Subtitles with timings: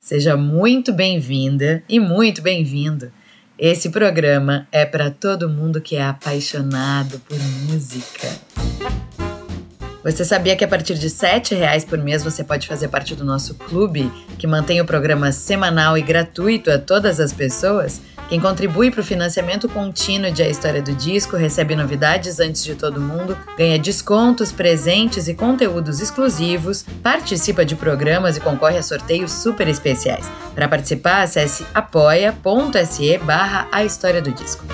[0.00, 3.12] Seja muito bem-vinda e muito bem-vindo.
[3.58, 8.26] Esse programa é para todo mundo que é apaixonado por música.
[10.02, 13.26] Você sabia que a partir de R$ reais por mês você pode fazer parte do
[13.26, 18.00] nosso clube, que mantém o programa semanal e gratuito a todas as pessoas?
[18.30, 22.76] Quem contribui para o financiamento contínuo de A História do Disco recebe novidades antes de
[22.76, 29.32] todo mundo, ganha descontos, presentes e conteúdos exclusivos, participa de programas e concorre a sorteios
[29.32, 30.30] super especiais.
[30.54, 34.64] Para participar, acesse apoia.se barra A História do Disco.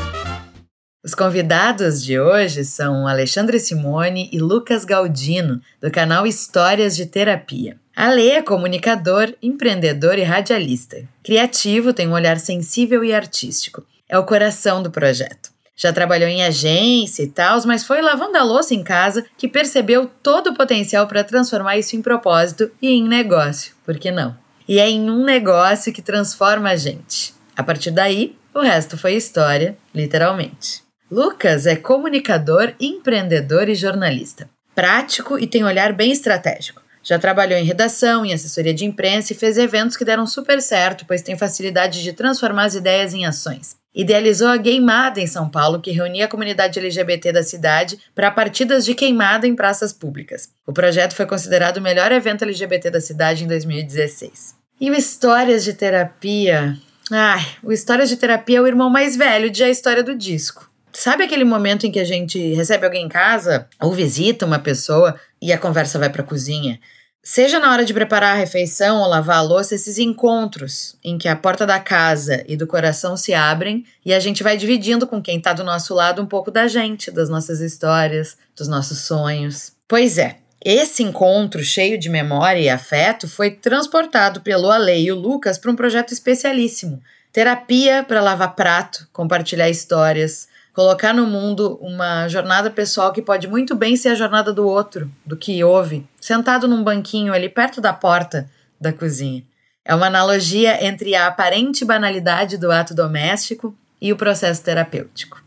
[1.02, 7.78] Os convidados de hoje são Alexandre Simone e Lucas Galdino, do canal Histórias de Terapia.
[7.96, 11.02] Ale é comunicador, empreendedor e radialista.
[11.24, 13.82] Criativo, tem um olhar sensível e artístico.
[14.06, 15.48] É o coração do projeto.
[15.74, 20.10] Já trabalhou em agência e tal, mas foi lavando a louça em casa que percebeu
[20.22, 23.74] todo o potencial para transformar isso em propósito e em negócio.
[23.82, 24.36] Por que não?
[24.68, 27.32] E é em um negócio que transforma a gente.
[27.56, 30.82] A partir daí, o resto foi história, literalmente.
[31.10, 34.50] Lucas é comunicador, empreendedor e jornalista.
[34.74, 36.84] Prático e tem olhar bem estratégico.
[37.06, 41.04] Já trabalhou em redação, em assessoria de imprensa e fez eventos que deram super certo,
[41.06, 43.76] pois tem facilidade de transformar as ideias em ações.
[43.94, 48.84] Idealizou a Gaymada em São Paulo, que reunia a comunidade LGBT da cidade para partidas
[48.84, 50.50] de queimada em praças públicas.
[50.66, 54.56] O projeto foi considerado o melhor evento LGBT da cidade em 2016.
[54.80, 56.76] E o Histórias de Terapia?
[57.08, 60.68] Ai, o Histórias de Terapia é o irmão mais velho de A História do Disco.
[60.92, 65.14] Sabe aquele momento em que a gente recebe alguém em casa ou visita uma pessoa
[65.40, 66.80] e a conversa vai para a cozinha?
[67.28, 71.26] Seja na hora de preparar a refeição ou lavar a louça, esses encontros em que
[71.26, 75.20] a porta da casa e do coração se abrem e a gente vai dividindo com
[75.20, 79.72] quem está do nosso lado um pouco da gente, das nossas histórias, dos nossos sonhos.
[79.88, 85.16] Pois é, esse encontro cheio de memória e afeto foi transportado pelo Ale e o
[85.16, 87.02] Lucas para um projeto especialíssimo.
[87.32, 93.74] Terapia para lavar prato, compartilhar histórias, colocar no mundo uma jornada pessoal que pode muito
[93.74, 97.94] bem ser a jornada do outro, do que houve, sentado num banquinho ali perto da
[97.94, 98.46] porta
[98.78, 99.42] da cozinha.
[99.82, 105.45] É uma analogia entre a aparente banalidade do ato doméstico e o processo terapêutico.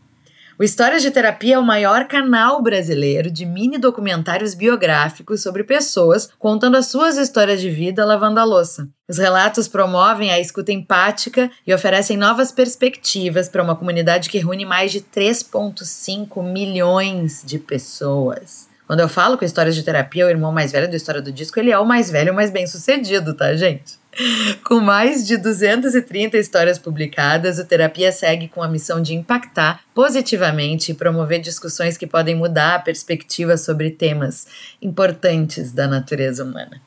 [0.60, 6.30] O Histórias de Terapia é o maior canal brasileiro de mini documentários biográficos sobre pessoas
[6.38, 8.86] contando as suas histórias de vida lavando a louça.
[9.08, 14.66] Os relatos promovem a escuta empática e oferecem novas perspectivas para uma comunidade que reúne
[14.66, 18.68] mais de 3,5 milhões de pessoas.
[18.86, 21.32] Quando eu falo que Histórias de Terapia é o irmão mais velho da história do
[21.32, 23.99] disco, ele é o mais velho o mais bem sucedido, tá, gente?
[24.64, 30.90] Com mais de 230 histórias publicadas, o Terapia segue com a missão de impactar positivamente
[30.90, 34.46] e promover discussões que podem mudar a perspectiva sobre temas
[34.82, 36.80] importantes da natureza humana.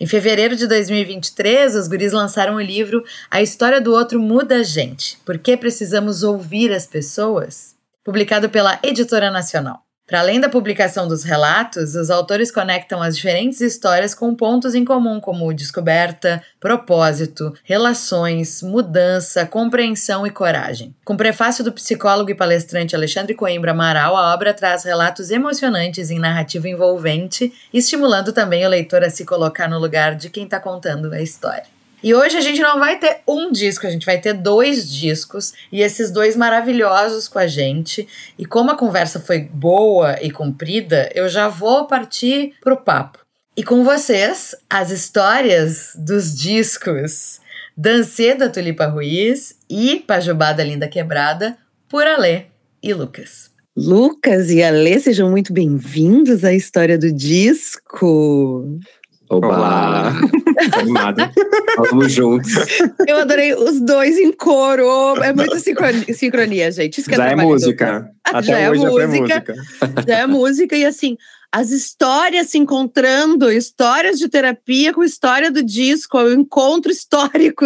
[0.00, 4.62] Em fevereiro de 2023, os guris lançaram o livro A História do Outro Muda a
[4.62, 5.18] Gente.
[5.24, 7.76] Por que precisamos ouvir as pessoas?
[8.04, 9.84] Publicado pela Editora Nacional.
[10.12, 14.84] Para além da publicação dos relatos, os autores conectam as diferentes histórias com pontos em
[14.84, 20.94] comum, como descoberta, propósito, relações, mudança, compreensão e coragem.
[21.02, 26.18] Com prefácio do psicólogo e palestrante Alexandre Coimbra Amaral, a obra traz relatos emocionantes em
[26.18, 31.10] narrativa envolvente, estimulando também o leitor a se colocar no lugar de quem está contando
[31.10, 31.71] a história.
[32.02, 35.54] E hoje a gente não vai ter um disco, a gente vai ter dois discos
[35.70, 38.08] e esses dois maravilhosos com a gente.
[38.36, 43.20] E como a conversa foi boa e comprida, eu já vou partir pro papo.
[43.56, 47.40] E com vocês, as histórias dos discos
[47.76, 51.56] Dancê da Tulipa Ruiz e Pajubá da Linda Quebrada
[51.88, 52.46] por Alê
[52.82, 53.50] e Lucas.
[53.76, 58.78] Lucas e Alê, sejam muito bem-vindos à história do disco.
[59.32, 59.48] Oba!
[59.48, 60.12] Olá!
[60.78, 61.16] Animado.
[61.90, 62.52] Vamos juntos.
[63.08, 65.16] Eu adorei os dois em coro.
[65.22, 67.00] É muita sincronia, sincronia gente.
[67.00, 68.10] Isso que é já é, é música.
[68.22, 69.54] Até já hoje é música, já música.
[70.06, 70.76] Já é música.
[70.76, 71.16] E assim,
[71.50, 77.64] as histórias se encontrando, histórias de terapia com história do disco, é um encontro histórico.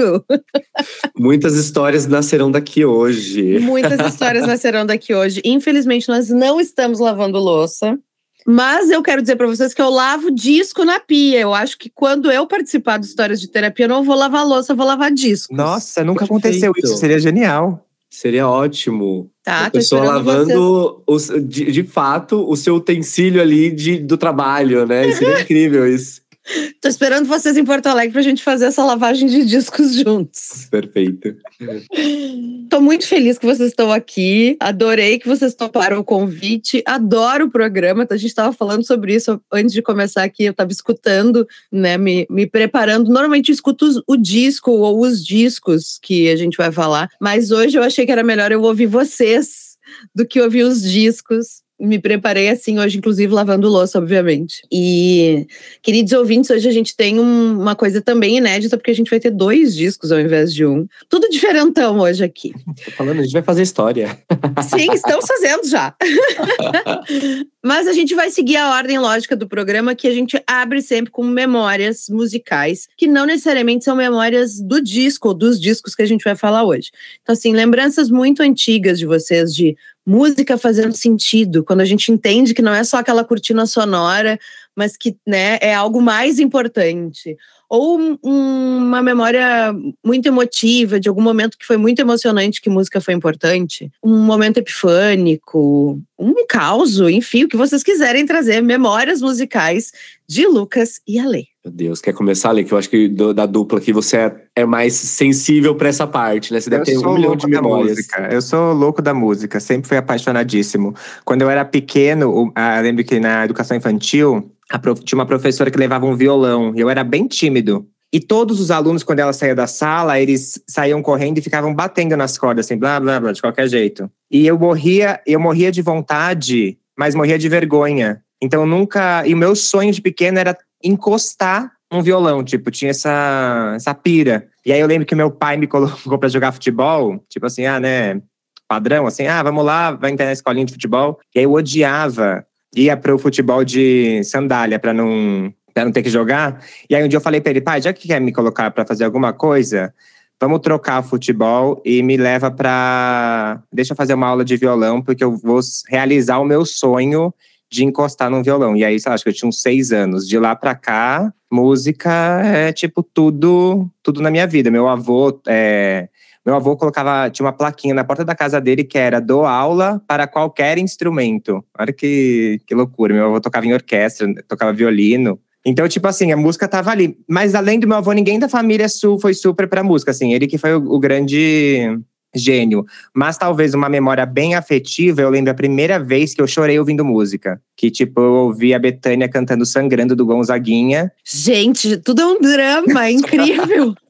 [1.19, 3.59] Muitas histórias nascerão daqui hoje.
[3.59, 5.43] Muitas histórias nascerão daqui hoje.
[5.45, 7.99] Infelizmente, nós não estamos lavando louça.
[8.47, 11.41] Mas eu quero dizer para vocês que eu lavo disco na pia.
[11.41, 14.73] Eu acho que quando eu participar de histórias de terapia, eu não vou lavar louça,
[14.73, 15.55] eu vou lavar disco.
[15.55, 16.47] Nossa, nunca Perfeito.
[16.47, 16.97] aconteceu isso.
[16.97, 17.85] Seria genial.
[18.09, 19.31] Seria ótimo.
[19.43, 24.87] Tá, a pessoa lavando os, de, de, fato o seu utensílio ali de, do trabalho,
[24.87, 25.13] né?
[25.13, 26.23] Seria incrível isso.
[26.81, 30.69] Tô esperando vocês em Porto Alegre pra gente fazer essa lavagem de discos juntos.
[30.71, 31.37] Perfeito.
[32.71, 34.57] Tô muito feliz que vocês estão aqui.
[34.61, 36.83] Adorei que vocês toparam o convite.
[36.87, 38.07] Adoro o programa.
[38.09, 40.45] A gente estava falando sobre isso antes de começar aqui.
[40.45, 41.97] Eu estava escutando, né?
[41.99, 43.11] Me, me preparando.
[43.11, 47.09] Normalmente eu escuto o disco ou os discos que a gente vai falar.
[47.21, 49.77] Mas hoje eu achei que era melhor eu ouvir vocês
[50.15, 54.63] do que ouvir os discos me preparei assim hoje, inclusive lavando louça, obviamente.
[54.73, 55.47] E,
[55.83, 59.21] queridos ouvintes, hoje a gente tem um, uma coisa também inédita, porque a gente vai
[59.21, 60.87] ter dois discos ao invés de um.
[61.09, 62.55] Tudo diferentão hoje aqui.
[62.85, 64.19] Tô falando, a gente vai fazer história.
[64.69, 65.95] Sim, estamos fazendo já.
[67.63, 71.11] Mas a gente vai seguir a ordem lógica do programa, que a gente abre sempre
[71.11, 76.07] com memórias musicais, que não necessariamente são memórias do disco ou dos discos que a
[76.07, 76.91] gente vai falar hoje.
[77.21, 79.77] Então, assim, lembranças muito antigas de vocês de
[80.07, 84.39] música fazendo sentido, quando a gente entende que não é só aquela cortina sonora,
[84.75, 87.37] mas que né, é algo mais importante.
[87.69, 89.75] Ou um, uma memória
[90.05, 93.91] muito emotiva, de algum momento que foi muito emocionante, que música foi importante.
[94.03, 99.91] Um momento epifânico, um caos, enfim, o que vocês quiserem trazer, memórias musicais
[100.29, 101.47] de Lucas e Ale.
[101.65, 102.65] Meu Deus, quer começar, Ale?
[102.65, 106.07] Que eu acho que do, da dupla aqui você é, é mais sensível para essa
[106.07, 106.61] parte, né?
[106.61, 107.97] Você deve eu ter um milhão de memórias.
[107.97, 108.29] Música.
[108.31, 110.95] Eu sou louco da música, sempre fui apaixonadíssimo.
[111.25, 114.49] Quando eu era pequeno, eu lembro que na educação infantil,
[114.81, 117.87] prof, tinha uma professora que levava um violão, e eu era bem tímido.
[118.13, 122.17] E todos os alunos, quando ela saía da sala, eles saíam correndo e ficavam batendo
[122.17, 124.11] nas cordas, assim, blá, blá, blá, de qualquer jeito.
[124.31, 128.23] E eu morria, eu morria de vontade, mas morria de vergonha.
[128.41, 129.27] Então nunca.
[129.27, 134.49] E o meu sonho de pequeno era encostar um violão, tipo, tinha essa, essa pira.
[134.65, 137.79] E aí eu lembro que meu pai me colocou para jogar futebol, tipo assim, ah,
[137.79, 138.21] né,
[138.69, 141.19] padrão, assim, ah, vamos lá, vai entrar na escolinha de futebol.
[141.35, 142.45] E aí eu odiava,
[142.77, 146.63] ia pro futebol de sandália para não, pra não ter que jogar.
[146.89, 148.85] E aí um dia eu falei para ele, pai, já que quer me colocar para
[148.85, 149.95] fazer alguma coisa,
[150.41, 155.25] vamos trocar futebol e me leva para deixa eu fazer uma aula de violão, porque
[155.25, 157.33] eu vou realizar o meu sonho
[157.71, 158.77] de encostar num violão.
[158.77, 160.29] E aí, sei lá, acho que eu tinha uns seis anos.
[160.29, 164.71] De lá pra cá, música é tipo tudo, tudo na minha vida.
[164.71, 166.09] Meu avô, é,
[166.47, 170.01] meu avô colocava, tinha uma plaquinha na porta da casa dele que era dou aula
[170.07, 171.65] para qualquer instrumento.
[171.77, 173.13] Olha que, que loucura.
[173.13, 175.41] Meu avô tocava em orquestra, tocava violino.
[175.65, 177.19] Então, tipo assim, a música tava ali.
[177.29, 180.33] Mas além do meu avô, ninguém da família sul foi super pra música, assim.
[180.33, 181.99] Ele que foi o, o grande
[182.33, 182.85] gênio.
[183.13, 187.05] Mas talvez uma memória bem afetiva, eu lembro a primeira vez que eu chorei ouvindo
[187.05, 187.61] música.
[187.77, 191.11] Que, tipo, eu ouvi a Betânia cantando Sangrando do Gonzaguinha.
[191.25, 193.95] Gente, tudo é um drama, é incrível.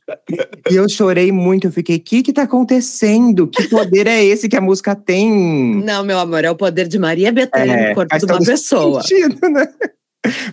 [0.71, 3.49] E eu chorei muito, eu fiquei, o que que tá acontecendo?
[3.49, 5.83] Que poder é esse que a música tem?
[5.85, 9.03] Não, meu amor, é o poder de Maria Bethânia é, no corpo de uma pessoa.
[9.03, 9.69] Sentido, né?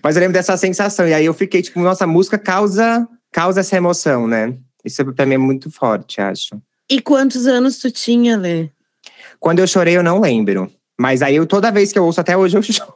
[0.04, 3.60] Mas eu lembro dessa sensação, e aí eu fiquei, tipo, nossa, a música causa, causa
[3.60, 4.56] essa emoção, né?
[4.84, 6.62] Isso pra mim é muito forte, acho.
[6.90, 8.70] E quantos anos tu tinha, Lê?
[9.40, 10.72] Quando eu chorei, eu não lembro.
[11.00, 12.94] Mas aí, eu, toda vez que eu ouço, até hoje, eu choro.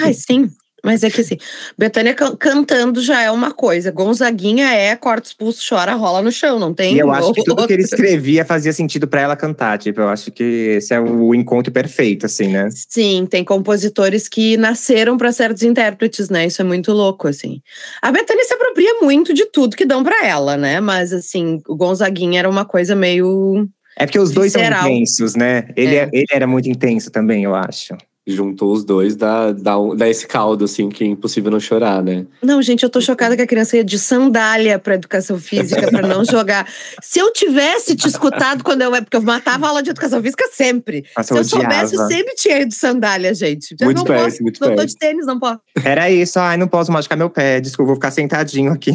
[0.00, 0.50] Ai, sim.
[0.84, 1.38] Mas é que assim,
[1.78, 3.90] Betânia cantando já é uma coisa.
[3.90, 6.96] Gonzaguinha é corta, expulso, chora, rola no chão, não tem.
[6.96, 9.78] E eu acho que tudo que ele escrevia fazia sentido para ela cantar.
[9.78, 10.44] Tipo, eu acho que
[10.76, 12.68] esse é o encontro perfeito, assim, né?
[12.70, 16.46] Sim, tem compositores que nasceram para certos intérpretes, né?
[16.46, 17.62] Isso é muito louco, assim.
[18.02, 20.80] A Betânia se apropria muito de tudo que dão para ela, né?
[20.80, 23.66] Mas, assim, o Gonzaguinha era uma coisa meio.
[23.96, 24.82] É porque os dois visceral.
[24.82, 25.68] são intensos, né?
[25.74, 26.02] Ele, é.
[26.02, 26.10] é.
[26.12, 30.64] ele era muito intenso também, eu acho juntou os dois, dá, dá, dá esse caldo,
[30.64, 32.26] assim, que é impossível não chorar, né?
[32.42, 36.00] Não, gente, eu tô chocada que a criança ia de sandália pra educação física, pra
[36.00, 36.66] não jogar.
[37.02, 38.90] Se eu tivesse te escutado quando eu.
[38.90, 41.04] Porque eu matava a aula de educação física sempre.
[41.16, 43.76] Nossa, Se eu, eu soubesse, eu sempre tinha ido de sandália, gente.
[43.82, 45.60] muito não posso, muito Não tô de tênis, não posso.
[45.84, 47.60] Era isso, ai, não posso machucar meu pé.
[47.60, 48.92] Desculpa, vou ficar sentadinho aqui.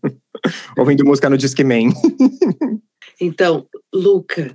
[0.78, 1.92] Ouvindo música no Discman.
[3.20, 4.54] então, Lucas,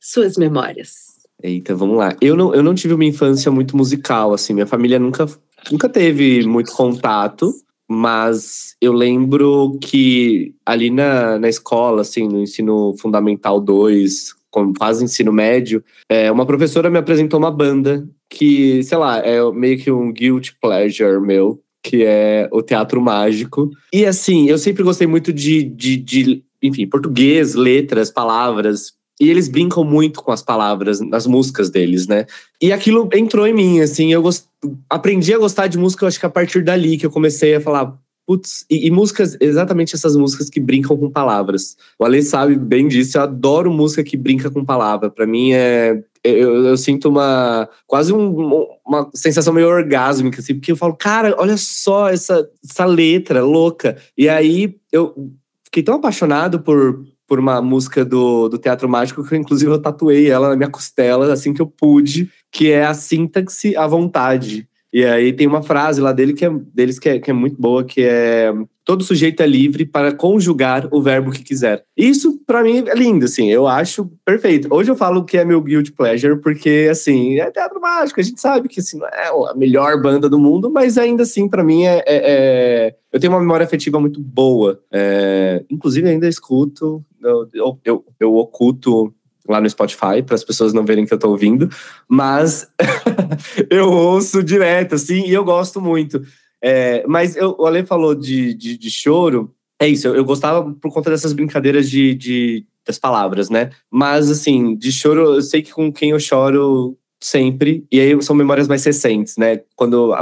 [0.00, 1.11] suas memórias.
[1.42, 2.14] Eita, vamos lá.
[2.20, 4.54] Eu não, eu não tive uma infância muito musical, assim.
[4.54, 5.26] Minha família nunca,
[5.70, 7.52] nunca teve muito contato.
[7.90, 14.34] Mas eu lembro que ali na, na escola, assim, no ensino fundamental 2,
[14.78, 19.78] quase ensino médio, é, uma professora me apresentou uma banda que, sei lá, é meio
[19.78, 23.68] que um guilty pleasure meu, que é o Teatro Mágico.
[23.92, 29.48] E assim, eu sempre gostei muito de, de, de enfim, português, letras, palavras e eles
[29.48, 32.26] brincam muito com as palavras nas músicas deles, né?
[32.60, 34.46] E aquilo entrou em mim, assim, eu gost...
[34.88, 37.60] aprendi a gostar de música, eu acho que a partir dali que eu comecei a
[37.60, 41.76] falar, putz, e, e, músicas, exatamente essas músicas que brincam com palavras.
[41.98, 45.10] O Ale sabe bem disso, eu adoro música que brinca com palavra.
[45.10, 46.02] Para mim é.
[46.24, 47.68] Eu, eu, sinto uma.
[47.86, 52.84] quase um, uma sensação meio orgásmica, assim, porque eu falo, cara, olha só essa, essa
[52.84, 53.96] letra louca.
[54.16, 55.32] E aí eu
[55.64, 60.28] fiquei tão apaixonado por, por uma música do, do Teatro Mágico que, inclusive, eu tatuei
[60.28, 64.68] ela na minha costela assim que eu pude, que é a sintaxe à vontade.
[64.92, 67.58] E aí tem uma frase lá dele que é, deles que é, que é muito
[67.58, 68.52] boa, que é
[68.84, 71.84] todo sujeito é livre para conjugar o verbo que quiser.
[71.96, 74.68] Isso para mim é lindo, assim, eu acho perfeito.
[74.70, 78.40] Hoje eu falo que é meu guilty pleasure porque assim, é teatro mágico, a gente
[78.40, 81.84] sabe que assim, não é a melhor banda do mundo, mas ainda assim para mim
[81.84, 84.78] é, é, é, eu tenho uma memória afetiva muito boa.
[84.92, 89.14] É, inclusive ainda escuto, eu, eu, eu, oculto
[89.48, 91.68] lá no Spotify, para as pessoas não verem que eu tô ouvindo,
[92.08, 92.68] mas
[93.70, 96.22] eu ouço direto, assim, e eu gosto muito.
[96.62, 100.72] É, mas eu, o Ale falou de, de, de, choro, é isso, eu, eu, gostava
[100.74, 103.70] por conta dessas brincadeiras de, de, das palavras, né?
[103.90, 108.36] Mas, assim, de choro, eu sei que com quem eu choro sempre, e aí são
[108.36, 109.60] memórias mais recentes, né?
[109.74, 110.12] Quando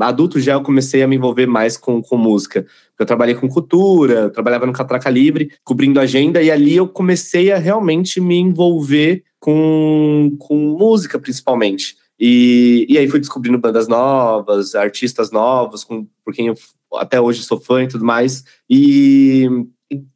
[0.00, 2.66] adulto já eu comecei a me envolver mais com, com música.
[2.98, 7.58] Eu trabalhei com cultura, trabalhava no Catraca Livre, cobrindo agenda, e ali eu comecei a
[7.58, 11.96] realmente me envolver com, com música, principalmente.
[12.18, 16.54] E, e aí fui descobrindo bandas novas, artistas novos, com, por quem eu
[16.94, 18.42] até hoje sou fã e tudo mais.
[18.68, 19.48] E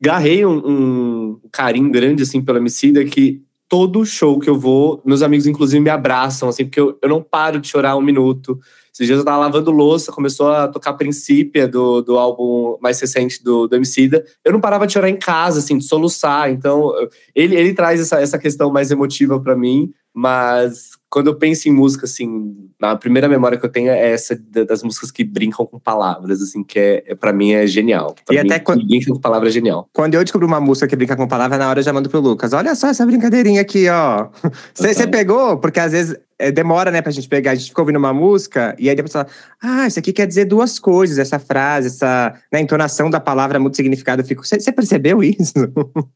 [0.01, 5.23] garrei um, um carinho grande, assim, pela Emicida, que todo show que eu vou, meus
[5.23, 8.59] amigos, inclusive, me abraçam, assim, porque eu, eu não paro de chorar um minuto.
[8.93, 13.43] Esses dias eu tava lavando louça, começou a tocar Princípia do, do álbum mais recente
[13.43, 14.23] do, do Emicida.
[14.45, 16.51] Eu não parava de chorar em casa, assim, de soluçar.
[16.51, 16.93] Então,
[17.35, 21.73] ele, ele traz essa, essa questão mais emotiva para mim, mas quando eu penso em
[21.73, 24.35] música, assim, a primeira memória que eu tenho é essa
[24.67, 28.15] das músicas que brincam com palavras, assim, que é, é para mim é genial.
[28.27, 29.89] Pra e mim, até quando brinca com palavra é genial.
[29.93, 32.21] Quando eu descobri uma música que brinca com palavra, na hora eu já mando pro
[32.21, 32.55] Lucas.
[32.55, 34.29] Olha só essa brincadeirinha aqui, ó.
[34.75, 35.59] Você pegou?
[35.59, 37.53] Porque às vezes é, demora, né, pra gente pegar.
[37.53, 39.27] A gente fica ouvindo uma música e aí depois fala,
[39.63, 43.77] ah, isso aqui quer dizer duas coisas, essa frase, essa né, entonação da palavra muito
[43.77, 44.23] significado.
[44.23, 45.53] Eu fico, você percebeu isso?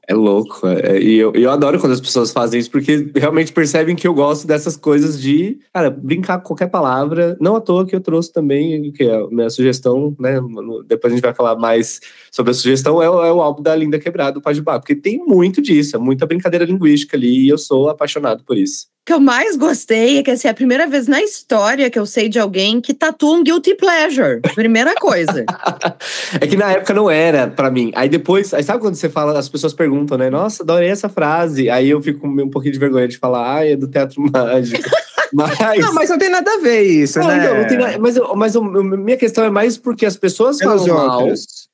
[0.08, 0.66] É louco.
[0.66, 4.14] É, e eu, eu adoro quando as pessoas fazem isso, porque realmente percebem que eu
[4.14, 7.36] gosto dessas coisas de, cara, brincar com qualquer palavra.
[7.40, 10.40] Não à toa que eu trouxe também, que é a minha sugestão, né?
[10.86, 13.98] Depois a gente vai falar mais sobre a sugestão, é, é o álbum da Linda
[13.98, 17.88] Quebrada, do Pajubá, porque tem muito disso, é muita brincadeira linguística ali, e eu sou
[17.88, 21.22] apaixonado por isso que eu mais gostei é que assim, é a primeira vez na
[21.22, 24.40] história que eu sei de alguém que tatua um guilty pleasure.
[24.56, 25.44] Primeira coisa.
[26.40, 27.92] é que na época não era para mim.
[27.94, 30.28] Aí depois, aí sabe quando você fala, as pessoas perguntam, né?
[30.28, 31.70] Nossa, adorei essa frase.
[31.70, 34.82] Aí eu fico com um pouquinho de vergonha de falar, ah, é do teatro mágico.
[35.32, 35.78] Mas...
[35.80, 37.48] Não, mas não tem nada a ver isso, não, né?
[37.48, 40.86] Não, não tem nada, mas mas eu, minha questão é mais porque as pessoas falam
[40.86, 41.26] mal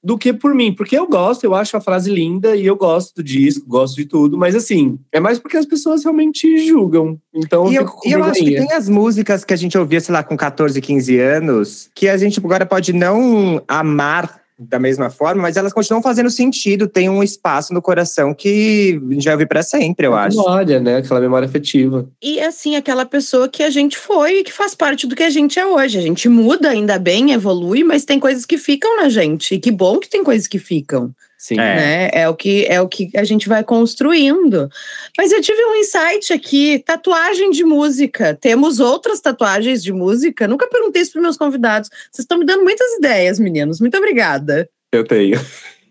[0.03, 0.75] do que por mim.
[0.75, 4.05] Porque eu gosto, eu acho a frase linda e eu gosto do disco, gosto de
[4.05, 4.37] tudo.
[4.37, 7.19] Mas assim, é mais porque as pessoas realmente julgam.
[7.33, 10.13] Então e eu, eu, eu acho que tem as músicas que a gente ouvia, sei
[10.13, 15.43] lá, com 14, 15 anos, que a gente agora pode não amar da mesma forma,
[15.43, 20.07] mas elas continuam fazendo sentido, tem um espaço no coração que já vi para sempre,
[20.07, 20.37] eu acho.
[20.37, 20.97] Memória, né?
[20.97, 22.09] Aquela memória afetiva.
[22.23, 25.31] E assim, aquela pessoa que a gente foi e que faz parte do que a
[25.31, 25.99] gente é hoje.
[25.99, 29.55] A gente muda, ainda bem, evolui, mas tem coisas que ficam na gente.
[29.55, 31.13] E que bom que tem coisas que ficam.
[31.43, 31.59] Sim.
[31.59, 31.75] É.
[31.75, 32.11] Né?
[32.13, 34.71] é o que é o que a gente vai construindo.
[35.19, 38.33] Mas eu tive um insight aqui, tatuagem de música.
[38.41, 40.47] Temos outras tatuagens de música?
[40.47, 41.91] Nunca perguntei isso para meus convidados.
[42.13, 43.81] Vocês estão me dando muitas ideias, meninos.
[43.81, 44.71] Muito obrigada.
[44.93, 45.41] Eu tenho.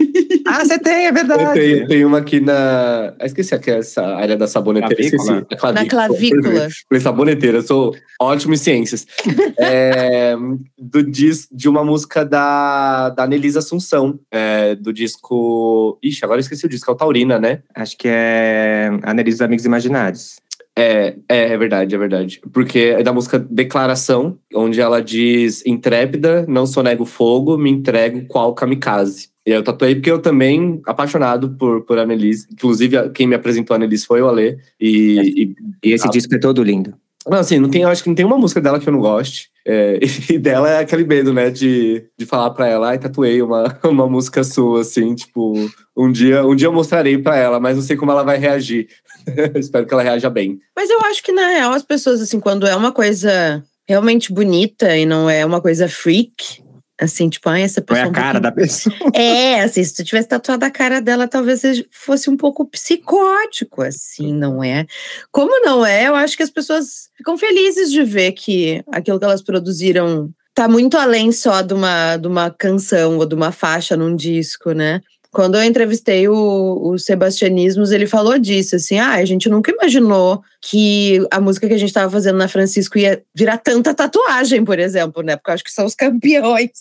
[0.45, 1.43] Ah, você tem, é verdade.
[1.43, 3.13] Eu tenho, tenho uma aqui na.
[3.19, 4.95] Ah, esqueci aqui, essa área da saboneteira.
[4.95, 5.37] Clavícula.
[5.39, 5.59] Esqueci.
[5.59, 5.73] clavícula.
[5.73, 6.67] Na clavícula.
[6.89, 9.05] Falei saboneteira, eu sou ótimo em ciências.
[9.57, 10.35] é,
[10.77, 15.97] do disco, de uma música da, da Nelisa Assunção, é, do disco.
[16.03, 17.61] Ixi, agora eu esqueci o disco, é o Taurina, né?
[17.73, 20.35] Acho que é Anelisa Amigos Imaginários.
[20.77, 22.41] É, é, é verdade, é verdade.
[22.51, 28.25] Porque é da música Declaração, onde ela diz: Intrépida, não sou nego fogo, me entrego
[28.27, 29.30] qual kamikaze.
[29.45, 32.47] E eu tatuei porque eu também, apaixonado por, por Annelise.
[32.51, 34.57] Inclusive, quem me apresentou a Annelise foi o Alê.
[34.79, 36.11] E, e, e esse a...
[36.11, 36.93] disco é todo lindo.
[37.27, 39.49] Não, assim, não tem, acho que não tem uma música dela que eu não goste.
[39.65, 43.77] É, e dela é aquele medo, né, de, de falar pra ela, ai, tatuei uma,
[43.85, 45.53] uma música sua, assim, tipo,
[45.95, 48.87] um dia, um dia eu mostrarei pra ela, mas não sei como ela vai reagir.
[49.55, 50.59] Espero que ela reaja bem.
[50.75, 54.95] Mas eu acho que, na real, as pessoas, assim, quando é uma coisa realmente bonita
[54.95, 56.63] e não é uma coisa freak,
[57.01, 58.05] Assim, tipo, ah, essa Foi pessoa.
[58.05, 58.95] a um cara pouquinho- da pessoa.
[59.15, 64.31] É, assim, se tu tivesse tatuado a cara dela, talvez fosse um pouco psicótico, assim,
[64.33, 64.85] não é?
[65.31, 69.25] Como não é, eu acho que as pessoas ficam felizes de ver que aquilo que
[69.25, 73.95] elas produziram tá muito além só de uma, de uma canção ou de uma faixa
[73.97, 75.01] num disco, né?
[75.31, 80.43] Quando eu entrevistei o, o Sebastianismos, ele falou disso, assim, ah, a gente nunca imaginou
[80.61, 84.77] que a música que a gente estava fazendo na Francisco ia virar tanta tatuagem, por
[84.77, 85.37] exemplo, né?
[85.37, 86.71] Porque eu acho que são os campeões.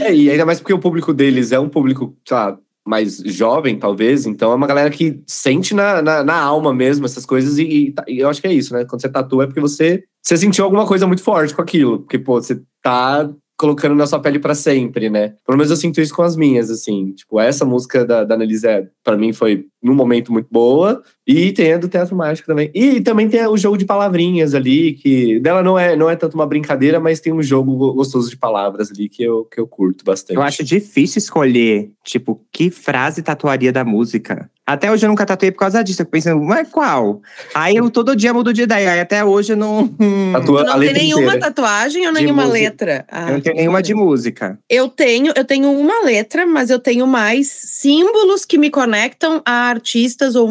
[0.00, 3.78] É, e ainda mais porque o público deles é um público, sei lá, mais jovem,
[3.78, 4.26] talvez.
[4.26, 7.58] Então é uma galera que sente na, na, na alma mesmo essas coisas.
[7.58, 8.84] E, e tá- eu acho que é isso, né?
[8.84, 12.00] Quando você tatua é porque você, você sentiu alguma coisa muito forte com aquilo.
[12.00, 13.28] Porque, pô, você tá
[13.64, 15.34] colocando na sua pele pra sempre, né?
[15.46, 17.12] Pelo menos eu sinto isso com as minhas, assim.
[17.12, 21.02] Tipo, essa música da, da Annelise, é, pra mim, foi num momento muito boa.
[21.26, 22.70] E tem a do Teatro Mágico também.
[22.74, 26.34] E também tem o jogo de palavrinhas ali, que dela não é, não é tanto
[26.34, 29.66] uma brincadeira, mas tem um jogo go- gostoso de palavras ali que eu, que eu
[29.66, 30.36] curto bastante.
[30.36, 34.50] Eu acho difícil escolher, tipo, que frase tatuaria da música.
[34.66, 36.00] Até hoje eu nunca tatuei por causa disso.
[36.00, 37.20] Eu fico pensando, mas qual?
[37.54, 38.92] Aí eu todo dia mudo de ideia.
[38.92, 39.86] Aí até hoje eu não.
[40.32, 42.58] Tatua Tu não a tem nenhuma tatuagem ou nenhuma música.
[42.60, 43.04] letra?
[43.10, 44.58] Ah, Eu não tenho nenhuma de música.
[44.70, 49.68] Eu tenho, eu tenho uma letra, mas eu tenho mais símbolos que me conectam a
[49.68, 50.48] artistas ou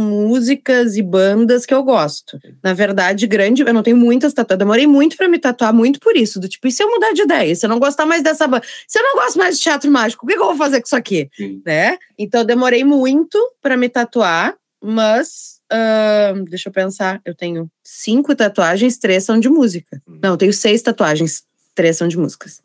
[0.63, 2.39] músicas e bandas que eu gosto.
[2.63, 4.59] Na verdade, grande, eu não tenho muitas tatuagens.
[4.59, 6.39] Demorei muito pra me tatuar, muito por isso.
[6.39, 7.53] Do tipo, e se eu mudar de ideia?
[7.55, 8.65] Se eu não gostar mais dessa banda?
[8.87, 10.95] Se eu não gosto mais de teatro mágico, o que, eu vou fazer com isso
[10.95, 11.29] aqui?
[11.35, 11.61] Sim.
[11.65, 11.97] Né?
[12.17, 15.59] Então, demorei muito pra me tatuar, mas.
[15.69, 20.01] ahn, deixa eu pensar, eu tenho cinco tatuagens, três são de música.
[20.07, 21.43] Não, eu tenho seis tatuagens,
[21.75, 22.61] três são de músicas.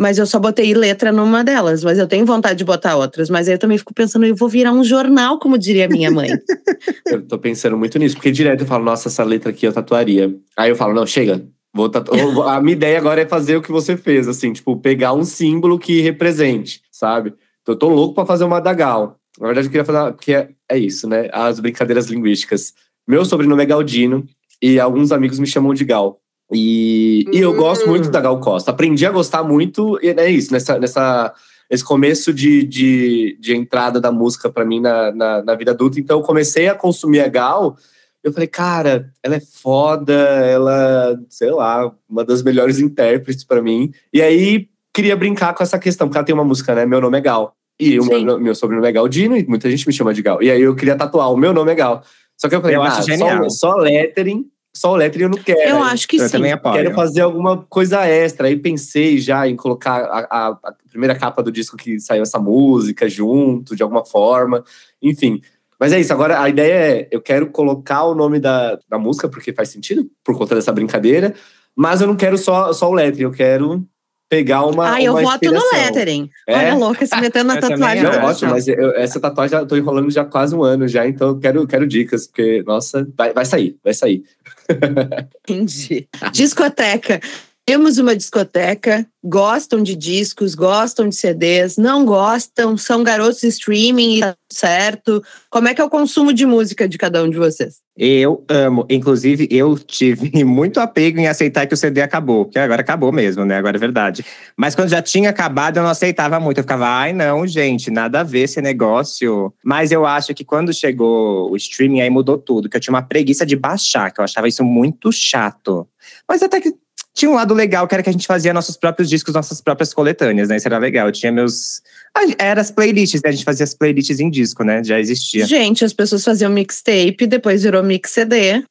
[0.00, 3.28] Mas eu só botei letra numa delas, mas eu tenho vontade de botar outras.
[3.28, 6.30] Mas aí eu também fico pensando, eu vou virar um jornal, como diria minha mãe.
[7.06, 10.34] Eu tô pensando muito nisso, porque direto eu falo, nossa, essa letra aqui eu tatuaria.
[10.56, 11.44] Aí eu falo, não, chega.
[11.74, 12.12] Vou tatu...
[12.48, 15.78] A minha ideia agora é fazer o que você fez, assim, tipo, pegar um símbolo
[15.78, 17.34] que represente, sabe?
[17.60, 19.16] Então, eu tô louco pra fazer uma Dagal.
[19.38, 19.98] Na verdade, eu queria fazer.
[19.98, 21.28] uma- Porque é, é isso, né?
[21.32, 22.72] As brincadeiras linguísticas.
[23.06, 24.24] Meu sobrenome é Galdino
[24.62, 26.18] e alguns amigos me chamam de Gal.
[26.52, 28.70] E, e eu gosto muito da Gal Costa.
[28.70, 31.32] Aprendi a gostar muito, e é isso, nessa, nessa,
[31.68, 36.00] esse começo de, de, de entrada da música pra mim na, na, na vida adulta.
[36.00, 37.76] Então, eu comecei a consumir a Gal.
[38.22, 43.92] Eu falei, cara, ela é foda, ela, sei lá, uma das melhores intérpretes pra mim.
[44.12, 46.84] E aí, queria brincar com essa questão, porque ela tem uma música, né?
[46.84, 47.54] Meu nome é Gal.
[47.78, 50.42] E o meu, meu sobrenome é Galdino e muita gente me chama de Gal.
[50.42, 52.02] E aí eu queria tatuar o meu nome é Gal.
[52.36, 53.50] Só que eu falei, Eu ah, acho só, genial.
[53.50, 55.60] só lettering, só o lettering eu não quero.
[55.60, 56.32] eu acho que eu sim.
[56.32, 56.74] também apoio.
[56.74, 58.46] Quero fazer alguma coisa extra.
[58.48, 62.38] Aí pensei já em colocar a, a- a primeira capa do disco que saiu essa
[62.38, 64.62] música junto, de alguma forma.
[65.02, 65.40] Enfim.
[65.78, 66.12] Mas é isso.
[66.12, 70.08] Agora a ideia é: eu quero colocar o nome da, da música, porque faz sentido,
[70.24, 71.34] por conta dessa brincadeira.
[71.74, 73.86] Mas eu não quero só, só o lettering, eu quero
[74.30, 74.94] pegar uma.
[74.94, 75.86] Ah, eu uma voto no inspiração.
[75.86, 76.30] lettering.
[76.46, 76.56] É?
[76.56, 78.02] Olha, louca, se metendo na Eu tatuagem.
[78.04, 81.28] Não, ótimo, mas eu- essa tatuagem já tô enrolando já quase um ano já, então
[81.30, 84.22] eu quero, quero dicas, porque, nossa, vai, vai sair, vai sair.
[85.48, 86.08] Entendi.
[86.32, 87.20] Discoteca.
[87.70, 94.34] Temos uma discoteca, gostam de discos, gostam de CDs, não gostam, são garotos streaming, tá
[94.52, 95.22] certo.
[95.48, 97.76] Como é que é o consumo de música de cada um de vocês?
[97.96, 98.84] Eu amo.
[98.90, 102.46] Inclusive, eu tive muito apego em aceitar que o CD acabou.
[102.46, 103.58] Porque agora acabou mesmo, né?
[103.58, 104.24] Agora é verdade.
[104.56, 106.58] Mas quando já tinha acabado, eu não aceitava muito.
[106.58, 109.54] Eu ficava, ai, não, gente, nada a ver esse negócio.
[109.64, 112.68] Mas eu acho que quando chegou o streaming, aí mudou tudo.
[112.68, 115.86] Que eu tinha uma preguiça de baixar, que eu achava isso muito chato.
[116.28, 116.74] Mas até que
[117.14, 119.92] tinha um lado legal, que era que a gente fazia nossos próprios discos, nossas próprias
[119.92, 120.56] coletâneas, né?
[120.56, 121.06] Isso era legal.
[121.08, 121.82] Eu tinha meus.
[122.14, 123.30] Ah, Era as playlists, né?
[123.30, 124.82] A gente fazia as playlists em disco, né?
[124.82, 125.46] Já existia.
[125.46, 128.62] Gente, as pessoas faziam mixtape, depois virou mix CD.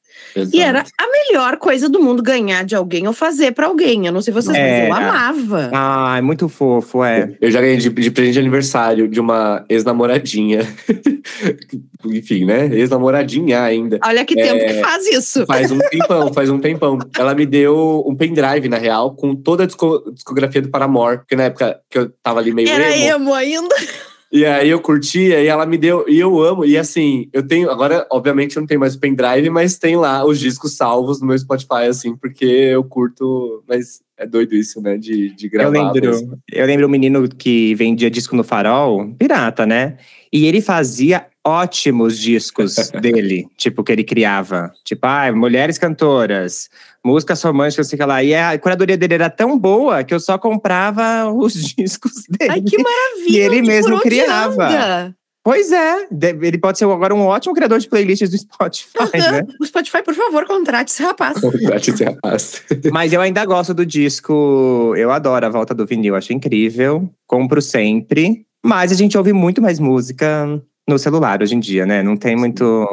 [0.54, 4.06] E era a melhor coisa do mundo ganhar de alguém ou fazer pra alguém.
[4.06, 5.71] Eu não sei vocês, mas eu amava.
[5.73, 7.36] Ai, muito fofo, é.
[7.39, 10.67] Eu já ganhei de, de presente de aniversário de uma ex-namoradinha.
[12.05, 12.65] Enfim, né?
[12.73, 13.99] Ex-namoradinha ainda.
[14.03, 15.45] Olha que tempo que faz isso.
[15.45, 16.97] Faz um tempão, faz um tempão.
[17.17, 21.17] Ela me deu um pendrive, na real, com toda a disco- discografia do Paramore.
[21.19, 23.75] Porque na época que eu tava ali meio Era emo, emo ainda.
[24.31, 26.63] E aí eu curtia e ela me deu, e eu amo.
[26.63, 30.23] E assim, eu tenho, agora, obviamente, eu não tenho mais o pendrive, mas tem lá
[30.23, 33.63] os discos salvos no meu Spotify, assim, porque eu curto.
[33.67, 34.99] Mas é doido isso, né?
[34.99, 35.71] De, de Eu gravar.
[35.71, 35.93] mesmo.
[36.12, 39.97] lembro, eu lembro um menino que vendia disco no farol, pirata, né?
[40.31, 44.71] E ele fazia ótimos discos dele, tipo, que ele criava.
[44.83, 46.69] Tipo, ah, mulheres cantoras,
[47.03, 48.23] músicas românticas, sei lá.
[48.23, 52.51] E a curadoria dele era tão boa que eu só comprava os discos dele.
[52.51, 53.37] Ai, que maravilha!
[53.37, 54.67] E ele mesmo criava.
[54.67, 55.15] anda?
[55.41, 56.07] Pois é,
[56.41, 59.47] ele pode ser agora um ótimo criador de playlists do Spotify, né?
[59.59, 61.39] O Spotify, por favor, contrate esse rapaz.
[61.41, 62.61] Contrate esse rapaz.
[62.91, 64.93] Mas eu ainda gosto do disco.
[64.97, 67.09] Eu adoro a volta do vinil, acho incrível.
[67.25, 68.45] Compro sempre.
[68.63, 72.04] Mas a gente ouve muito mais música no celular hoje em dia, né?
[72.04, 72.88] Não tem muito.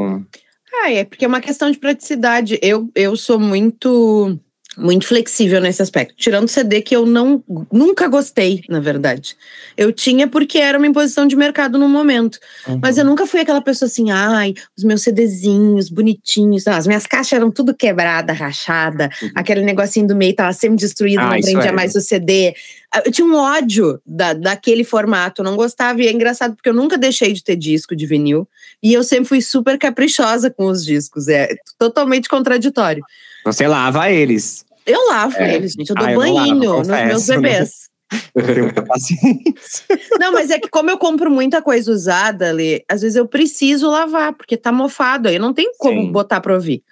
[0.82, 2.58] Ah, é porque é uma questão de praticidade.
[2.62, 4.38] Eu, eu sou muito
[4.76, 6.14] muito flexível nesse aspecto.
[6.16, 9.36] Tirando o CD que eu não nunca gostei, na verdade.
[9.76, 12.38] Eu tinha porque era uma imposição de mercado no momento.
[12.82, 16.64] Mas eu nunca fui aquela pessoa assim, ai, os meus CDzinhos bonitinhos.
[16.64, 19.08] Não, as minhas caixas eram tudo quebrada, rachada.
[19.22, 19.30] Uhum.
[19.34, 21.72] Aquele negocinho do meio tava semi-destruído, Ah, não prendia é.
[21.72, 22.54] mais o CD.
[22.92, 26.02] Ah, Eu tinha um ódio da, daquele formato, eu não gostava.
[26.02, 28.46] E é engraçado porque eu nunca deixei de ter disco de vinil.
[28.82, 31.28] E eu sempre fui super caprichosa com os discos.
[31.28, 33.02] É totalmente contraditório.
[33.44, 34.65] Você lava eles.
[34.86, 35.54] Eu lavo É.
[35.56, 35.90] eles, gente.
[35.90, 37.36] Eu dou Ah, eu banho nos meus né?
[37.36, 37.88] bebês.
[38.34, 39.84] Eu tenho muita paciência.
[40.20, 43.90] Não, mas é que como eu compro muita coisa usada, Lê, às vezes eu preciso
[43.90, 46.12] lavar, porque tá mofado, aí não tem como Sim.
[46.12, 46.84] botar pra ouvir.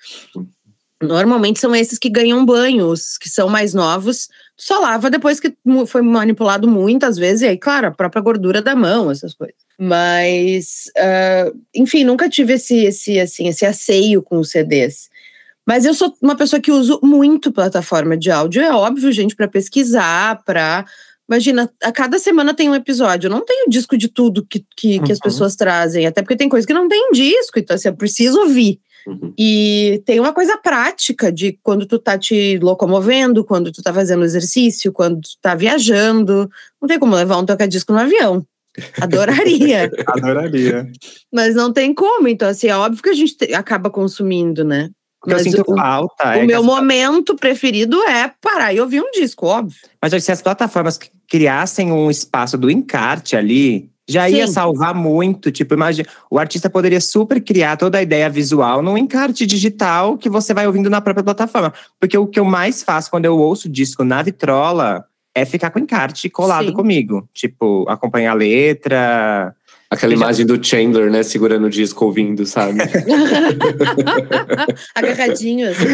[1.00, 5.54] Normalmente são esses que ganham banho, os que são mais novos, só lava depois que
[5.86, 9.56] foi manipulado muitas vezes, e aí, claro, a própria gordura da mão, essas coisas.
[9.78, 15.08] Mas, ah, enfim, nunca tive esse, esse, assim, esse asseio com os CDs.
[15.66, 19.48] Mas eu sou uma pessoa que uso muito plataforma de áudio, é óbvio, gente, para
[19.48, 20.84] pesquisar, para
[21.26, 23.28] Imagina, a cada semana tem um episódio.
[23.28, 25.22] Eu não tenho disco de tudo que, que, que as Uhum.
[25.22, 28.78] pessoas trazem, até porque tem coisa que não tem disco, então assim, eu preciso ouvir.
[29.06, 29.32] Uhum.
[29.38, 34.22] E tem uma coisa prática de quando tu tá te locomovendo, quando tu tá fazendo
[34.22, 36.50] exercício, quando tu tá viajando.
[36.80, 38.46] Não tem como levar um toca-disco no avião.
[39.00, 40.86] Adoraria, Adoraria.
[41.32, 42.28] mas não tem como.
[42.28, 44.90] Então, assim, é óbvio que a gente te- acaba consumindo, né?
[45.24, 48.80] O que eu Mas sinto o- falta O é meu momento preferido é parar e
[48.80, 49.78] ouvir um disco, óbvio.
[50.00, 54.52] Mas se as plataformas que criassem um espaço do encarte ali, já ia Sim.
[54.52, 55.50] salvar muito.
[55.50, 60.28] Tipo, imagina, o artista poderia super criar toda a ideia visual num encarte digital que
[60.28, 61.72] você vai ouvindo na própria plataforma.
[61.98, 65.78] Porque o que eu mais faço quando eu ouço disco na vitrola é ficar com
[65.78, 66.72] o encarte colado Sim.
[66.74, 67.26] comigo.
[67.32, 69.54] Tipo, acompanhar a letra.
[69.94, 71.22] Aquela Eu já- imagem do Chandler, né?
[71.22, 72.78] Segurando o disco, ouvindo, sabe?
[74.94, 75.84] Agarradinho, assim.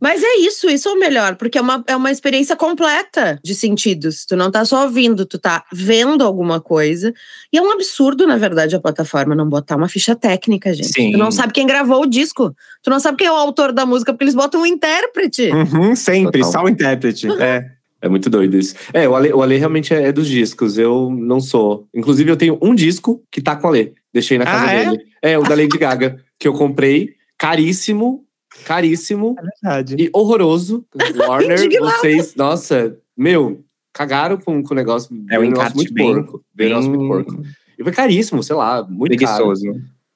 [0.00, 3.54] Mas é isso, isso é o melhor, porque é uma, é uma experiência completa de
[3.54, 4.24] sentidos.
[4.24, 7.12] Tu não tá só ouvindo, tu tá vendo alguma coisa.
[7.52, 10.92] E é um absurdo, na verdade, a plataforma não botar uma ficha técnica, gente.
[10.92, 11.12] Sim.
[11.12, 12.54] Tu não sabe quem gravou o disco.
[12.82, 15.50] Tu não sabe quem é o autor da música, porque eles botam um intérprete.
[15.50, 16.52] Uhum, sempre, Total.
[16.52, 17.26] só o intérprete.
[17.40, 17.64] É.
[18.00, 18.74] É muito doido isso.
[18.92, 20.78] É, o Ale, o Ale realmente é, é dos discos.
[20.78, 21.88] Eu não sou.
[21.94, 23.94] Inclusive, eu tenho um disco que tá com o Ale.
[24.12, 24.84] Deixei na casa Ah, é?
[24.90, 25.02] dele.
[25.22, 27.14] É, o da Lady Gaga, que eu comprei.
[27.36, 28.24] Caríssimo,
[28.64, 29.96] caríssimo É verdade.
[29.98, 30.84] e horroroso.
[31.16, 35.08] Warner, vocês, nossa, meu, cagaram com, com o negócio.
[35.30, 36.44] É um Veio encarte muito bem- porco.
[36.54, 37.42] Veio um negócio muito porco.
[37.78, 39.52] E foi caríssimo, sei lá, muito caro.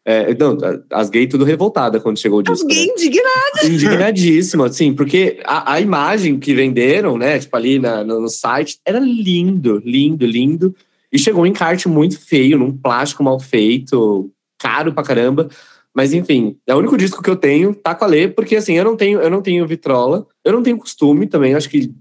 [0.05, 0.59] É, não,
[0.91, 2.67] as gays tudo revoltada quando chegou o disco.
[2.67, 2.75] né?
[2.75, 3.67] Alguém indignado.
[3.67, 8.79] indignadíssimo, assim, porque a, a imagem que venderam, né, tipo ali na- no, no site,
[8.85, 10.75] era lindo, lindo, lindo.
[11.13, 15.49] E chegou um encarte muito feio, num plástico mal feito, caro pra caramba.
[15.95, 18.73] Mas enfim, é o único disco que eu tenho, tá com a Lê, porque assim,
[18.75, 21.93] eu não tenho, eu não tenho vitrola, eu não tenho costume também, acho que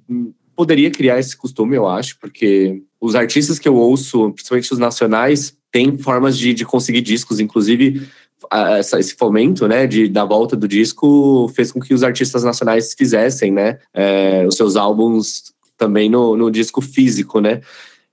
[0.55, 5.53] poderia criar esse costume, eu acho, porque os artistas que eu ouço, principalmente os nacionais,
[5.71, 8.07] têm formas de, de conseguir discos, inclusive
[8.77, 12.93] essa- esse fomento, né, de, da volta do disco fez com que os artistas nacionais
[12.97, 17.62] fizessem, né, é, os seus álbuns também no, no disco físico, né.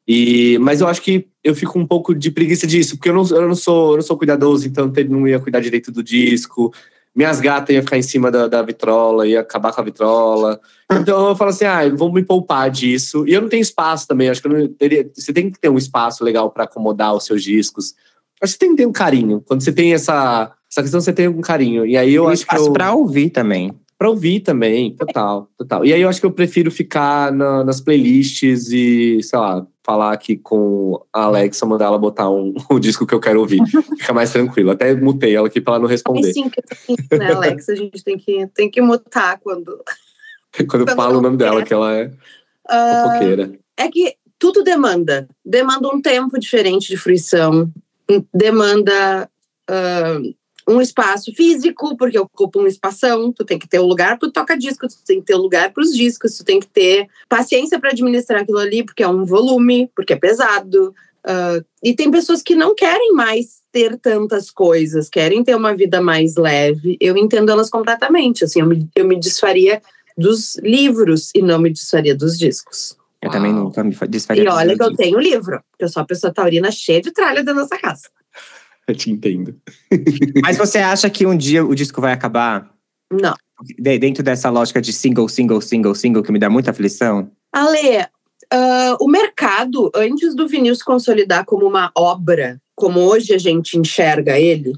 [0.06, 3.26] E, mas eu acho que eu fico um pouco de preguiça disso, porque eu não,
[3.28, 6.72] eu não sou eu não sou cuidadoso, então não ia cuidar direito do disco.
[7.18, 10.60] Minhas gatas iam ficar em cima da, da vitrola, ia acabar com a vitrola.
[10.88, 13.26] Então eu falo assim, ah, vou me poupar disso.
[13.26, 15.68] E eu não tenho espaço também, acho que eu não teria, você tem que ter
[15.68, 17.92] um espaço legal para acomodar os seus discos.
[18.40, 19.42] Acho que você tem que ter um carinho.
[19.44, 21.84] Quando você tem essa, essa questão, você tem um carinho.
[21.84, 23.72] E aí eu Tem acho que espaço eu, pra ouvir também.
[23.98, 25.84] Pra ouvir também, total, total.
[25.84, 30.12] E aí eu acho que eu prefiro ficar na- nas playlists e, sei lá, falar
[30.12, 33.58] aqui com a Alexa, mandar ela botar um, o disco que eu quero ouvir.
[33.98, 34.70] Fica mais tranquilo.
[34.70, 36.32] Até mutei ela aqui pra ela não responder.
[36.32, 37.68] sim, que né, Alex?
[37.68, 39.82] A gente tem que, tem que mutar quando.
[40.68, 41.66] Quando eu quando falo o nome dela, quer.
[41.68, 42.10] que ela é
[43.04, 43.52] fofoqueira.
[43.76, 45.28] é que tudo demanda.
[45.44, 47.70] Demanda um tempo diferente de fruição,
[48.10, 49.28] um- demanda
[49.68, 50.18] ah,
[50.68, 54.86] um espaço físico, porque ocupa um espação, tu tem que ter um lugar para toca-disco,
[54.86, 57.90] tu tem que ter um lugar para os discos, tu tem que ter paciência para
[57.90, 60.94] administrar aquilo ali, porque é um volume, porque é pesado.
[61.24, 66.00] Ah, e tem pessoas que não querem mais ter tantas coisas, querem ter uma vida
[66.00, 66.96] mais leve.
[67.00, 68.44] Eu entendo elas completamente.
[68.44, 69.82] Assim, eu me, eu me desfaria
[70.16, 72.96] dos livros e não me desfaria dos discos.
[73.20, 73.64] Eu também Uau.
[73.64, 74.44] nunca me fa- desfaria.
[74.44, 77.42] E olha que eu tenho livro, porque eu sou uma pessoa taurina cheia de tralha
[77.42, 78.08] da nossa casa.
[78.88, 79.54] Eu te entendo.
[80.42, 82.72] Mas você acha que um dia o disco vai acabar?
[83.12, 83.34] Não.
[83.78, 87.30] De- dentro dessa lógica de single, single, single, single, que me dá muita aflição?
[87.52, 88.06] Ale,
[88.50, 93.78] ah, o mercado, antes do vinil se consolidar como uma obra, como hoje a gente
[93.78, 94.72] enxerga ele,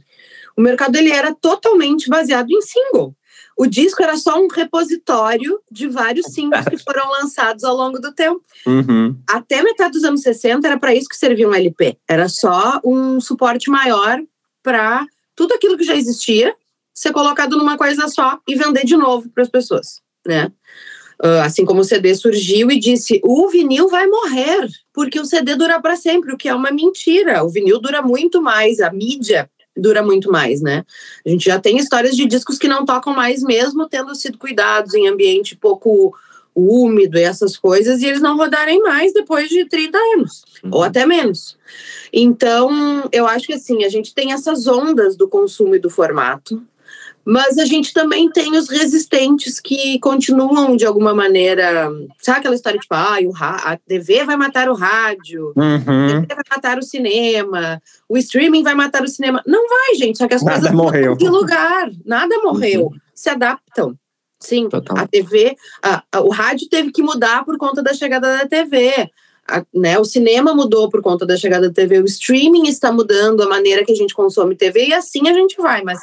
[0.56, 3.14] o mercado ele era totalmente baseado em single.
[3.60, 8.10] O disco era só um repositório de vários singles que foram lançados ao longo do
[8.10, 8.42] tempo.
[8.66, 9.14] Uhum.
[9.28, 11.98] Até metade dos anos 60 era para isso que servia um LP.
[12.08, 14.18] Era só um suporte maior
[14.62, 15.04] para
[15.36, 16.54] tudo aquilo que já existia
[16.94, 20.50] ser colocado numa coisa só e vender de novo para as pessoas, né?
[21.22, 25.54] Ah, assim como o CD surgiu e disse: o vinil vai morrer, porque o CD
[25.54, 27.44] dura para sempre, o que é uma mentira.
[27.44, 30.84] O vinil dura muito mais, a mídia dura muito mais, né?
[31.24, 34.94] A gente já tem histórias de discos que não tocam mais, mesmo tendo sido cuidados
[34.94, 36.14] em ambiente pouco
[36.54, 41.06] úmido e essas coisas, e eles não rodarem mais depois de 30 anos, ou até
[41.06, 41.56] menos.
[42.12, 46.62] Então, eu acho que assim, a gente tem essas ondas do consumo e do formato,
[47.24, 51.90] mas a gente também tem os resistentes que continuam de alguma maneira.
[52.18, 56.22] Sabe aquela história tipo, ah, o a TV vai matar o rádio, a Uhum.
[56.22, 59.42] TV vai matar o cinema, o streaming vai matar o cinema.
[59.46, 61.16] Não vai, gente, só que as Nada coisas morreu.
[61.16, 63.94] de lugar, nada morreu, se adaptam.
[64.42, 64.96] Sim, Total.
[64.96, 69.10] a TV, a- a- o rádio teve que mudar por conta da chegada da TV.
[69.46, 73.42] A- né, o cinema mudou por conta da chegada da TV, o streaming está mudando
[73.42, 75.98] a maneira que a gente consome TV e assim a gente vai, mas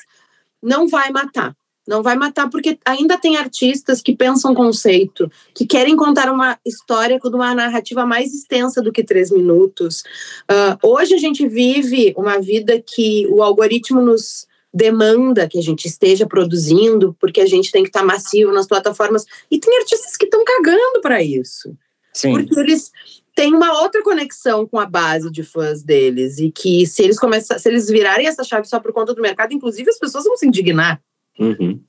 [0.62, 1.56] não vai matar.
[1.88, 7.18] Não vai matar porque ainda tem artistas que pensam conceito, que querem contar uma história
[7.18, 10.04] com uma narrativa mais extensa do que três minutos.
[10.50, 15.86] Ah, hoje a gente vive uma vida que o algoritmo nos demanda que a gente
[15.88, 19.26] esteja produzindo, porque a gente tem que estar massivo nas plataformas.
[19.50, 21.74] E tem artistas que estão cagando para isso
[22.18, 22.34] Sim.
[22.34, 22.92] porque eles
[23.38, 27.60] têm uma outra conexão com a base de fãs deles e que se eles começar,
[27.60, 30.48] se eles virarem essa chave só por conta do mercado, inclusive as pessoas vão se
[30.48, 31.00] indignar.
[31.40, 31.80] Uhum.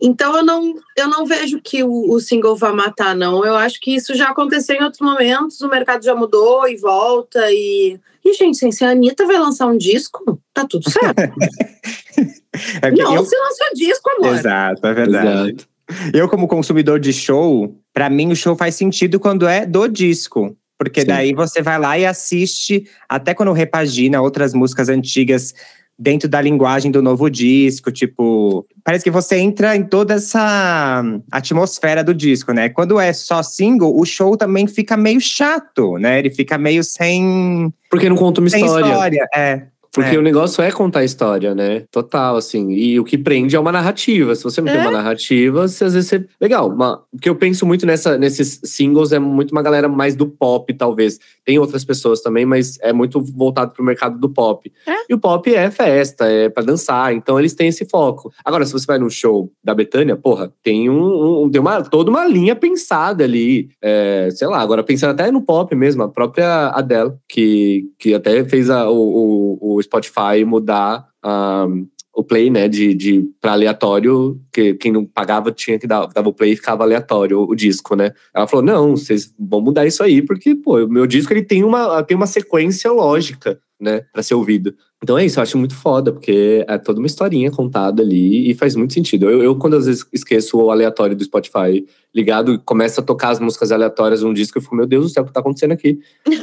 [0.00, 3.44] Então eu não, eu não vejo que o, o single vá matar, não.
[3.44, 7.50] Eu acho que isso já aconteceu em outros momentos, o mercado já mudou e volta
[7.50, 11.16] e e gente, se a Anitta vai lançar um disco, tá tudo certo.
[12.82, 14.36] É não, eu- se lançou disco, amor.
[14.36, 15.48] Exato, é verdade.
[15.48, 15.68] Exato.
[16.12, 20.54] Eu, como consumidor de show, pra mim o show faz sentido quando é do disco.
[20.82, 21.06] Porque Sim.
[21.06, 25.54] daí você vai lá e assiste, até quando repagina outras músicas antigas
[25.98, 32.02] dentro da linguagem do novo disco, tipo, parece que você entra em toda essa atmosfera
[32.02, 32.68] do disco, né?
[32.68, 36.18] Quando é só single, o show também fica meio chato, né?
[36.18, 38.86] Ele fica meio sem, Porque não conta uma sem história.
[38.86, 39.28] história.
[39.34, 39.71] É.
[39.94, 40.18] Porque É.
[40.18, 41.84] o negócio é contar história, né?
[41.90, 42.70] Total, assim.
[42.72, 44.34] E o que prende é uma narrativa.
[44.34, 44.82] Se você não tem É.
[44.82, 46.24] uma narrativa, você, às vezes você.
[46.40, 46.70] Legal.
[46.70, 47.02] Uma...
[47.12, 50.72] O que eu penso muito nessa, nesses singles é muito uma galera mais do pop,
[50.72, 51.18] talvez.
[51.44, 54.72] Tem outras pessoas também, mas é muito voltado pro mercado do pop.
[54.86, 54.92] É.
[55.10, 57.12] E o pop é festa, é pra dançar.
[57.14, 58.32] Então eles têm esse foco.
[58.44, 62.10] Agora, se você vai no show da Betânia, porra, tem um, um- tem uma, toda
[62.10, 63.68] uma linha pensada ali.
[63.82, 68.42] É, sei lá, agora pensando até no pop mesmo, a própria Adele, que, que até
[68.44, 71.66] fez a- o, o, Spotify mudar ah,
[72.14, 76.28] o play, né, de, de para aleatório, que quem não pagava tinha que dar dava
[76.28, 78.12] o play e ficava aleatório o, o disco, né?
[78.34, 81.64] Ela falou: "Não, vocês vão mudar isso aí, porque pô, o meu disco ele tem
[81.64, 84.74] uma tem uma sequência lógica, né, para ser ouvido".
[85.02, 88.54] Então é isso, eu acho muito foda, porque é toda uma historinha contada ali e
[88.54, 89.28] faz muito sentido.
[89.28, 93.30] Eu, eu quando às vezes esqueço o aleatório do Spotify ligado e começa a tocar
[93.30, 95.72] as músicas aleatórias num disco, eu fico, meu Deus do céu, o que tá acontecendo
[95.72, 95.98] aqui?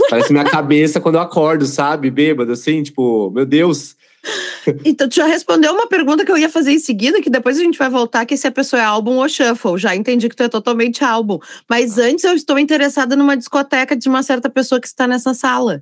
[0.10, 2.12] Parece minha cabeça quando eu acordo, sabe?
[2.12, 3.96] Bêbado, assim, tipo, meu Deus.
[4.86, 7.64] Então, tu já respondeu uma pergunta que eu ia fazer em seguida, que depois a
[7.64, 9.78] gente vai voltar, que se a pessoa é álbum ou shuffle.
[9.78, 11.40] Já entendi que tu é totalmente álbum.
[11.70, 15.82] Mas antes eu estou interessada numa discoteca de uma certa pessoa que está nessa sala.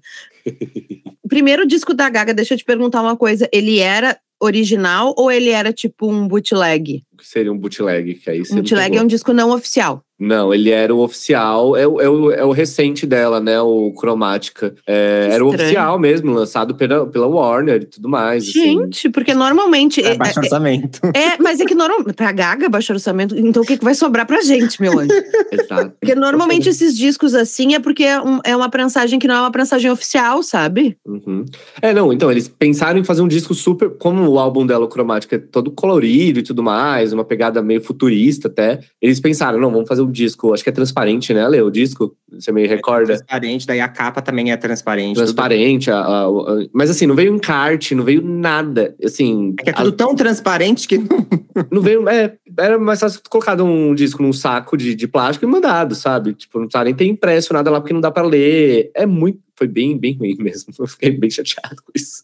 [1.23, 3.49] O primeiro disco da Gaga, deixa eu te perguntar uma coisa.
[3.51, 7.03] Ele era original ou ele era tipo um bootleg?
[7.13, 8.15] O que seria um bootleg?
[8.15, 10.03] Que aí bootleg é um disco não oficial.
[10.19, 13.61] Não, ele era o oficial, é o, é o, é o recente dela, né?
[13.61, 14.73] O Cromática.
[14.87, 18.43] É, era o oficial mesmo, lançado pela, pela Warner e tudo mais.
[18.49, 18.53] assim.
[18.81, 20.01] Gente, porque normalmente.
[20.03, 20.99] É é- baixo orçamento.
[21.13, 22.13] é, mas é que normalmente.
[22.15, 25.11] Pra Gaga, baixo orçamento, então o que, que vai sobrar pra gente, meu anjo?
[25.51, 25.93] Exato.
[25.99, 29.39] Porque normalmente esses discos assim é porque é, um- é uma prensagem que não é
[29.41, 30.97] uma prensagem oficial, sabe?
[31.05, 31.45] Uhum.
[31.81, 33.89] É, não, então, eles pensaram em fazer um disco super.
[33.97, 37.81] Como o álbum dela, o Cromática, é todo colorido e tudo mais, uma pegada meio
[37.81, 38.79] futurista até.
[39.01, 41.67] Eles pensaram, não, vamos fazer o disco, acho que é transparente, né, Leo?
[41.67, 42.15] O disco?
[42.31, 43.13] Você me recorda?
[43.13, 45.15] É transparente, daí a capa também é transparente.
[45.15, 48.95] Transparente, a, a, a, mas assim, não veio encarte, não veio nada.
[49.03, 50.97] Assim, é que é tudo tão transparente que.
[51.71, 52.07] não veio.
[52.09, 56.33] É, era mais fácil colocado um disco num saco de, de plástico e mandado, sabe?
[56.33, 58.91] Tipo, não precisava nem ter impresso nada lá porque não dá para ler.
[58.93, 59.39] É muito.
[59.55, 60.71] Foi bem, bem ruim mesmo.
[60.77, 62.23] Eu fiquei bem chateado com isso.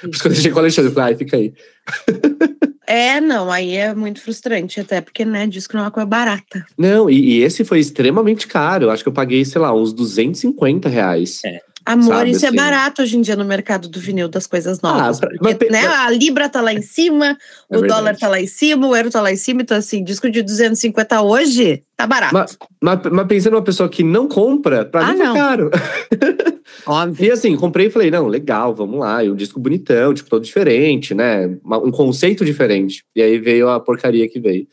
[0.00, 1.52] Por isso que eu deixei com o Alexandre, eu falei, ai, fica aí.
[2.94, 6.66] É, não, aí é muito frustrante, até porque, né, disco não é uma coisa barata.
[6.76, 8.84] Não, e, e, esse foi extremamente caro.
[8.84, 11.40] Eu acho que eu paguei, sei lá, uns 250 reais.
[11.42, 11.62] É.
[11.84, 12.58] Amor, Sabe, isso é assim?
[12.58, 15.18] é barato hoje em dia no mercado do vinil das coisas ah, novas.
[15.18, 18.00] Ah, porque, mas, né, a Libra tá lá em cima, é o verdade.
[18.00, 20.42] dólar tá lá em cima, o euro tá lá em cima, então assim, disco de
[20.42, 22.34] 250 hoje tá barato.
[22.34, 25.70] Mas, mas, mas pensando numa pessoa que não compra, pra ah, mim foi caro.
[26.86, 27.26] Óbvio.
[27.26, 29.22] E assim, comprei e falei, não, legal, vamos lá.
[29.22, 31.46] E um disco bonitão, tipo, todo diferente, né?
[31.64, 33.04] Um conceito diferente.
[33.14, 34.66] E aí veio a porcaria que veio.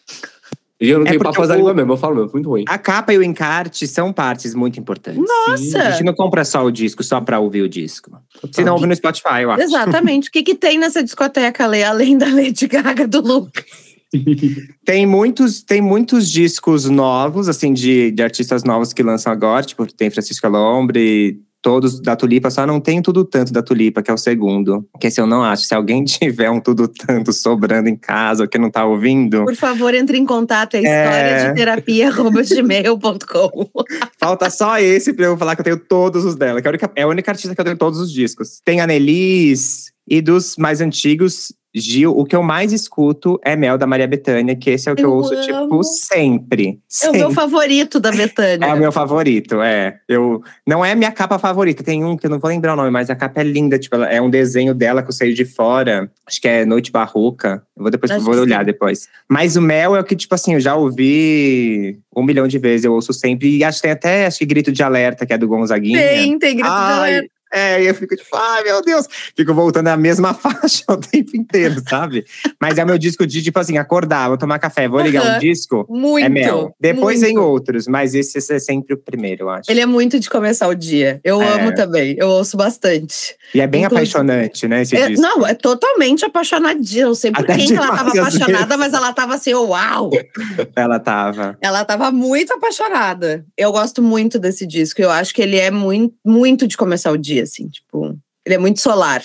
[0.82, 2.64] E eu não é tenho papas da língua mesmo, eu falo mesmo, muito ruim.
[2.68, 5.22] A capa e o encarte são partes muito importantes.
[5.22, 5.58] Nossa!
[5.58, 5.78] Sim.
[5.78, 8.12] A gente não compra só o disco, só pra ouvir o disco.
[8.52, 9.64] Se não ouve no Spotify, eu acho.
[9.64, 10.30] Exatamente.
[10.30, 13.66] o que, que tem nessa discoteca, Lê, além da Lady Gaga do Lucas?
[14.86, 19.86] tem muitos tem muitos discos novos assim de, de artistas novos que lançam agora tipo
[19.86, 24.14] tem Francisco Alombre todos da Tulipa, só não tem tudo tanto da Tulipa, que é
[24.14, 24.88] o segundo.
[25.00, 25.64] Que esse eu não acho.
[25.64, 29.46] Se alguém tiver um tudo tanto sobrando em casa, que não tá ouvindo.
[29.46, 33.70] Por favor, entre em contato, é história de terapia gmail.com.
[34.18, 36.72] Falta só esse pra eu falar que eu tenho todos os dela, que é a
[36.72, 38.62] única, é a única artista que eu tenho todos os discos.
[38.64, 43.78] Tem a Nelis, e dos mais antigos, Gil, o que eu mais escuto é Mel
[43.78, 45.44] da Maria Bethânia, que esse é o que eu, eu ouço, amo.
[45.44, 47.20] tipo, sempre, sempre.
[47.20, 48.66] É o meu favorito da Bethânia.
[48.68, 50.00] é o meu favorito, é.
[50.08, 52.76] Eu, não é a minha capa favorita, tem um que eu não vou lembrar o
[52.76, 55.34] nome, mas a capa é linda, tipo, ela, é um desenho dela que eu saí
[55.34, 56.10] de fora.
[56.26, 57.64] Acho que é Noite Barroca.
[57.78, 58.66] Eu vou depois vou olhar sim.
[58.66, 59.08] depois.
[59.30, 62.86] Mas o Mel é o que, tipo assim, eu já ouvi um milhão de vezes,
[62.86, 63.58] eu ouço sempre.
[63.58, 66.00] E acho que tem até acho que Grito de Alerta, que é do Gonzaguinha.
[66.00, 67.39] Tem, tem Grito Ai, de Alerta.
[67.52, 71.36] É, e eu fico tipo, ai meu Deus, fico voltando a mesma faixa o tempo
[71.36, 72.26] inteiro, sabe?
[72.62, 75.36] Mas é o meu disco de, tipo assim, acordar, vou tomar café, vou ligar uhum.
[75.36, 75.86] um disco.
[75.90, 76.26] Muito.
[76.26, 76.76] É mel.
[76.80, 77.28] Depois muito.
[77.28, 79.72] vem outros, mas esse, esse, é sempre o primeiro, eu acho.
[79.72, 81.20] Ele é muito de começar o dia.
[81.24, 81.54] Eu é.
[81.54, 83.36] amo também, eu ouço bastante.
[83.54, 84.82] E é bem Inclusive, apaixonante, né?
[84.82, 85.22] Esse é, disco.
[85.22, 87.04] Não, é totalmente apaixonadinha.
[87.04, 88.78] Eu sei por Até quem que ela tava apaixonada, vezes.
[88.78, 90.10] mas ela tava assim, uau!
[90.76, 91.58] ela tava.
[91.62, 93.46] Ela tava muito apaixonada.
[93.58, 95.02] Eu gosto muito desse disco.
[95.02, 98.18] Eu acho que ele é muito, muito de começar o dia, assim, tipo.
[98.46, 99.22] Ele é muito solar.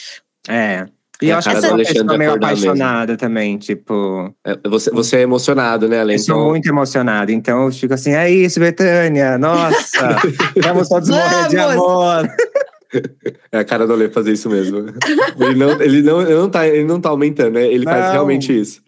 [0.49, 0.87] É.
[1.23, 3.19] E eu acho que essa pessoa meio apaixonada mesmo.
[3.19, 4.35] também, tipo.
[4.45, 6.17] É, você, você é emocionado, né, Além?
[6.17, 7.31] Eu sou muito emocionado.
[7.31, 9.39] Então eu fico assim, é isso, Betânia.
[9.39, 10.17] Nossa,
[10.63, 12.29] vamos todos morrer de amor.
[13.51, 14.79] É a cara do Alê fazer isso mesmo.
[15.39, 17.67] Ele não, ele não, ele não, tá, ele não tá aumentando, né?
[17.67, 17.93] Ele não.
[17.93, 18.83] faz realmente isso.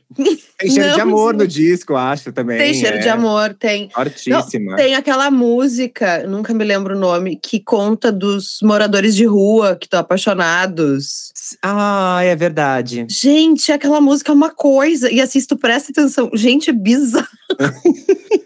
[0.59, 2.57] Tem cheiro não, de amor no disco, acho também.
[2.57, 3.01] Tem cheiro é.
[3.01, 3.90] de amor, tem.
[3.90, 4.71] Fortíssima.
[4.71, 9.77] Não, tem aquela música, nunca me lembro o nome, que conta dos moradores de rua
[9.77, 11.33] que estão apaixonados.
[11.62, 13.07] Ah, é verdade.
[13.11, 15.11] Gente, aquela música é uma coisa.
[15.11, 16.31] E assisto, presta atenção.
[16.35, 17.27] Gente, é bizarro.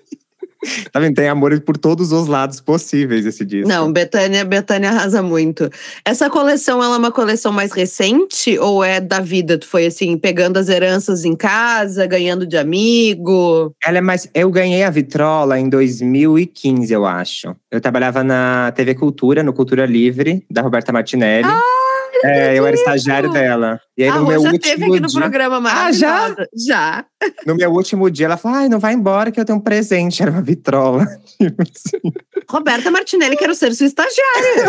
[0.93, 1.15] tá vendo?
[1.15, 3.69] Tem amor por todos os lados possíveis esse disco.
[3.69, 5.71] Não, Betânia, Betânia arrasa muito.
[6.05, 9.59] Essa coleção, ela é uma coleção mais recente ou é da vida?
[9.59, 13.75] Tu foi assim, pegando as heranças em casa, ganhando de amigo?
[13.85, 14.29] Ela é mais.
[14.35, 17.55] Eu ganhei a vitrola em 2015, eu acho.
[17.71, 21.49] Eu trabalhava na TV Cultura, no Cultura Livre, da Roberta Martinelli.
[21.49, 21.80] Ah!
[22.25, 23.81] É, eu era estagiário dela.
[23.97, 25.21] E aí, a no meu já último teve aqui no dia...
[25.21, 26.35] programa Ah, já?
[26.55, 27.05] Já.
[27.47, 30.23] No meu último dia, ela falou: ai, não vai embora que eu tenho um presente.
[30.23, 31.07] Era uma vitrola.
[31.39, 32.13] Tipo assim.
[32.49, 34.65] Roberta Martinelli, quero ser sua estagiária.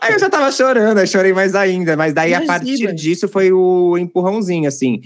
[0.00, 1.96] aí eu já tava chorando, aí chorei mais ainda.
[1.96, 2.52] Mas daí, Imagina.
[2.52, 5.00] a partir disso, foi o empurrãozinho, assim.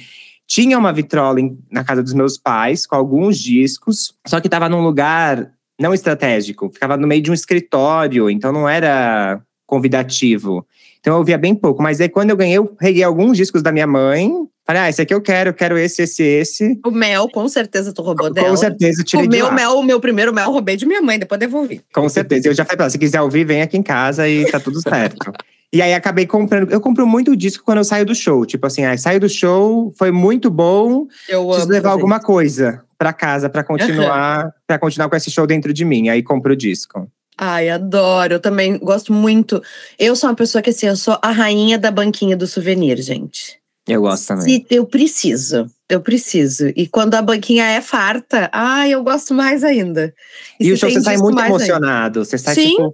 [0.47, 4.81] Tinha uma vitrola na casa dos meus pais, com alguns discos, só que tava num
[4.81, 10.67] lugar não estratégico, ficava no meio de um escritório, então não era convidativo.
[11.01, 11.83] Então eu ouvia bem pouco.
[11.83, 14.31] Mas aí quando eu ganhei, eu peguei alguns discos da minha mãe.
[14.67, 16.81] Falei, ah, esse aqui eu quero, eu quero esse, esse, esse.
[16.85, 18.49] O mel, com certeza tu roubou dela.
[18.49, 19.53] Com certeza, eu tirei o meu de lá.
[19.53, 21.81] mel, o meu primeiro mel, eu roubei de minha mãe, depois devolvi.
[21.95, 22.49] Com certeza.
[22.49, 24.81] Eu já falei pra ela, se quiser ouvir, vem aqui em casa e tá tudo
[24.81, 25.33] certo.
[25.73, 26.71] E aí acabei comprando.
[26.71, 28.47] Eu compro muito disco quando eu saio do show.
[28.47, 31.07] Tipo assim, ah, saio do show, foi muito bom.
[31.29, 35.73] Eu preciso levar alguma coisa para casa para continuar, para continuar com esse show dentro
[35.73, 36.09] de mim.
[36.09, 37.11] Aí compro o disco.
[37.39, 38.35] Ai, adoro.
[38.35, 39.63] Eu também gosto muito.
[39.99, 43.59] Eu sou uma pessoa que, assim, eu sou a rainha da banquinha do souvenir, gente.
[43.87, 44.45] Eu gosto também.
[44.45, 46.69] Se eu preciso, eu preciso.
[46.75, 50.13] E quando a banquinha é farta, ai, eu gosto mais ainda.
[50.59, 52.19] E, e o show você sai muito emocionado.
[52.19, 52.25] Ainda.
[52.25, 52.71] Você sai Sim.
[52.71, 52.93] tipo,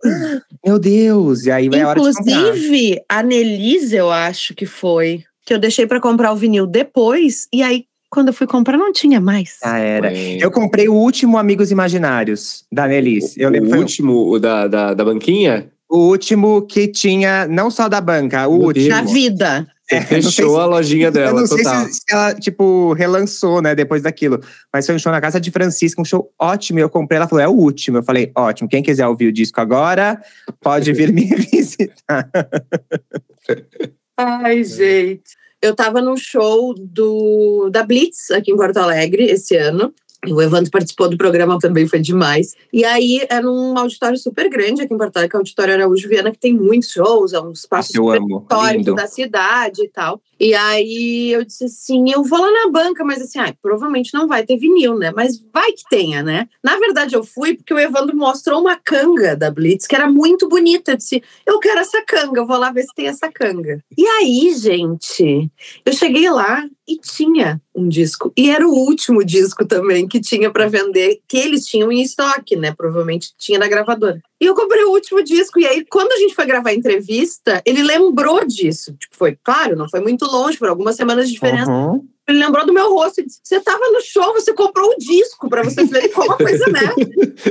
[0.65, 5.25] meu Deus, e aí vai a hora de Inclusive, a Nelise, eu acho que foi,
[5.47, 8.93] que eu deixei para comprar o vinil depois, e aí Quando eu fui comprar, não
[8.93, 9.57] tinha mais.
[9.65, 10.11] Ah, era.
[10.11, 10.37] Foi.
[10.39, 13.39] Eu comprei o último Amigos Imaginários, da Nelis.
[13.39, 15.71] Eu lembro, o último, o da, da, da banquinha?
[15.91, 18.89] o último que tinha, não só da banca, o Meu último.
[18.89, 19.67] Na vida.
[19.91, 21.87] É, fechou se- a lojinha Eu dela, não sei total.
[21.87, 24.41] se, se ela, tipo, relançou, né, depois daquilo.
[24.73, 26.79] Mas foi um show na casa de Francisca, um show ótimo.
[26.79, 27.97] E eu comprei, ela falou, é o último.
[27.99, 30.19] Eu falei, ótimo, quem quiser ouvir o disco agora,
[30.61, 32.29] pode vir me visitar.
[34.17, 35.42] Ai, gente.
[35.63, 39.95] Eu tava num show do, da Blitz aqui em Porto Alegre esse ano.
[40.25, 42.55] E o Evandro participou do programa também, foi demais.
[42.73, 45.75] E aí é num auditório super grande aqui em Porto Alegre, que é o Auditório
[45.75, 48.95] Araújo Viana, que tem muitos shows, é um espaço eu super amo, histórico lindo.
[48.95, 50.21] da cidade e tal.
[50.39, 54.27] E aí eu disse assim, eu vou lá na banca, mas assim, ai, provavelmente não
[54.29, 55.13] vai ter vinil, né?
[55.15, 56.49] Mas vai que tenha, né?
[56.63, 60.49] Na verdade eu fui porque o Evandro mostrou uma canga da Blitz, que era muito
[60.49, 60.93] bonita.
[60.93, 63.83] Eu disse, eu quero essa canga, eu vou lá ver se tem essa canga.
[63.97, 65.51] E aí, gente,
[65.85, 68.33] eu cheguei lá e tinha um disco.
[68.37, 72.55] E era o último disco também que tinha para vender, que eles tinham em estoque,
[72.55, 72.75] né?
[72.77, 74.21] Provavelmente tinha na gravadora.
[74.39, 75.59] E eu comprei o último disco.
[75.59, 78.93] E aí, quando a gente foi gravar a entrevista, ele lembrou disso.
[78.93, 81.73] Tipo, foi, claro, não foi muito longe, foram algumas semanas de diferença.
[81.73, 82.07] Uhum.
[82.29, 85.49] Ele lembrou do meu rosto e disse: Você tava no show, você comprou o disco
[85.49, 86.95] para você ver como a coisa, né?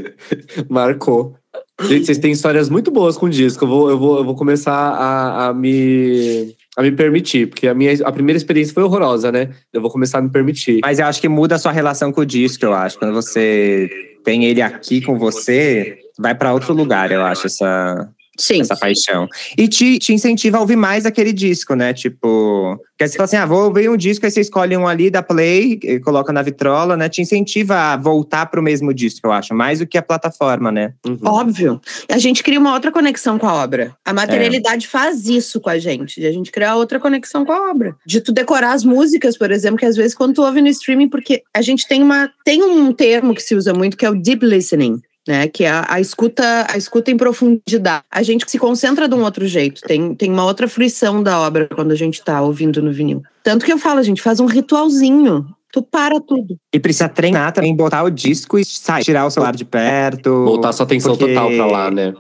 [0.70, 1.36] Marcou.
[1.82, 3.66] Gente, vocês têm histórias muito boas com disco.
[3.66, 7.74] Eu vou, eu vou, eu vou começar a, a me, a me permitir, porque a
[7.74, 9.50] minha a primeira experiência foi horrorosa, né?
[9.74, 10.80] Eu vou começar a me permitir.
[10.82, 12.98] Mas eu acho que muda a sua relação com o disco, eu acho.
[12.98, 13.90] Quando você
[14.24, 18.62] tem ele aqui com você, vai para outro lugar, eu acho, essa, Sim.
[18.62, 19.28] essa paixão.
[19.58, 21.94] E te, te incentiva a ouvir mais aquele disco, né?
[21.94, 25.10] Tipo, porque você fala assim, ah, vou ouvir um disco, aí você escolhe um ali,
[25.10, 27.10] dá play, e coloca na vitrola, né?
[27.10, 30.94] Te incentiva a voltar pro mesmo disco, eu acho, mais do que a plataforma, né?
[31.06, 31.18] Uhum.
[31.26, 31.82] Óbvio.
[32.08, 33.96] A gente cria uma outra conexão com a obra.
[34.06, 36.20] A materialidade faz isso com a gente.
[36.20, 37.96] De a gente criar outra conexão com a obra.
[38.06, 41.10] De tu decorar as músicas, por exemplo, que às vezes quando tu ouve no streaming,
[41.10, 42.30] porque a gente tem uma.
[42.46, 45.02] Tem um termo que se usa muito que é o deep listening.
[45.28, 48.04] Né, que é a, a escuta a escuta em profundidade.
[48.10, 51.68] A gente se concentra de um outro jeito, tem, tem uma outra fruição da obra
[51.76, 53.22] quando a gente está ouvindo no vinil.
[53.44, 55.46] Tanto que eu falo, a gente faz um ritualzinho.
[55.72, 56.58] Tu para tudo.
[56.74, 60.44] E precisa treinar também, botar o disco e sair, tirar o celular de perto.
[60.44, 62.14] Voltar sua atenção porque- total pra lá, né?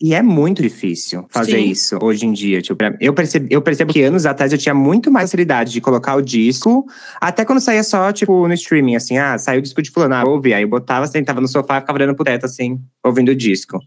[0.00, 1.70] E é muito difícil fazer Sim.
[1.70, 2.62] isso hoje em dia.
[2.62, 6.14] Tipo, eu, percebo, eu percebo que anos atrás eu tinha muito mais facilidade de colocar
[6.14, 6.86] o disco,
[7.20, 10.24] até quando saía só, tipo, no streaming, assim, ah, saiu o disco de fulano, ah,
[10.24, 10.54] ouvi.
[10.54, 13.78] Aí eu botava, sentava no sofá, ficava olhando pro teto, assim, ouvindo o disco.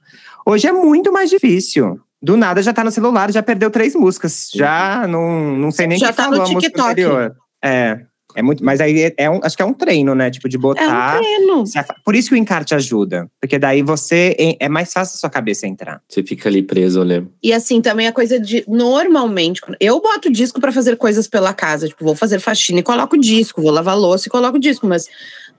[0.46, 2.00] Hoje é muito mais difícil.
[2.22, 4.50] Do nada já tá no celular, já perdeu três músicas.
[4.54, 6.92] Já não, não sei nem Já quem tá no falou a música TikTok.
[6.92, 7.36] anterior.
[7.64, 8.00] É.
[8.36, 10.30] É muito, mas aí é, é um, acho que é um treino, né?
[10.30, 11.18] Tipo, de É um botar.
[11.18, 11.64] treino.
[12.04, 13.30] Por isso que o encarte ajuda.
[13.40, 14.36] Porque daí você.
[14.60, 16.02] É mais fácil a sua cabeça entrar.
[16.08, 17.24] Você fica ali preso, né?
[17.44, 18.64] E assim, também a coisa de.
[18.68, 21.88] Normalmente, eu boto disco pra fazer coisas pela casa.
[21.88, 24.88] Tipo, vou fazer faxina e coloco disco, vou lavar louça e coloco disco.
[24.88, 25.08] Mas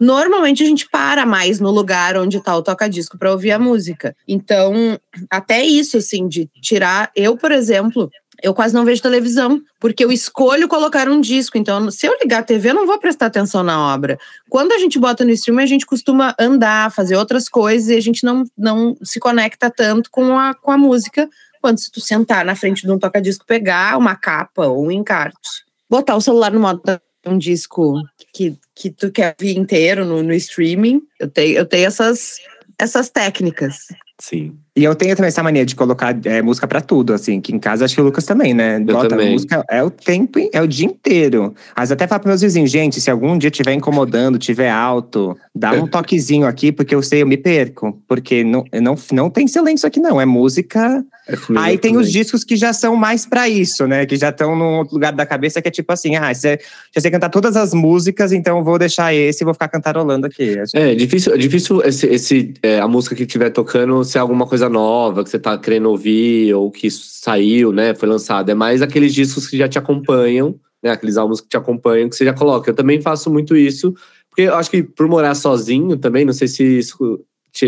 [0.00, 4.16] normalmente a gente para mais no lugar onde tá o toca-disco pra ouvir a música.
[4.26, 4.98] Então,
[5.30, 7.10] até isso, assim, de tirar.
[7.14, 8.10] Eu, por exemplo.
[8.43, 11.57] Eu quase não vejo televisão, porque eu escolho colocar um disco.
[11.57, 14.18] Então, se eu ligar a TV, eu não vou prestar atenção na obra.
[14.51, 18.01] Quando a gente bota no streaming, a gente costuma andar, fazer outras coisas e a
[18.01, 21.28] gente não, não se conecta tanto com a, com a música
[21.61, 25.64] quanto se tu sentar na frente de um toca-disco, pegar uma capa ou um encarte.
[25.88, 26.82] Botar o celular no modo
[27.24, 31.01] um disco que, que tu quer vir inteiro no, no streaming.
[31.20, 32.38] Eu tenho, eu tenho essas,
[32.76, 33.76] essas técnicas.
[34.18, 34.59] Sim.
[34.74, 37.58] E eu tenho também essa mania de colocar é, música pra tudo, assim, que em
[37.58, 38.80] casa acho que o Lucas também, né?
[38.80, 39.32] Bota também.
[39.32, 41.54] música é o tempo, é o dia inteiro.
[41.76, 45.72] Mas até falo pros meus vizinhos, gente, se algum dia estiver incomodando, tiver alto, dá
[45.72, 48.00] um toquezinho aqui, porque eu sei, eu me perco.
[48.08, 50.18] Porque não, não, não tem silêncio aqui, não.
[50.18, 51.04] É música.
[51.28, 52.06] É comigo Aí tem também.
[52.06, 54.06] os discos que já são mais pra isso, né?
[54.06, 56.58] Que já estão num outro lugar da cabeça, que é tipo assim, ah, você,
[56.94, 60.56] já sei cantar todas as músicas, então vou deixar esse e vou ficar cantarolando aqui.
[60.74, 64.61] É difícil, é difícil esse, esse, é, a música que estiver tocando ser alguma coisa
[64.68, 67.94] nova que você tá querendo ouvir ou que saiu, né?
[67.94, 68.50] Foi lançado.
[68.50, 70.90] É mais aqueles discos que já te acompanham, né?
[70.90, 72.70] Aqueles álbuns que te acompanham que você já coloca.
[72.70, 73.94] Eu também faço muito isso,
[74.28, 77.66] porque eu acho que por morar sozinho também, não sei se isso te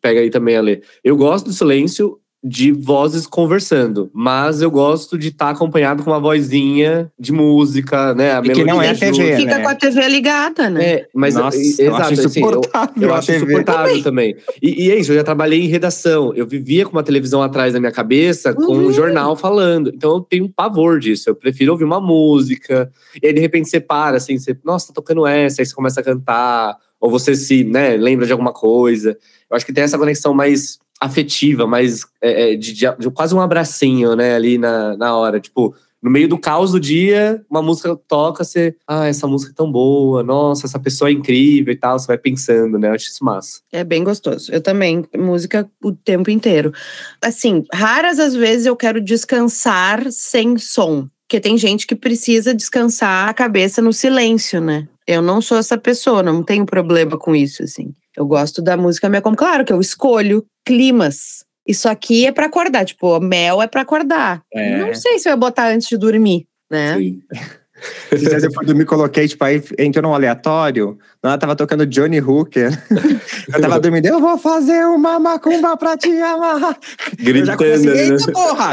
[0.00, 0.82] pega aí também a ler.
[1.04, 2.18] Eu gosto do silêncio
[2.48, 8.34] de vozes conversando, mas eu gosto de estar acompanhado com uma vozinha de música, né?
[8.34, 9.36] A E que não é a TV, junto.
[9.36, 9.62] Fica né?
[9.64, 10.84] com a TV ligada, né?
[10.86, 14.36] É, mas Nossa, eu acho exato, assim, eu- insuportável eu a acho insuportável também.
[14.62, 16.32] E, e é isso, eu já trabalhei em redação.
[16.36, 18.86] Eu vivia com uma televisão atrás da minha cabeça, com Uhum.
[18.86, 19.90] um jornal falando.
[19.92, 21.28] Então eu tenho um pavor disso.
[21.28, 22.88] Eu prefiro ouvir uma música.
[23.20, 26.00] E aí, de repente, você para, assim, você, nossa, tá tocando essa, aí você começa
[26.00, 26.76] a cantar.
[27.00, 29.18] Ou você se, né, lembra de alguma coisa.
[29.50, 33.34] Eu acho que tem essa conexão mais afetiva, mais é, é, de, de- de quase
[33.34, 35.38] um abracinho, né, ali na, na hora.
[35.40, 39.54] Tipo, no meio do caos do dia, uma música toca, você, ah, essa música é
[39.54, 42.88] tão boa, nossa, essa pessoa é incrível e tal, você vai pensando, né?
[42.88, 43.60] Eu acho isso massa.
[43.72, 44.52] É bem gostoso.
[44.52, 46.72] Eu também, música o tempo inteiro.
[47.20, 51.08] Assim, raras as vezes eu quero descansar sem som.
[51.28, 54.86] Porque tem gente que precisa descansar a cabeça no silêncio, né?
[55.08, 57.92] Eu não sou essa pessoa, não tenho problema com isso, assim.
[58.16, 61.44] Eu gosto da música minha como, claro que eu escolho climas.
[61.66, 64.42] Isso aqui é para acordar, tipo, mel é para acordar.
[64.52, 64.78] É.
[64.78, 66.96] Não sei se eu ia botar antes de dormir, né?
[66.96, 67.22] Sim.
[68.10, 72.70] Esses dias eu me coloquei, tipo, aí entrou num aleatório, ela tava tocando Johnny Hooker.
[73.52, 76.78] eu tava dormindo, eu vou fazer uma macumba pra te amar.
[77.18, 78.16] Gritando, eu já comecei, né?
[78.16, 78.70] eita porra!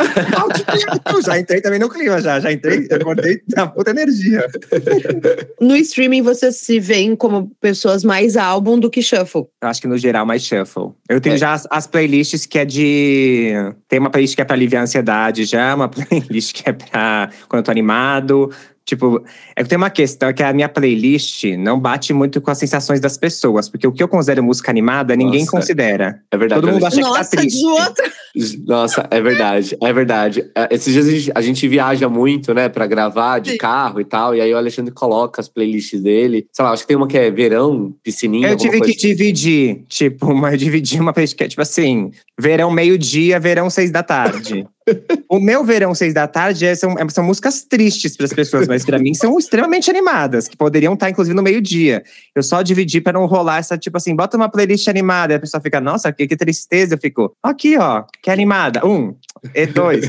[1.26, 4.46] já entrei também no clima, já, já entrei, eu acordei na puta energia.
[5.60, 9.46] No streaming, vocês se veem como pessoas mais álbum do que shuffle?
[9.62, 10.92] Eu acho que no geral, mais shuffle.
[11.08, 11.38] Eu tenho é.
[11.38, 13.54] já as, as, playlists que é de...
[13.88, 17.30] Tem uma playlist que é pra aliviar a ansiedade já, uma playlist que é pra
[17.48, 18.52] quando eu tô animado,
[18.86, 19.24] Tipo,
[19.56, 22.58] é que tem uma questão é que a minha playlist não bate muito com as
[22.58, 26.20] sensações das pessoas, porque o que eu considero música animada, ninguém Nossa, considera.
[26.30, 26.62] É verdade.
[26.62, 28.64] Todo mundo acha Nossa, que tá triste.
[28.66, 30.52] Nossa, é verdade, é verdade.
[30.54, 33.58] É, esses dias a gente, a gente viaja muito, né, pra gravar de Sim.
[33.58, 36.46] carro e tal, e aí o Alexandre coloca as playlists dele.
[36.52, 38.50] Sei lá, acho que tem uma que é verão, piscininha.
[38.50, 39.00] Eu tive que assim.
[39.00, 43.92] dividir, tipo, uma, eu dividi uma playlist que é tipo assim, verão meio-dia, verão seis
[43.92, 44.66] da tarde.
[45.30, 48.68] o meu verão seis da tarde é, são, é, são músicas tristes para as pessoas,
[48.68, 52.04] mas para mim são extremamente animadas, que poderiam estar, inclusive, no meio-dia.
[52.36, 55.40] Eu só dividi para não rolar essa, tipo assim, bota uma playlist animada, e a
[55.40, 56.96] pessoa fica, nossa, que, que tristeza.
[56.96, 58.86] Eu fico, aqui, ó, que animada.
[58.86, 59.16] Um,
[59.54, 60.08] e dois.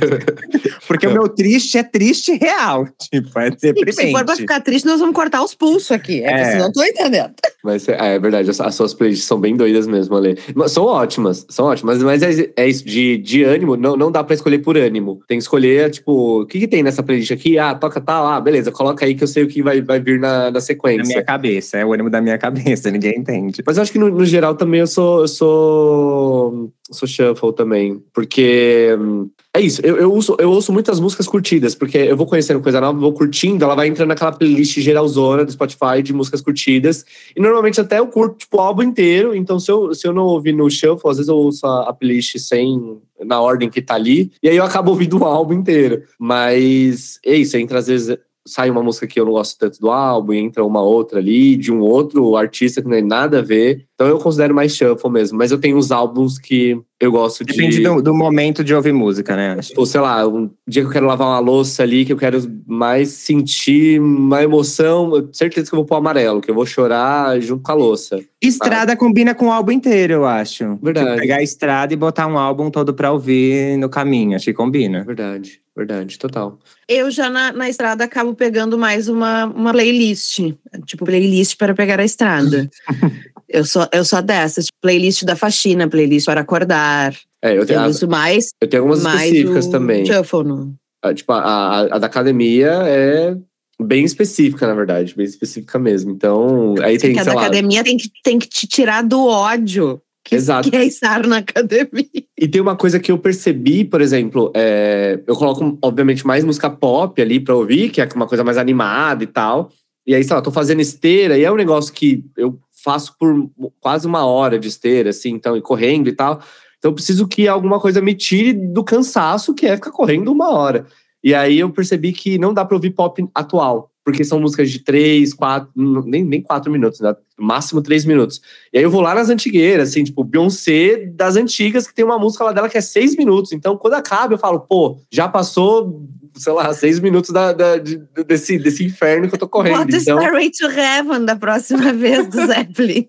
[0.86, 2.86] Porque o meu triste é triste real.
[2.98, 3.94] Tipo, é deprimente.
[3.94, 6.22] se for pra ficar triste, nós vamos cortar os pulsos aqui.
[6.22, 6.58] É, é.
[6.58, 7.32] não tô entendendo.
[7.64, 10.36] Mas é, é, verdade, as suas playlists são bem doidas mesmo, Ale.
[10.68, 14.34] São ótimas, são ótimas, mas é, é isso, de, de ânimo, não, não dá pra
[14.34, 15.20] escolher por ânimo.
[15.26, 17.58] Tem que escolher, tipo, o que, que tem nessa playlist aqui?
[17.58, 20.20] Ah, toca tal, ah, beleza, coloca aí que eu sei o que vai, vai vir
[20.20, 21.02] na, na sequência.
[21.02, 23.62] Na minha cabeça, é o ânimo da minha cabeça, ninguém entende.
[23.66, 28.02] Mas eu acho que no, no geral também eu sou, eu sou, sou shuffle também,
[28.12, 32.26] porque hum, é isso, eu, eu, uso, eu ouço muitas músicas curtidas, porque eu vou
[32.26, 36.40] conhecendo coisa nova, vou curtindo, ela vai entrando naquela playlist geralzona do Spotify de músicas
[36.40, 37.04] curtidas.
[37.36, 40.24] E normalmente até eu curto tipo, o álbum inteiro, então se eu, se eu não
[40.24, 43.94] ouvir no shuffle, às vezes eu ouço a, a playlist sem na ordem que tá
[43.94, 46.02] ali, e aí eu acabo ouvindo o álbum inteiro.
[46.18, 49.90] Mas é isso, entra às vezes sai uma música que eu não gosto tanto do
[49.90, 53.86] álbum, entra uma outra ali, de um outro artista que não tem nada a ver.
[53.94, 55.38] Então eu considero mais shuffle mesmo.
[55.38, 57.82] Mas eu tenho uns álbuns que eu gosto Depende de.
[57.82, 59.56] Depende do, do, momento de ouvir música, né?
[59.76, 62.38] Ou sei lá, um dia que eu quero lavar uma louça ali, que eu quero
[62.66, 67.62] mais sentir uma emoção, certeza que eu vou pôr amarelo, que eu vou chorar junto
[67.62, 68.20] com a louça.
[68.42, 68.96] Estrada ah.
[68.96, 70.78] combina com o álbum inteiro, eu acho.
[70.82, 71.08] Verdade.
[71.08, 74.52] Tipo, pegar a estrada e botar um álbum todo pra ouvir no caminho, acho que
[74.52, 75.04] combina.
[75.04, 75.60] Verdade.
[75.76, 76.58] Verdade, total.
[76.88, 80.38] Eu já na, na estrada acabo pegando mais uma, uma playlist,
[80.86, 82.70] tipo playlist para pegar a estrada.
[83.48, 87.14] eu sou eu sou dessas, tipo, playlist da faxina, playlist para acordar.
[87.42, 88.50] É, eu tenho eu uso mais.
[88.60, 90.06] Eu tenho algumas mais específicas também.
[90.06, 90.74] Shuffle, no...
[91.02, 93.36] a, tipo, a, a, da academia é
[93.80, 96.12] bem específica, na verdade, bem específica mesmo.
[96.12, 99.26] Então, aí tem, que a da lá, academia tem que, tem que te tirar do
[99.26, 100.70] ódio que Exato.
[100.70, 102.24] quer estar na academia.
[102.38, 106.70] E tem uma coisa que eu percebi, por exemplo, é, eu coloco, obviamente, mais música
[106.70, 109.70] pop ali pra ouvir, que é uma coisa mais animada e tal.
[110.06, 113.50] E aí, sei lá, tô fazendo esteira, e é um negócio que eu faço por
[113.80, 116.40] quase uma hora de esteira, assim, então, e correndo e tal.
[116.78, 120.50] Então, eu preciso que alguma coisa me tire do cansaço, que é ficar correndo uma
[120.50, 120.86] hora.
[121.22, 124.80] E aí eu percebi que não dá pra ouvir pop atual porque são músicas de
[124.80, 125.70] três, quatro,
[126.04, 127.14] nem, nem quatro minutos, né?
[127.38, 128.40] máximo três minutos.
[128.72, 132.18] E aí eu vou lá nas antigueiras, assim, tipo, Beyoncé das antigas, que tem uma
[132.18, 133.52] música lá dela que é seis minutos.
[133.52, 138.00] Então, quando acaba, eu falo, pô, já passou, sei lá, seis minutos da, da de,
[138.26, 139.78] desse, desse inferno que eu tô correndo.
[139.78, 140.18] Bota então...
[140.18, 143.08] Starway to Heaven da próxima vez do Zeppelin.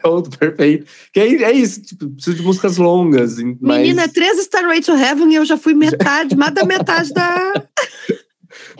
[0.00, 0.86] Pronto, perfeito.
[1.12, 3.36] Que é, é isso, tipo, preciso de músicas longas.
[3.60, 3.78] Mas...
[3.78, 7.52] Menina, três Starway to Heaven e eu já fui metade, mais da metade da.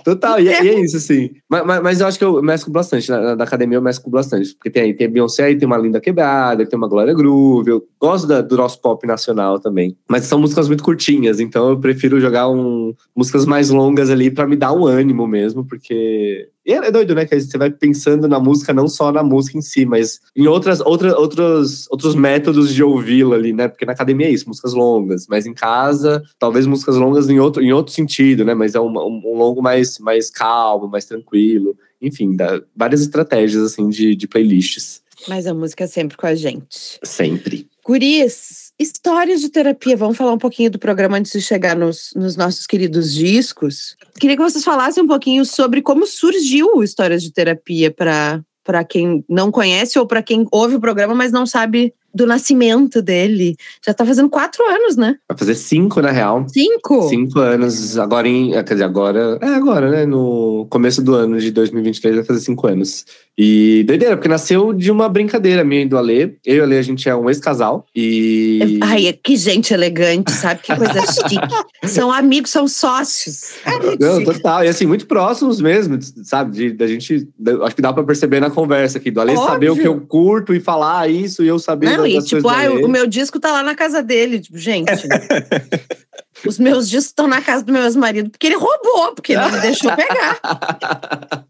[0.04, 1.30] Total, e, é, é isso, assim.
[1.48, 3.10] Mas, mas, mas, eu acho que eu mesclo bastante.
[3.10, 4.54] Na, na, academia eu mesclo bastante.
[4.54, 7.70] Porque tem aí, tem Beyoncé, aí tem uma Linda Quebrada, tem uma Glória Groove.
[7.70, 9.96] Eu gosto da, do nosso pop nacional também.
[10.08, 14.46] Mas são músicas muito curtinhas, então eu prefiro jogar um, músicas mais longas ali para
[14.46, 17.26] me dar um ânimo mesmo, porque e é doido, né?
[17.26, 20.80] Que você vai pensando na música, não só na música em si, mas em outras,
[20.80, 23.66] outra, outros, outros métodos de ouvi-la ali, né?
[23.66, 27.62] Porque na academia é isso, músicas longas, mas em casa, talvez músicas longas em outro,
[27.62, 28.54] em outro sentido, né?
[28.54, 31.76] Mas é um, um longo mais, mais calmo, mais tranquilo.
[32.00, 35.02] Enfim, dá várias estratégias, assim, de, de playlists.
[35.28, 36.98] Mas a música é sempre com a gente.
[37.02, 37.68] Sempre.
[37.82, 39.96] Curis, histórias de terapia.
[39.96, 43.96] Vamos falar um pouquinho do programa antes de chegar nos, nos nossos queridos discos.
[44.18, 48.84] Queria que vocês falassem um pouquinho sobre como surgiu o Histórias de Terapia para para
[48.84, 53.56] quem não conhece ou para quem ouve o programa, mas não sabe do nascimento dele.
[53.84, 55.16] Já tá fazendo quatro anos, né?
[55.28, 56.46] Vai fazer cinco, na real.
[56.48, 57.08] Cinco?
[57.08, 57.98] Cinco anos.
[57.98, 58.50] Agora em.
[58.52, 59.38] Quer dizer, agora.
[59.40, 60.06] É agora, né?
[60.06, 63.04] No começo do ano de 2023 vai fazer cinco anos.
[63.36, 66.34] E doideira, porque nasceu de uma brincadeira minha e do Alê.
[66.44, 67.86] Eu e o Alê, a gente é um ex-casal.
[67.96, 68.78] E.
[68.82, 70.60] Ai, que gente elegante, sabe?
[70.62, 71.36] Que coisa chique.
[71.84, 73.54] São amigos, são sócios.
[73.64, 74.64] É Não, total.
[74.64, 76.72] E assim, muito próximos mesmo, sabe?
[76.72, 77.26] Da gente.
[77.62, 79.48] Acho que dá pra perceber na conversa aqui, do Alê Óbvio.
[79.48, 81.86] saber o que eu curto e falar isso, e eu saber.
[81.96, 84.40] Não, e das tipo, ah, o meu disco tá lá na casa dele.
[84.40, 84.90] Tipo, gente.
[86.46, 89.53] os meus discos estão na casa do meu ex-marido, porque ele roubou, porque ele não
[89.53, 90.40] me deixou pegar.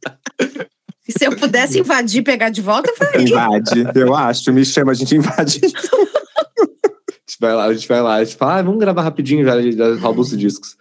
[1.08, 3.28] E se eu pudesse invadir e pegar de volta, eu faria.
[3.28, 4.52] Invade, eu acho.
[4.52, 5.60] Me chama, a gente invade.
[7.02, 9.44] A gente vai lá, a gente vai lá, a gente fala, ah, vamos gravar rapidinho,
[9.44, 10.76] já, já rouba os discos.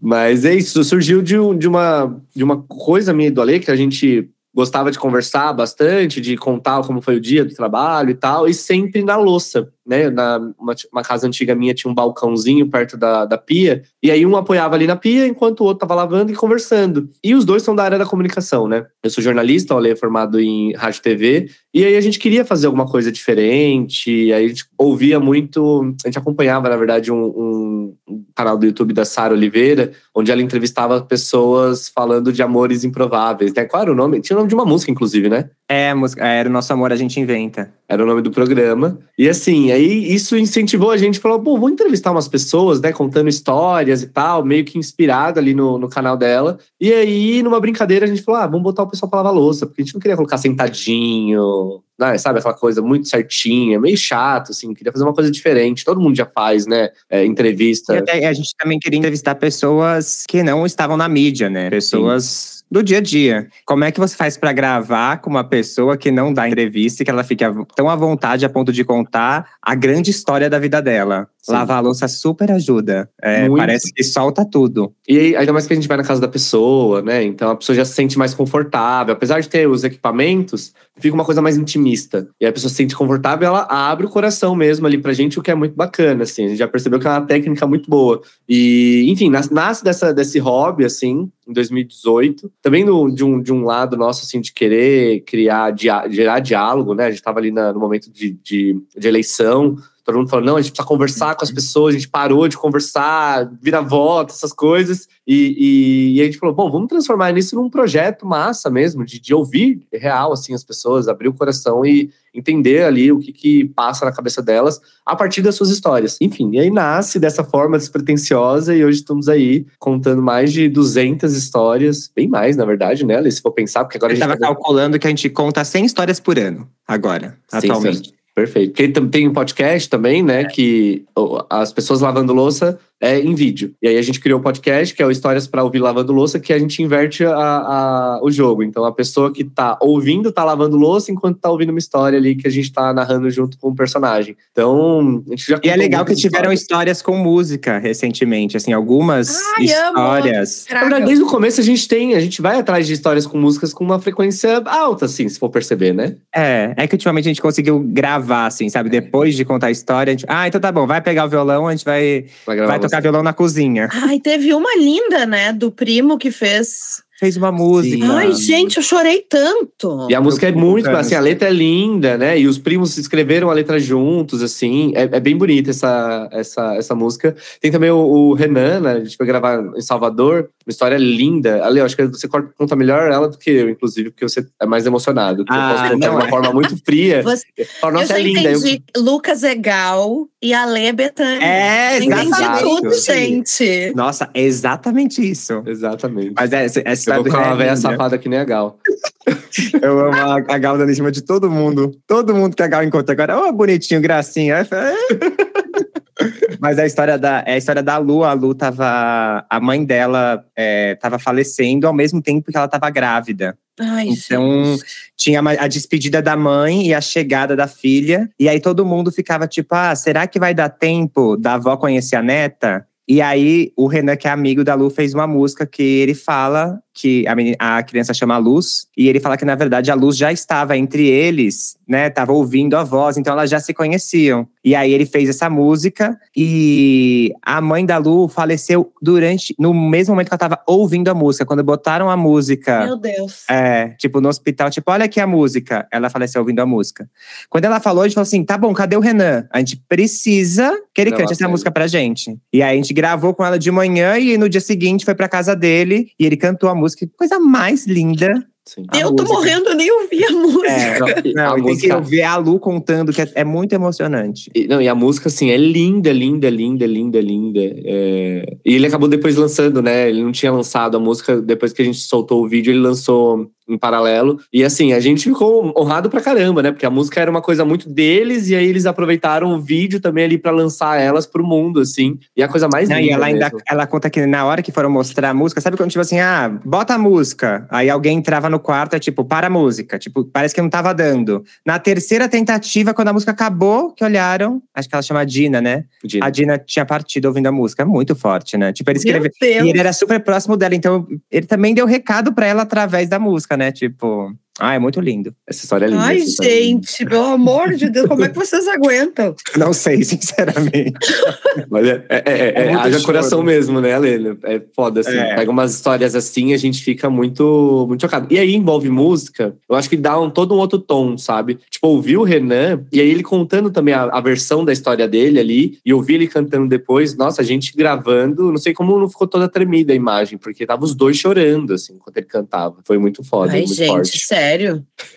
[0.00, 3.58] Mas é isso, surgiu de, um- de, uma, de uma coisa minha e do Ale,
[3.60, 8.10] que a gente gostava de conversar bastante, de contar como foi o dia do trabalho
[8.10, 10.08] e tal, e sempre na louça, né?
[10.08, 14.24] Na uma, uma casa antiga minha tinha um balcãozinho perto da, da pia, e aí
[14.24, 17.08] um apoiava ali na pia, enquanto o outro tava lavando e conversando.
[17.22, 18.86] E os dois são da área da comunicação, né?
[19.02, 22.44] Eu sou jornalista, o Ale é formado em rádio TV, e aí a gente queria
[22.44, 27.24] fazer alguma coisa diferente, aí a gente ouvia muito, a gente acompanhava, na verdade, um,
[27.24, 32.84] um- um canal do YouTube da Sara Oliveira, onde ela entrevistava pessoas falando de amores
[32.84, 33.64] improváveis, né?
[33.64, 34.20] Qual era o nome?
[34.20, 35.50] Tinha o nome de uma música, inclusive, né?
[35.72, 37.72] É, música, era o nosso amor, a gente inventa.
[37.88, 38.98] Era o nome do programa.
[39.16, 43.28] E assim, aí isso incentivou a gente, falou, pô, vou entrevistar umas pessoas, né, contando
[43.28, 46.58] histórias e tal, meio que inspirado ali no, no canal dela.
[46.80, 49.64] E aí, numa brincadeira, a gente falou, ah, vamos botar o pessoal pra lavar louça,
[49.64, 54.52] porque a gente não queria colocar sentadinho, né, sabe, aquela coisa muito certinha, meio chato,
[54.52, 55.84] assim, queria fazer uma coisa diferente.
[55.84, 57.94] Todo mundo já faz, né, é, entrevista.
[57.94, 61.68] E até a gente também queria entrevistar pessoas que não estavam na mídia, né?
[61.68, 63.48] Pessoas do dia a dia.
[63.66, 67.04] Como é que você faz pra gravar com uma pessoa que não dá entrevista e
[67.04, 67.44] que ela fique
[67.74, 71.28] tão à vontade a ponto de contar a grande história da vida dela?
[71.42, 71.52] Sim.
[71.52, 73.10] Lavar a louça super ajuda.
[73.20, 74.94] É, parece que solta tudo.
[75.08, 77.24] E aí, ainda mais que a gente vai na casa da pessoa, né?
[77.24, 79.14] Então a pessoa já se sente mais confortável.
[79.14, 82.28] Apesar de ter os equipamentos, fica uma coisa mais intimista.
[82.40, 85.42] E a pessoa se sente confortável, ela abre o coração mesmo ali pra gente, o
[85.42, 86.44] que é muito bacana, assim.
[86.44, 88.20] A gente já percebeu que é uma técnica muito boa.
[88.48, 92.50] E, enfim, nas- nasce dessa, desse hobby, assim, em 2018.
[92.62, 96.94] Também no- de, um, de um lado nosso, assim, de querer criar, dia- gerar diálogo,
[96.94, 97.06] né?
[97.06, 99.76] A gente tava ali na- no momento de, de, de eleição.
[100.12, 102.56] Todo mundo falou, não, a gente precisa conversar com as pessoas, a gente parou de
[102.56, 105.06] conversar, vira voto, essas coisas.
[105.26, 109.20] E, e, e a gente falou, bom, vamos transformar isso num projeto massa mesmo, de,
[109.20, 113.64] de ouvir real, assim, as pessoas, abrir o coração e entender ali o que, que
[113.66, 116.16] passa na cabeça delas a partir das suas histórias.
[116.20, 121.36] Enfim, e aí nasce dessa forma despretensiosa e hoje estamos aí contando mais de 200
[121.36, 124.24] histórias, bem mais, na verdade, né, Alice, se for pensar, porque agora Eu a gente
[124.24, 128.19] estava tá- calculando que a gente conta 100 histórias por ano, agora, atualmente.
[128.34, 128.72] Perfeito.
[128.72, 130.44] Porque tem um podcast também, né?
[130.44, 133.72] Que ó, as pessoas lavando louça é em vídeo.
[133.82, 136.38] E aí a gente criou um podcast, que é o Histórias para Ouvir Lavando Louça,
[136.38, 138.62] que a gente inverte a, a- o jogo.
[138.62, 142.34] Então a pessoa que tá ouvindo tá lavando louça enquanto tá ouvindo uma história ali
[142.34, 144.36] que a gente tá narrando junto com o personagem.
[144.52, 146.60] Então, a gente já E é legal que tiveram histórias.
[146.98, 150.66] histórias com música recentemente, assim, algumas Ai, histórias.
[150.70, 153.38] Na verdade, desde o começo a gente tem, a gente vai atrás de histórias com
[153.38, 156.16] músicas com uma frequência alta, assim, se for perceber, né?
[156.34, 158.88] É, é que ultimamente a gente conseguiu gravar, assim, sabe?
[158.90, 161.66] Depois de contar a história, a gente, ah, então tá bom, vai pegar o violão,
[161.66, 162.89] a gente vai, vai você.
[162.90, 163.88] Tocar violão na cozinha.
[163.92, 165.52] Ai, teve uma linda, né?
[165.52, 167.02] Do primo que fez.
[167.20, 168.02] Fez uma música.
[168.14, 170.06] Ai, gente, eu chorei tanto.
[170.08, 172.38] E a música é muito, assim, a letra é linda, né?
[172.40, 174.92] E os primos escreveram a letra juntos, assim.
[174.96, 177.36] É, é bem bonita essa, essa, essa música.
[177.60, 178.92] Tem também o, o Renan, né?
[178.92, 180.48] A gente foi gravar em Salvador.
[180.66, 181.62] Uma história linda.
[181.62, 184.64] Ali, eu acho que você conta melhor ela do que eu, inclusive, porque você é
[184.64, 185.44] mais emocionado.
[185.44, 186.30] Porque Ah, eu posso contar de uma é.
[186.30, 187.20] forma muito fria.
[187.22, 187.44] Você-
[187.82, 188.50] Fala, eu Nossa, já é linda.
[188.50, 188.82] Eu- entendi.
[188.96, 191.44] Lucas é Gal e a Lê é Betânia.
[191.44, 192.62] É, Eu entendi exato.
[192.64, 193.92] tudo, gente.
[193.94, 195.62] Nossa, é exatamente isso.
[195.66, 196.32] Exatamente.
[196.34, 198.78] Mas é, essa, essa vou do ficar uma é velha safada que nem a Gal.
[199.82, 201.92] Eu amo a, a Gal dando em cima de todo mundo.
[202.06, 203.38] Todo mundo que a Gal encontra agora.
[203.48, 204.64] Ô, bonitinho, gracinha.
[204.64, 204.94] Fala, "É."
[206.60, 208.24] Mas a história da, é a história da Lu.
[208.24, 209.44] A Lu tava.
[209.48, 213.56] A mãe dela é, tava falecendo ao mesmo tempo que ela tava grávida.
[213.78, 214.84] Ai, Então, gente.
[215.16, 218.28] tinha a despedida da mãe e a chegada da filha.
[218.38, 222.16] E aí todo mundo ficava tipo: ah, será que vai dar tempo da avó conhecer
[222.16, 222.86] a neta?
[223.08, 226.78] E aí o Renan, que é amigo da Lu, fez uma música que ele fala
[226.94, 230.16] que a, menina, a criança chama Luz, e ele fala que, na verdade, a Luz
[230.16, 232.10] já estava entre eles, né?
[232.10, 234.46] Tava ouvindo a voz, então elas já se conheciam.
[234.64, 240.14] E aí ele fez essa música, e a mãe da Lu faleceu durante, no mesmo
[240.14, 241.46] momento que ela tava ouvindo a música.
[241.46, 242.84] Quando botaram a música.
[242.84, 243.44] Meu Deus.
[243.48, 245.86] É, tipo, no hospital, tipo, olha aqui a música.
[245.92, 247.08] Ela faleceu ouvindo a música.
[247.48, 249.46] Quando ela falou, a gente falou assim: tá bom, cadê o Renan?
[249.50, 252.36] A gente precisa que ele cante essa música pra gente.
[252.52, 255.28] E aí a gente gravou com ela de manhã e no dia seguinte foi pra
[255.28, 257.06] casa dele e ele cantou a música.
[257.06, 258.44] Que Coisa mais linda.
[258.66, 258.84] Sim.
[258.88, 260.68] A eu tô morrendo, eu nem ouvi a música.
[260.70, 263.72] É, não, a e tem música- que ver a Lu contando, que é, é muito
[263.72, 264.48] emocionante.
[264.54, 267.60] E, não, e a música, assim, é linda, linda, linda, linda, linda.
[267.62, 270.08] É, E ele acabou depois lançando, né?
[270.08, 273.50] Ele não tinha lançado a música, depois que a gente soltou o vídeo, ele lançou
[273.70, 274.38] em paralelo.
[274.52, 276.70] E assim, a gente ficou honrado pra caramba, né?
[276.72, 280.24] Porque a música era uma coisa muito deles, e aí eles aproveitaram o vídeo também
[280.24, 282.18] ali pra lançar elas pro mundo, assim.
[282.36, 283.10] E a coisa mais Não, linda.
[283.10, 283.60] e ela ainda mesmo.
[283.68, 286.48] ela conta que na hora que foram mostrar a música, sabe quando tipo assim, ah,
[286.64, 287.66] bota a música.
[287.70, 289.98] Aí alguém entrava no quarto, é tipo, para a música.
[289.98, 291.44] Tipo, parece que não tava dando.
[291.64, 295.84] Na terceira tentativa, quando a música acabou, que olharam, acho que ela chama Dina, né?
[296.04, 296.26] Dina.
[296.26, 297.82] A Dina tinha partido ouvindo a música.
[297.82, 298.72] É muito forte, né?
[298.72, 299.30] Tipo, ele escreveu.
[299.66, 303.18] E ele era super próximo dela, então ele também deu recado pra ela através da
[303.18, 303.70] música, né?
[303.72, 305.34] Tipo, ah, é muito lindo.
[305.46, 306.02] Essa história é linda.
[306.02, 306.44] Ai, é linda.
[306.44, 309.34] gente, pelo amor de Deus, como é que vocês aguentam?
[309.56, 310.92] Não sei, sinceramente.
[311.70, 313.04] Mas é, é, é, é, É haja choro.
[313.04, 314.36] coração mesmo, né, Lênia?
[314.44, 315.16] É foda, assim.
[315.16, 315.34] É.
[315.34, 318.26] Pega umas histórias assim a gente fica muito, muito chocado.
[318.30, 321.58] E aí envolve música, eu acho que dá um, todo um outro tom, sabe?
[321.70, 325.38] Tipo, ouvir o Renan, e aí ele contando também a, a versão da história dele
[325.38, 329.26] ali, e ouvir ele cantando depois, nossa, a gente gravando, não sei como não ficou
[329.26, 332.76] toda tremida a imagem, porque tava os dois chorando, assim, enquanto ele cantava.
[332.84, 334.18] Foi muito foda, Ai, muito gente, forte.
[334.18, 334.49] sério.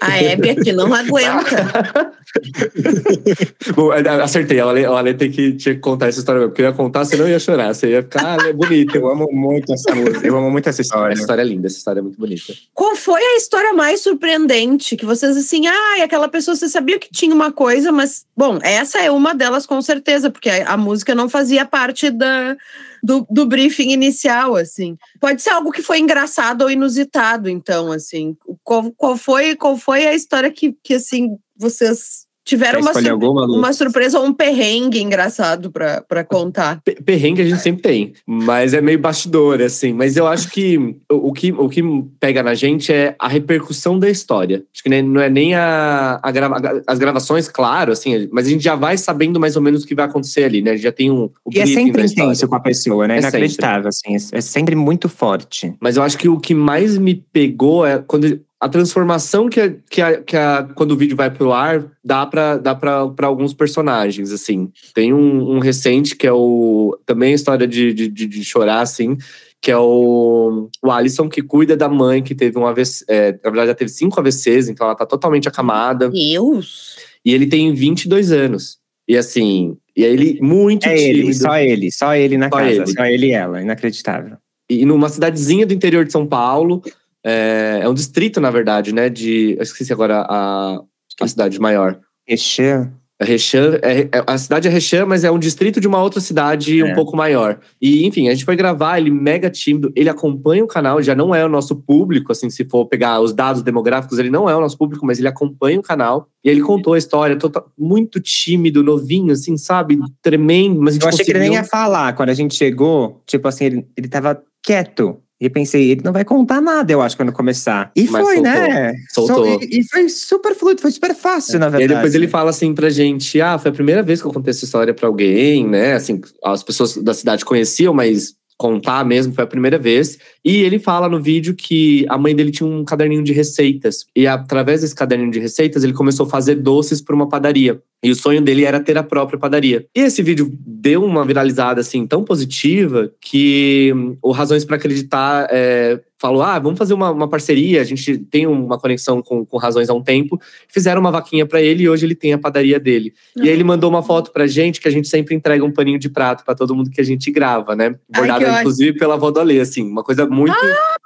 [0.02, 2.14] A Hebe aqui não aguenta.
[3.76, 6.66] Bom, acertei, a Ale, a Ale tem que, tinha que contar essa história, porque eu
[6.66, 8.96] ia contar, senão eu ia chorar, você ia ficar, ah, é bonito.
[8.96, 10.26] Eu amo muito essa música.
[10.26, 11.14] Eu amo muito essa história.
[11.14, 12.54] Essa história é linda, essa história é muito bonita.
[12.74, 17.10] Qual foi a história mais surpreendente que vocês assim, ah, aquela pessoa, você sabia que
[17.12, 21.14] tinha uma coisa, mas bom, essa é uma delas com certeza, porque a, a música
[21.14, 22.56] não fazia parte da
[23.04, 24.98] do, do briefing inicial, assim.
[25.20, 28.38] Pode ser algo que foi engraçado ou inusitado, então, assim.
[28.64, 33.46] Qual, qual foi qual foi a história que, que assim vocês tiveram uma, sur- alguma,
[33.46, 36.82] uma surpresa ou um perrengue engraçado pra pra contar?
[36.84, 39.94] Pe- Perrengue a gente sempre tem, mas é meio bastidor, assim.
[39.94, 40.78] Mas eu acho que
[41.12, 41.82] o, o que o que
[42.20, 44.64] pega na gente é a repercussão da história.
[44.74, 48.50] Acho que nem- não é nem a, a grava- as gravações, claro, assim, mas a
[48.50, 50.72] gente já vai sabendo mais ou menos o que vai acontecer ali, né?
[50.72, 51.30] A gente já tem um.
[51.46, 53.16] o E é sempre intenso com a pessoa, né?
[53.16, 54.16] É Inacreditável, assim.
[54.32, 55.74] É sempre muito forte.
[55.80, 59.74] Mas eu acho que o que mais me pegou é quando a transformação que, a,
[59.90, 63.28] que, a, que a, quando o vídeo vai pro ar dá pra, dá pra, pra
[63.28, 64.72] alguns personagens, assim.
[64.94, 66.98] Tem um, um recente que é o.
[67.06, 69.18] Também a história de, de, de, de chorar, assim.
[69.62, 73.06] Que é o, o Alisson, que cuida da mãe que teve um AVC.
[73.08, 76.10] é, na verdade, já teve cinco AVCs, então ela tá totalmente acamada.
[76.10, 76.98] Deus!
[77.26, 78.78] E ele tem 22 anos.
[79.08, 81.20] E assim, e aí ele muito É tímido.
[81.20, 82.88] ele, só ele, só ele na Só casa, ele.
[82.88, 84.38] só ele e ela, inacreditável.
[84.70, 86.82] e numa cidadezinha do interior de São Paulo.
[87.26, 89.10] É, é um distrito, na verdade, né?
[89.10, 89.56] De.
[89.58, 90.80] Eu esqueci agora a,
[91.22, 92.00] a cidade maior.
[92.28, 92.92] Recheio.
[93.22, 96.20] É Rechan, é, é- a cidade é Rechan, mas é um distrito de uma outra
[96.20, 96.84] cidade É.
[96.84, 97.60] um pouco maior.
[97.80, 101.34] E, enfim, a gente foi gravar, ele mega tímido, ele acompanha o canal, já não
[101.34, 104.60] é o nosso público, assim, se for pegar os dados demográficos, ele não é o
[104.60, 106.28] nosso público, mas ele acompanha o canal.
[106.44, 110.00] E ele contou a história, tota- muito tímido, novinho, assim, sabe?
[110.22, 112.14] Tremendo, mas a gente Eu achei que ele nem ia conseguiu- falar.
[112.14, 115.20] Quando a gente chegou, tipo assim, ele, ele tava quieto.
[115.46, 117.92] E pensei, ele não vai contar nada, eu acho, quando começar.
[117.96, 118.44] E Mas foi, soltou.
[118.44, 118.94] né?
[119.12, 119.46] Soltou.
[119.46, 121.94] Sol- E, e foi super fluido, foi super fácil, na E aí verdade.
[121.96, 124.64] depois ele fala assim pra gente: ah, foi a primeira vez que eu contei essa
[124.64, 125.94] história pra alguém, né?
[125.94, 130.18] Assim, as pessoas da cidade conheciam, mas contar mesmo foi a primeira vez.
[130.44, 134.06] E ele fala no vídeo que a mãe dele tinha um caderninho de receitas.
[134.16, 137.82] E através desse caderninho de receitas, ele começou a fazer doces para uma padaria.
[138.04, 139.86] E o sonho dele era ter a própria padaria.
[139.96, 145.48] E esse vídeo deu uma viralizada assim tão positiva que hum, o Razões para Acreditar
[145.50, 147.82] é, falou: ah, vamos fazer uma, uma parceria.
[147.82, 150.40] A gente tem uma conexão com, com Razões há um tempo.
[150.70, 153.14] Fizeram uma vaquinha para ele e hoje ele tem a padaria dele.
[153.36, 156.00] E aí ele mandou uma foto pra gente que a gente sempre entrega um paninho
[156.00, 157.96] de prato pra todo mundo que a gente grava, né?
[158.14, 158.60] Ai, Bordado, ótimo.
[158.60, 159.84] inclusive, pela avó do Alê, assim.
[159.84, 160.56] Uma coisa muito.
[160.56, 161.04] É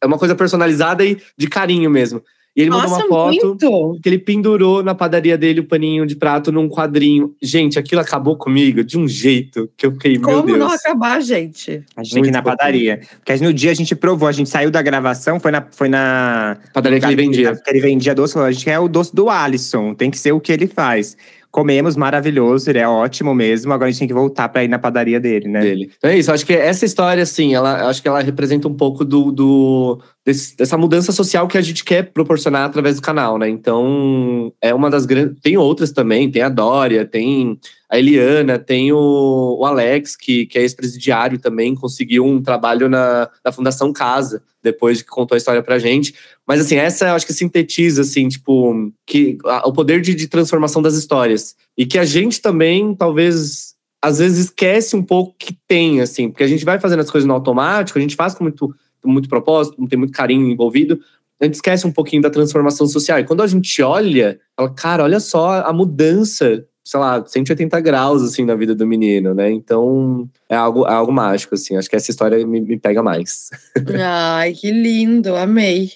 [0.00, 2.22] é uma coisa personalizada e de carinho mesmo.
[2.54, 3.98] E ele mandou Nossa, uma foto muito!
[4.02, 7.34] que ele pendurou na padaria dele o paninho de prato num quadrinho.
[7.40, 10.58] Gente, aquilo acabou comigo de um jeito que eu fiquei, meu Como Deus.
[10.58, 11.82] não acabar, gente?
[11.96, 12.58] A gente tem que ir na Muito fofinho.
[12.58, 13.00] padaria.
[13.24, 15.66] Porque no dia a gente provou, a gente saiu da gravação, foi na.
[15.70, 17.56] Foi na Padaria que ele vendia.
[17.56, 20.32] Que ele vendia doce, falou, a gente quer o doce do Alisson, tem que ser
[20.32, 21.16] o que ele faz.
[21.52, 23.72] Comemos, maravilhoso, ele é ótimo mesmo.
[23.74, 25.60] Agora a gente tem que voltar pra ir na padaria dele, né?
[25.60, 25.92] Dele.
[25.96, 29.04] Então é isso, acho que essa história, assim, ela, acho que ela representa um pouco
[29.04, 33.50] do, do desse, dessa mudança social que a gente quer proporcionar através do canal, né?
[33.50, 35.38] Então, é uma das grandes.
[35.42, 37.58] Tem outras também, tem a Dória, tem
[37.92, 43.28] a Eliana, tem o, o Alex, que, que é ex-presidiário também, conseguiu um trabalho na,
[43.44, 46.14] na Fundação Casa, depois de que contou a história pra gente.
[46.48, 50.26] Mas, assim, essa eu acho que sintetiza, assim, tipo, que, a, o poder de, de
[50.26, 51.54] transformação das histórias.
[51.76, 56.44] E que a gente também, talvez, às vezes esquece um pouco que tem, assim, porque
[56.44, 58.74] a gente vai fazendo as coisas no automático, a gente faz com muito,
[59.04, 60.98] muito propósito, tem muito carinho envolvido,
[61.38, 63.18] a gente esquece um pouquinho da transformação social.
[63.18, 68.22] E quando a gente olha, fala, cara, olha só a mudança sei lá, 180 graus,
[68.22, 69.50] assim, na vida do menino, né?
[69.50, 71.76] Então, é algo, é algo mágico, assim.
[71.76, 73.50] Acho que essa história me, me pega mais.
[74.00, 75.92] Ai, que lindo, amei.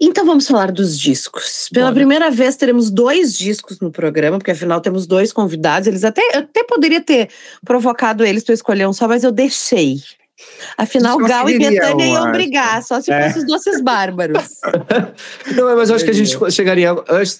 [0.00, 1.68] Então vamos falar dos discos.
[1.72, 1.94] Pela Bora.
[1.94, 5.88] primeira vez teremos dois discos no programa, porque afinal temos dois convidados.
[5.88, 7.30] Eles até eu até poderia ter
[7.64, 9.96] provocado eles para escolher um só, mas eu deixei.
[10.76, 13.26] Afinal, Gal e Betânia iam brigar, só se É.
[13.26, 14.60] fossem os doces bárbaros.
[15.56, 16.90] Não, mas eu acho que a gente chegaria.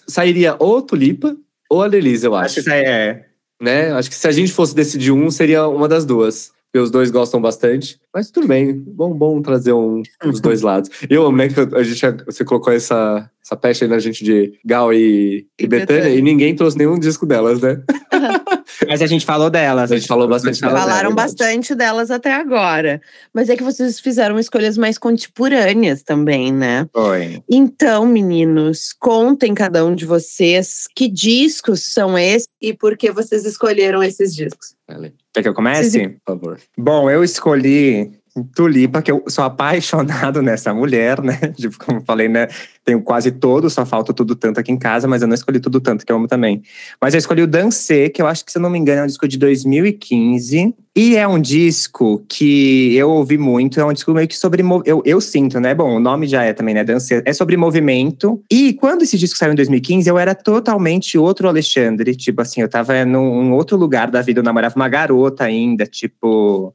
[0.09, 1.36] Sairia ou Tulipa
[1.70, 2.68] ou a Delise, eu Acho acho.
[2.68, 3.24] que é.
[3.60, 3.92] Né?
[3.92, 6.52] Acho que se a gente fosse decidir um, seria uma das duas.
[6.77, 7.99] Porque os dois gostam bastante.
[8.12, 8.74] Mas tudo bem.
[8.74, 10.91] Bom, bom trazer um dos dois lados.
[11.09, 11.49] Eu amo, né?
[11.49, 15.64] Que a gente, você colocou essa, essa pecha aí na gente de Gal e, e,
[15.64, 16.18] E Betânia, Bethânia.
[16.18, 17.83] e ninguém trouxe nenhum disco delas, né?
[18.87, 19.91] Mas a gente falou delas.
[19.91, 21.29] A gente falou bastante delas, Falaram verdade.
[21.31, 23.01] bastante delas até agora.
[23.33, 26.87] Mas é que vocês fizeram escolhas mais contemporâneas também, né?
[26.93, 27.43] Foi.
[27.49, 33.47] Então, meninos, contem cada um de vocês que discos são esses e por que vocês
[33.47, 34.74] escolheram esses discos.
[34.87, 36.09] Vale, Quer que eu comece?
[36.24, 36.61] Por favor.
[36.78, 38.11] Bom, eu escolhi
[38.45, 41.37] Tulipa, que eu sou apaixonado nessa mulher, né?
[41.57, 42.49] Tipo, como falei, né?
[42.84, 45.80] Tenho quase todo, só falta tudo tanto aqui em casa, mas eu não escolhi tudo
[45.80, 46.62] tanto, que eu amo também.
[47.01, 49.05] Mas eu escolhi o Dancê, que eu acho que, se eu não me engano, é
[49.05, 50.74] um disco de 2015.
[50.99, 54.62] E é um disco que eu ouvi muito, é um disco meio que sobre.
[54.87, 55.74] Eu, eu sinto, né?
[55.74, 56.82] Bom, o nome já é também, né?
[56.84, 57.22] Dancê.
[57.26, 58.43] É sobre movimento.
[58.51, 62.16] E quando esse disco saiu em 2015, eu era totalmente outro Alexandre.
[62.16, 65.84] Tipo assim, eu tava num, num outro lugar da vida, eu namorava uma garota ainda,
[65.84, 66.72] tipo.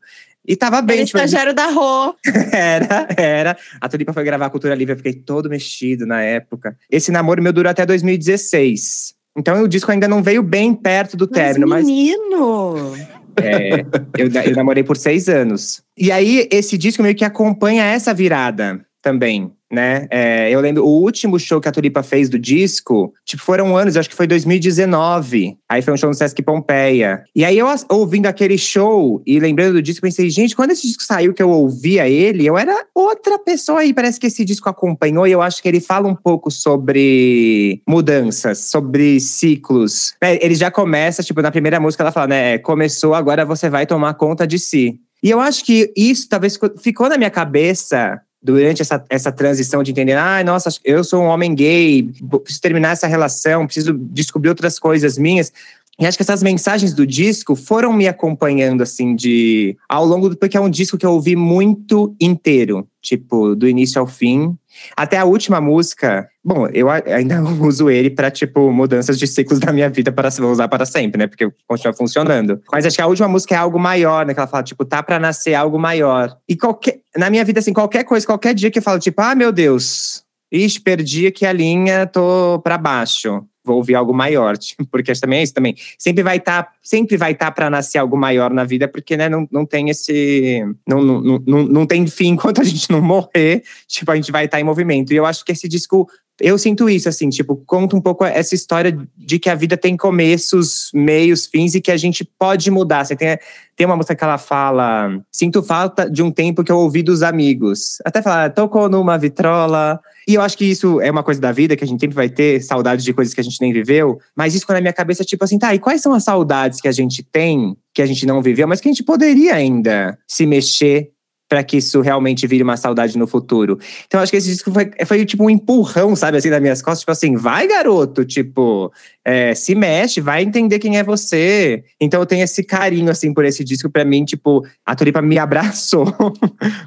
[0.48, 2.16] E tava bem, Era tipo, estagiário da Rô.
[2.52, 3.58] era, era.
[3.80, 6.76] A Tulipa foi gravar a Cultura Livre, eu fiquei todo mexido na época.
[6.90, 9.14] Esse namoro meu durou até 2016.
[9.38, 12.96] Então o disco ainda não veio bem perto do término, mas menino!
[13.38, 13.86] é,
[14.18, 15.82] eu, eu namorei por seis anos.
[15.98, 20.08] E aí, esse disco meio que acompanha essa virada também, né?
[20.12, 23.98] É, eu lembro, o último show que a Tulipa fez do disco, tipo, foram anos,
[23.98, 25.58] acho que foi 2019.
[25.68, 27.24] Aí foi um show no Sesc Pompeia.
[27.36, 31.04] E aí, eu ouvindo aquele show e lembrando do disco, pensei, gente, quando esse disco
[31.04, 35.26] saiu que eu ouvia ele, eu era outra pessoa e parece que esse disco acompanhou
[35.26, 40.14] e eu acho que ele fala um pouco sobre mudanças, sobre ciclos.
[40.22, 43.86] É, ele já começa, tipo, na primeira música ela fala, né, começou, agora você vai
[43.86, 45.00] tomar conta de si.
[45.24, 49.92] E eu acho que isso talvez ficou na minha cabeça durante essa, essa transição de
[49.92, 52.10] entender, ah, nossa, eu sou um homem gay,
[52.44, 55.54] preciso terminar essa relação, preciso descobrir outras coisas minhas.
[56.02, 60.36] E acho que essas mensagens do disco foram me acompanhando, assim, de ao longo do.
[60.36, 64.58] Porque é um disco que eu ouvi muito inteiro, tipo, do início ao fim.
[64.98, 66.28] Até a última música.
[66.44, 70.52] Bom, eu ainda uso ele para tipo, mudanças de ciclos da minha vida para vou
[70.52, 71.28] usar para sempre, né?
[71.28, 72.60] Porque continua funcionando.
[72.72, 74.34] Mas acho que a última música é algo maior, né?
[74.34, 76.36] Que ela fala, tipo, tá para nascer algo maior.
[76.50, 77.02] E qualquer.
[77.16, 80.24] Na minha vida, assim, qualquer coisa, qualquer dia que eu falo, tipo, ah, meu Deus,
[80.52, 85.40] ixi, perdi aqui a linha, tô para baixo vou ouvir algo maior, tipo, porque também
[85.40, 85.76] é isso também.
[85.98, 89.48] Sempre vai estar, sempre vai estar para nascer algo maior na vida, porque né, não,
[89.52, 94.12] não tem esse não, não, não, não tem fim enquanto a gente não morrer, tipo,
[94.12, 95.14] a gente vai estar em movimento.
[95.14, 96.08] E eu acho que esse disco
[96.42, 99.96] eu sinto isso, assim, tipo, conta um pouco essa história de que a vida tem
[99.96, 103.06] começos, meios, fins e que a gente pode mudar.
[103.06, 103.38] Você tem,
[103.76, 107.22] tem uma música que ela fala: Sinto falta de um tempo que eu ouvi dos
[107.22, 107.98] amigos.
[108.04, 110.00] Até falar, tocou numa vitrola.
[110.28, 112.30] E eu acho que isso é uma coisa da vida, que a gente sempre vai
[112.30, 114.20] ter saudades de coisas que a gente nem viveu.
[114.36, 116.92] Mas isso, na minha cabeça, tipo assim, tá, e quais são as saudades que a
[116.92, 121.12] gente tem, que a gente não viveu, mas que a gente poderia ainda se mexer
[121.52, 123.78] para que isso realmente vire uma saudade no futuro.
[124.08, 127.02] Então, acho que esse disco foi, foi tipo um empurrão, sabe, assim, das minhas costas,
[127.02, 128.90] tipo assim, vai, garoto, tipo,
[129.26, 131.84] é, se mexe, vai entender quem é você.
[132.00, 135.36] Então, eu tenho esse carinho, assim, por esse disco, para mim, tipo, a Tulipa me
[135.38, 136.06] abraçou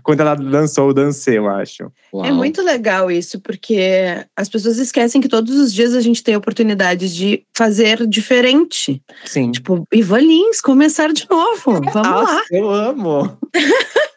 [0.03, 1.93] quando ela lançou o Dancê, eu acho.
[2.25, 6.37] É muito legal isso, porque as pessoas esquecem que todos os dias a gente tem
[6.37, 9.03] a oportunidade de fazer diferente.
[9.27, 9.53] Sim.
[9.53, 11.61] Tipo, Ivan Lins, começar de novo.
[11.93, 12.03] Vamos lá.
[12.03, 13.37] Nossa, eu amo.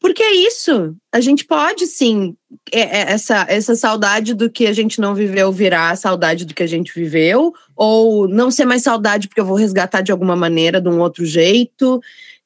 [0.00, 0.94] Porque é isso.
[1.12, 2.36] A gente pode sim.
[2.72, 6.62] É, é, essa, essa saudade do que a gente não viveu virar saudade do que
[6.62, 10.80] a gente viveu, ou não ser mais saudade porque eu vou resgatar de alguma maneira,
[10.80, 12.00] de um outro jeito.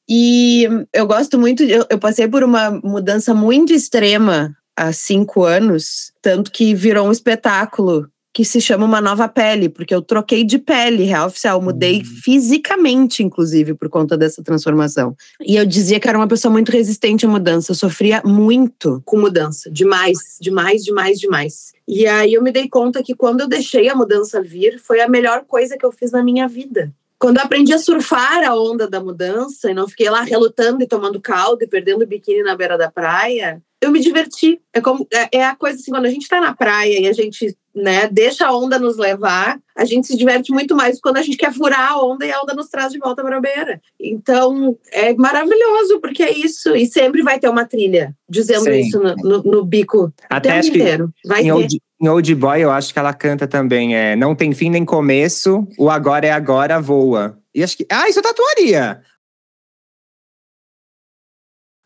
[0.09, 6.13] E eu gosto muito, eu, eu passei por uma mudança muito extrema há cinco anos,
[6.21, 8.07] tanto que virou um espetáculo
[8.37, 12.05] que se chama Uma Nova Pele, porque eu troquei de pele, real oficial, mudei uhum.
[12.23, 15.15] fisicamente, inclusive, por conta dessa transformação.
[15.41, 19.17] E eu dizia que era uma pessoa muito resistente à mudança, eu sofria muito com
[19.17, 21.73] mudança, demais, demais, demais, demais.
[21.87, 25.09] E aí eu me dei conta que quando eu deixei a mudança vir, foi a
[25.09, 26.93] melhor coisa que eu fiz na minha vida.
[27.19, 30.87] Quando eu aprendi a surfar a onda da mudança e não fiquei lá relutando e
[30.87, 34.59] tomando caldo e perdendo o biquíni na beira da praia, eu me diverti.
[34.73, 37.13] É, como, é, é a coisa assim, quando a gente está na praia e a
[37.13, 41.21] gente né, deixa a onda nos levar, a gente se diverte muito mais quando a
[41.21, 43.79] gente quer furar a onda e a onda nos traz de volta para a beira.
[43.99, 46.75] Então, é maravilhoso, porque é isso.
[46.75, 48.79] E sempre vai ter uma trilha dizendo Sim.
[48.79, 51.13] isso no, no, no, bico Até o tempo inteiro.
[51.25, 54.69] Vai Old, em Old Boy, eu acho que ela canta também, é Não tem fim
[54.69, 57.37] nem começo, o agora é agora, voa.
[57.53, 57.87] E acho que.
[57.91, 59.01] Ah, isso é tatuaria!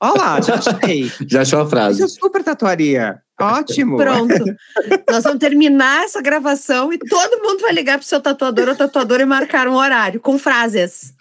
[0.03, 1.11] Olha lá, já achei.
[1.29, 2.03] já achou a frase.
[2.03, 3.21] Isso é super tatuaria.
[3.41, 3.97] Ótimo.
[4.01, 4.43] Pronto.
[5.09, 9.23] Nós vamos terminar essa gravação e todo mundo vai ligar pro seu tatuador ou tatuadora
[9.23, 11.13] e marcar um horário com frases.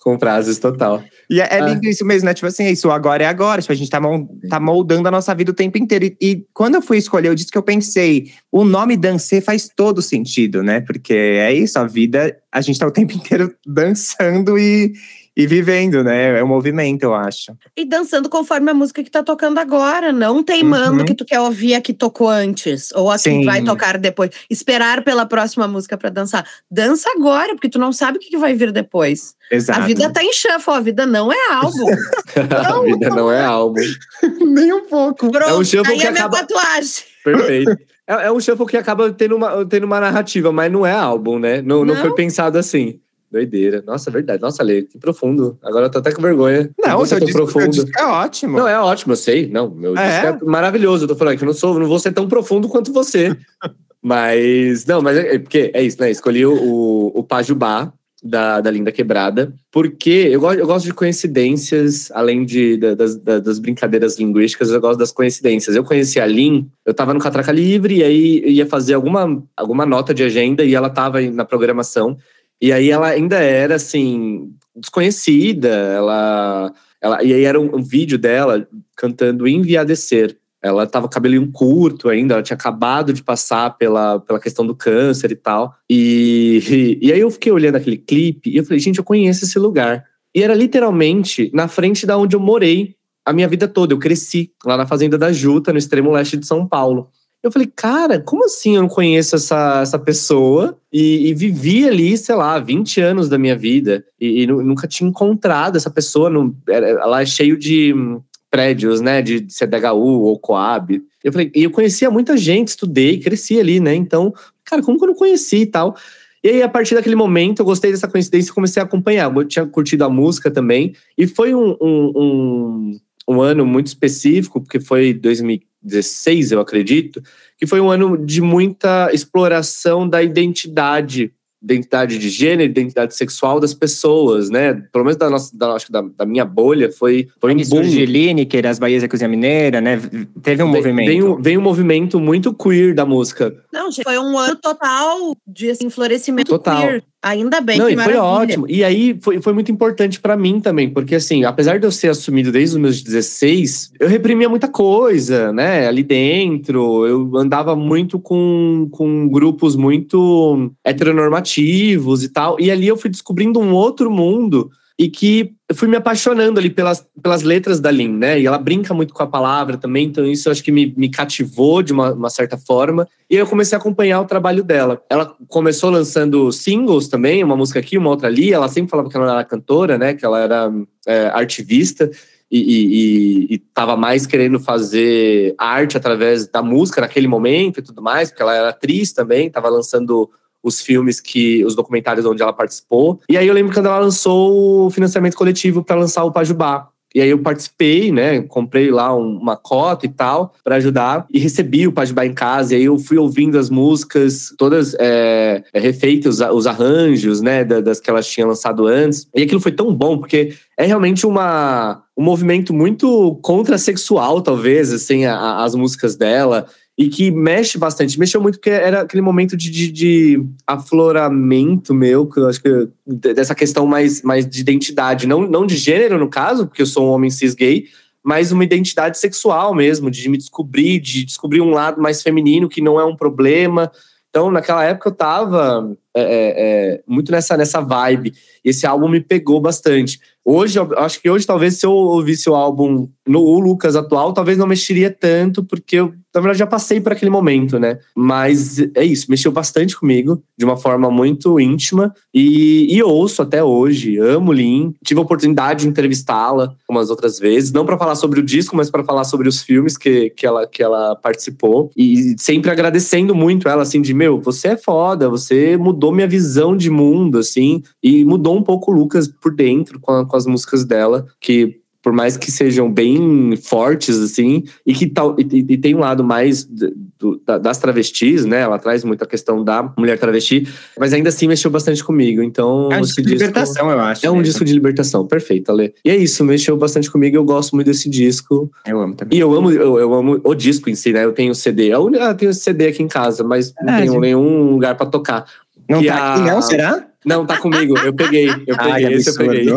[0.00, 1.02] Com frases, total.
[1.28, 1.66] E é, é ah.
[1.66, 2.34] lindo isso mesmo, né?
[2.34, 3.60] Tipo assim, é isso agora é agora.
[3.60, 4.00] Tipo, a gente tá,
[4.48, 6.04] tá moldando a nossa vida o tempo inteiro.
[6.04, 9.68] E, e, quando eu fui escolher, eu disse que eu pensei, o nome Dancê faz
[9.74, 10.80] todo sentido, né?
[10.80, 14.92] Porque é isso, a vida, a gente tá o tempo inteiro dançando e
[15.34, 16.38] e vivendo, né?
[16.38, 17.56] É um movimento, eu acho.
[17.74, 21.04] E dançando conforme a música que tá tocando agora, não teimando uhum.
[21.06, 23.40] que tu quer ouvir a que tocou antes, ou a Sim.
[23.40, 24.30] que vai tocar depois.
[24.50, 26.46] Esperar pela próxima música para dançar.
[26.70, 29.34] Dança agora, porque tu não sabe o que vai vir depois.
[29.50, 29.80] Exato.
[29.80, 31.86] A vida tá em shuffle, a vida não é álbum.
[32.36, 33.80] a vida não é álbum.
[34.46, 35.30] Nem um pouco.
[35.30, 36.28] Pronto, é um shuffle aí que é acaba...
[36.28, 37.04] minha tatuagem.
[37.24, 37.76] Perfeito.
[38.04, 41.38] É, é, um shuffle que acaba tendo uma, tendo uma narrativa, mas não é álbum,
[41.38, 41.62] né?
[41.62, 42.98] Não, não, não foi pensado assim.
[43.32, 43.82] Doideira.
[43.86, 44.42] Nossa, é verdade.
[44.42, 45.58] Nossa, Lê, que profundo.
[45.62, 46.70] Agora eu tô até com vergonha.
[46.78, 47.70] Não, o seu disco, profundo.
[47.70, 48.58] disco é ótimo.
[48.58, 49.48] Não, é ótimo, eu sei.
[49.48, 50.06] Não, meu é?
[50.06, 51.04] disco é maravilhoso.
[51.04, 53.34] Eu tô falando que eu não, sou, não vou ser tão profundo quanto você.
[54.02, 56.10] mas, não, mas é, é, porque é isso, né?
[56.10, 62.08] Escolhi o, o Pajubá, da, da Linda Quebrada, porque eu gosto, eu gosto de coincidências,
[62.12, 65.74] além de, das, das, brincadeiras linguísticas, eu gosto das coincidências.
[65.74, 69.84] Eu conheci a Lin, eu tava no Catraca Livre, e aí ia fazer alguma, alguma
[69.84, 72.16] nota de agenda, e ela tava na programação.
[72.62, 75.68] E aí ela ainda era, assim, desconhecida.
[75.68, 80.38] Ela, ela, e aí era um, um vídeo dela cantando Enviadecer.
[80.62, 84.76] Ela tava com cabelinho curto ainda, ela tinha acabado de passar pela, pela questão do
[84.76, 85.74] câncer e tal.
[85.90, 89.44] E, e, e aí eu fiquei olhando aquele clipe e eu falei, gente, eu conheço
[89.44, 90.04] esse lugar.
[90.32, 92.94] E era literalmente na frente da onde eu morei
[93.26, 93.92] a minha vida toda.
[93.92, 97.10] Eu cresci lá na Fazenda da Juta, no extremo leste de São Paulo.
[97.42, 100.78] Eu falei, cara, como assim eu não conheço essa, essa pessoa?
[100.92, 105.10] E, e vivi ali, sei lá, 20 anos da minha vida e, e nunca tinha
[105.10, 106.30] encontrado essa pessoa.
[106.68, 111.02] Ela é cheio de hum, prédios, né, de CDHU ou Coab.
[111.24, 113.94] Eu falei, e eu conhecia muita gente, estudei, cresci ali, né?
[113.94, 114.32] Então,
[114.64, 115.96] cara, como que eu não conheci e tal?
[116.44, 119.34] E aí, a partir daquele momento, eu gostei dessa coincidência e comecei a acompanhar.
[119.34, 120.92] Eu tinha curtido a música também.
[121.16, 125.72] E foi um, um, um, um ano muito específico, porque foi 2015.
[125.82, 127.20] 16, eu acredito,
[127.58, 131.32] que foi um ano de muita exploração da identidade
[131.64, 134.74] identidade de gênero, identidade sexual das pessoas, né?
[134.92, 137.82] Pelo menos da nossa, da, acho que da, da minha bolha foi, foi um boom.
[137.82, 139.96] de Lineker, as Bahias da Cozinha Mineira, né?
[140.42, 141.06] Teve um vem, movimento.
[141.06, 143.54] Vem um, vem um movimento muito queer da música.
[143.72, 146.80] Não, gente, foi um ano total de assim, florescimento total.
[146.80, 147.04] queer.
[147.22, 148.66] Ainda bem, Não, que foi ótimo.
[148.68, 152.08] E aí foi, foi muito importante para mim também, porque assim, apesar de eu ser
[152.08, 155.86] assumido desde os meus 16, eu reprimia muita coisa, né?
[155.86, 162.56] Ali dentro, eu andava muito com, com grupos muito heteronormativos e tal.
[162.58, 164.68] E ali eu fui descobrindo um outro mundo
[165.02, 168.38] e que eu fui me apaixonando ali pelas, pelas letras da Lin, né?
[168.38, 171.08] E ela brinca muito com a palavra também, então isso eu acho que me, me
[171.08, 173.08] cativou de uma, uma, certa forma.
[173.28, 175.02] E eu comecei a acompanhar o trabalho dela.
[175.10, 178.52] Ela começou lançando singles também, uma música aqui, uma outra ali.
[178.52, 180.14] Ela sempre falava que ela era cantora, né?
[180.14, 180.72] Que ela era
[181.04, 182.08] é, artivista.
[182.48, 188.42] E, estava mais querendo fazer arte através da música naquele momento e tudo mais, porque
[188.42, 190.30] ela era atriz também, estava lançando
[190.62, 191.64] os filmes que.
[191.64, 193.20] os documentários onde ela participou.
[193.28, 196.88] E aí eu lembro quando ela lançou o financiamento coletivo para lançar o Pajubá.
[197.14, 198.40] E aí eu participei, né?
[198.42, 202.74] Comprei lá um, uma cota e tal para ajudar e recebi o Pajubá em casa.
[202.74, 207.64] E aí eu fui ouvindo as músicas, todas é, refeitas, os arranjos, né?
[207.64, 209.26] Das que elas tinham lançado antes.
[209.34, 215.26] E aquilo foi tão bom porque é realmente uma, um movimento muito contrasexual, talvez, assim,
[215.26, 216.66] a, as músicas dela
[217.02, 218.16] e que mexe bastante.
[218.16, 222.88] Mexeu muito porque era aquele momento de, de, de, afloramento meu, que eu acho que
[223.34, 227.08] dessa questão mais, mais de identidade, não, não de gênero no caso, porque eu sou
[227.08, 227.86] um homem cis gay,
[228.22, 232.80] mas uma identidade sexual mesmo, de me descobrir, de descobrir um lado mais feminino que
[232.80, 233.90] não é um problema.
[234.30, 238.32] Então, naquela época eu tava é, é, é muito nessa, nessa vibe.
[238.64, 240.20] Esse álbum me pegou bastante.
[240.44, 244.58] Hoje, acho que hoje, talvez, se eu ouvisse o álbum no o Lucas atual, talvez
[244.58, 247.98] não mexeria tanto, porque eu, na verdade, já passei por aquele momento, né?
[248.16, 253.62] Mas é isso, mexeu bastante comigo, de uma forma muito íntima, e, e ouço até
[253.62, 254.18] hoje.
[254.18, 254.92] Amo Lin.
[255.04, 258.90] Tive a oportunidade de entrevistá-la umas outras vezes, não para falar sobre o disco, mas
[258.90, 261.90] para falar sobre os filmes que, que, ela, que ela participou.
[261.96, 266.76] E sempre agradecendo muito ela, assim, de meu, você é foda, você mudou minha visão
[266.76, 270.46] de mundo, assim, e mudou um pouco o Lucas por dentro com a com as
[270.46, 275.78] músicas dela, que por mais que sejam bem fortes, assim, e que tal, e, e
[275.78, 278.62] tem um lado mais do, das travestis, né?
[278.62, 280.66] Ela traz muito a questão da mulher travesti,
[280.98, 282.42] mas ainda assim mexeu bastante comigo.
[282.42, 282.90] Então.
[282.90, 284.26] É um disco de libertação, eu acho.
[284.26, 284.44] É um mesmo.
[284.44, 285.94] disco de libertação, perfeito, Ale.
[286.04, 288.68] E é isso, mexeu bastante comigo, eu gosto muito desse disco.
[288.84, 289.38] Eu amo também.
[289.38, 291.24] E eu amo, eu, eu amo o disco em si, né?
[291.24, 291.86] Eu tenho CD.
[291.86, 295.44] Eu, eu tenho CD aqui em casa, mas não tenho nenhum lugar para tocar.
[295.88, 296.34] Não tá a...
[296.34, 297.06] aqui, não, será?
[297.24, 297.98] Não, tá comigo.
[297.98, 298.48] Eu peguei.
[298.48, 299.68] Eu peguei, Ai, esse eu peguei.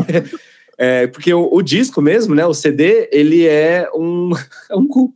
[0.78, 2.46] É, porque o, o, disco mesmo, né?
[2.46, 4.32] O CD, ele é um,
[4.70, 5.14] é um cu.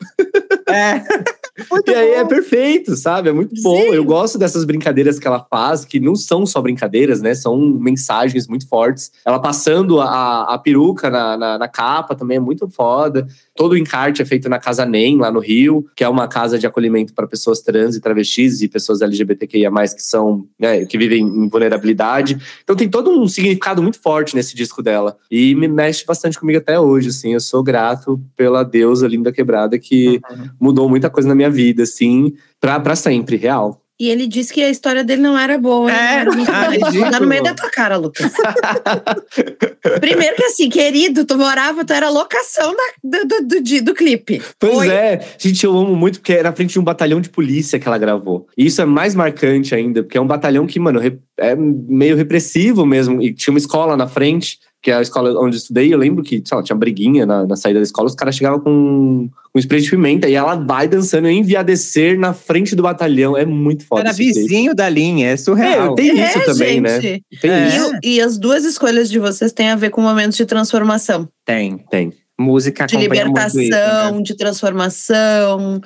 [0.67, 1.01] É.
[1.69, 3.29] Muito e aí é perfeito, sabe?
[3.29, 3.75] É muito bom.
[3.75, 3.93] Sim.
[3.93, 7.33] Eu gosto dessas brincadeiras que ela faz, que não são só brincadeiras, né?
[7.33, 9.11] São mensagens muito fortes.
[9.25, 13.27] Ela passando a, a peruca na, na, na capa também é muito foda.
[13.55, 16.57] Todo o encarte é feito na Casa NEM, lá no Rio, que é uma casa
[16.57, 21.21] de acolhimento para pessoas trans e travestis e pessoas LGBTQIA, que são, né, que vivem
[21.21, 22.37] em vulnerabilidade.
[22.63, 25.17] Então tem todo um significado muito forte nesse disco dela.
[25.29, 27.33] E me mexe bastante comigo até hoje, assim.
[27.33, 30.49] Eu sou grato pela deusa linda quebrada que uhum.
[30.59, 33.81] mudou muita coisa na minha vida, assim, pra, sempre, real.
[33.99, 35.91] E ele disse que a história dele não era boa.
[35.91, 38.31] É, ah, tá no meio da tua cara, Lucas.
[39.99, 44.41] Primeiro que assim, querido, tu morava, tu era locação da, do, do, do, do clipe.
[44.57, 44.87] Pois Oi?
[44.87, 45.19] é.
[45.37, 47.97] Gente, eu amo muito porque era na frente de um batalhão de polícia que ela
[47.97, 48.47] gravou.
[48.57, 51.01] E isso é mais marcante ainda, porque é um batalhão que, mano,
[51.37, 53.21] é meio repressivo mesmo.
[53.21, 56.23] E tinha uma escola na frente que é a escola onde eu estudei, eu lembro
[56.23, 59.59] que, sei lá, tinha briguinha na, na saída da escola, os caras chegavam com, com
[59.59, 63.35] spray de pimenta e ela vai dançando em descer na frente do batalhão.
[63.35, 64.01] É muito foda.
[64.01, 65.93] Era vizinho da linha, é surreal.
[65.93, 67.01] É, tem é, isso também, né?
[67.01, 67.25] gente.
[67.31, 67.39] né?
[67.41, 67.67] Tem é.
[67.67, 67.91] isso.
[68.03, 71.27] E, e, as duas escolhas de vocês têm a ver com momentos de transformação.
[71.45, 72.13] Tem, tem.
[72.39, 74.21] Música De libertação, isso, né?
[74.21, 75.81] de transformação.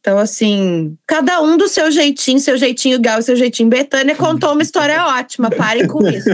[0.00, 4.62] Então, assim, cada um do seu jeitinho, seu jeitinho Gal, seu jeitinho Betânia, contou uma
[4.62, 5.50] história ótima.
[5.50, 6.30] Parem com isso.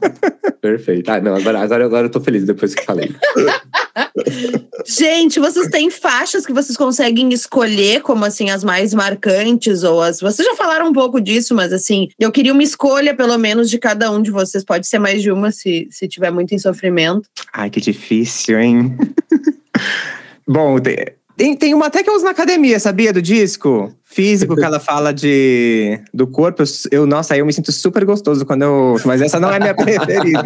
[0.60, 1.10] Perfeito.
[1.10, 3.10] Ah, não, agora, agora, agora eu tô feliz depois que falei.
[4.86, 10.20] Gente, vocês têm faixas que vocês conseguem escolher como, assim, as mais marcantes ou as...
[10.20, 13.78] Vocês já falaram um pouco disso, mas, assim, eu queria uma escolha, pelo menos, de
[13.78, 14.64] cada um de vocês.
[14.64, 17.28] Pode ser mais de uma, se, se tiver muito em sofrimento.
[17.52, 18.96] Ai, que difícil, hein?
[20.46, 20.78] Bom,
[21.38, 23.12] tem, tem uma até que eu uso na academia, sabia?
[23.12, 26.64] Do disco físico que ela fala de do corpo.
[26.90, 28.96] Eu, nossa, aí eu me sinto super gostoso quando eu.
[29.04, 30.42] Mas essa não é minha preferida.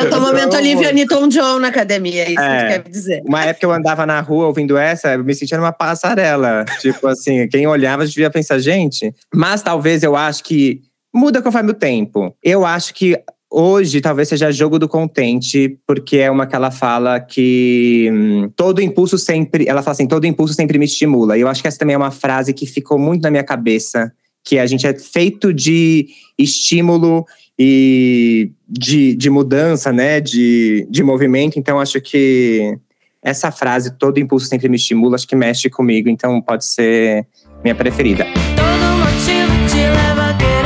[0.00, 3.22] eu tô momento Olivia Newton-John na academia, é isso é, que quer dizer.
[3.26, 6.64] Uma época eu andava na rua ouvindo essa, eu me sentia numa passarela.
[6.80, 9.12] tipo assim, quem olhava devia pensar, gente.
[9.34, 10.82] Mas talvez eu acho que
[11.12, 12.32] muda conforme o tempo.
[12.44, 13.18] Eu acho que
[13.54, 18.80] Hoje talvez seja jogo do contente, porque é uma que ela fala que hum, todo
[18.80, 19.68] impulso sempre.
[19.68, 21.36] Ela fala assim: todo impulso sempre me estimula.
[21.36, 24.10] E eu acho que essa também é uma frase que ficou muito na minha cabeça.
[24.42, 27.26] Que a gente é feito de estímulo
[27.58, 30.18] e de, de mudança, né?
[30.18, 31.58] De, de movimento.
[31.58, 32.74] Então, acho que
[33.22, 36.08] essa frase, todo impulso sempre me estimula, acho que mexe comigo.
[36.08, 37.26] Então, pode ser
[37.62, 38.24] minha preferida.
[38.56, 40.61] Todo motivo te leva a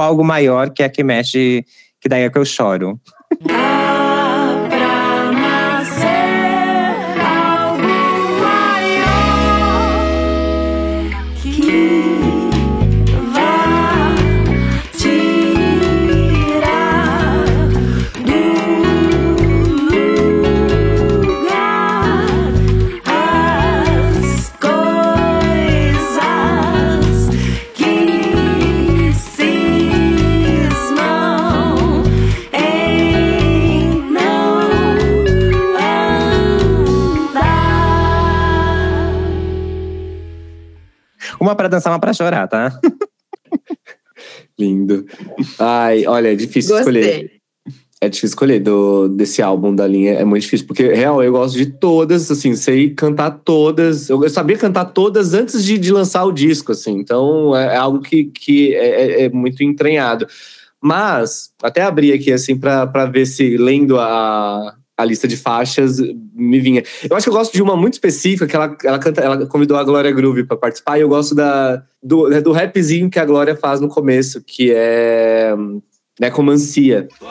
[0.00, 1.64] algo maior que é que mexe,
[2.00, 3.00] que daí é que eu choro.
[41.48, 42.78] Uma pra dançar, uma pra chorar, tá?
[44.58, 45.06] Lindo.
[45.58, 47.00] Ai, olha, é difícil Gostei.
[47.00, 47.30] escolher.
[48.02, 51.56] É difícil escolher do, desse álbum da linha, é muito difícil, porque, real, eu gosto
[51.56, 54.08] de todas, assim, sei cantar todas.
[54.10, 57.76] Eu, eu sabia cantar todas antes de, de lançar o disco, assim, então é, é
[57.76, 60.26] algo que, que é, é- é muito entranhado.
[60.80, 65.98] Mas, até abri aqui, assim, pra ver se, lendo a, a lista de faixas,
[66.34, 66.82] me vinha.
[67.08, 69.76] Eu acho que eu gosto de uma muito específica, que ela, ela, canta, ela convidou
[69.76, 73.54] a Glória Groove pra participar, e eu gosto da, do, do rapzinho que a Glória
[73.54, 75.54] faz no começo, que é.
[76.20, 77.06] Necomancia.
[77.22, 77.26] O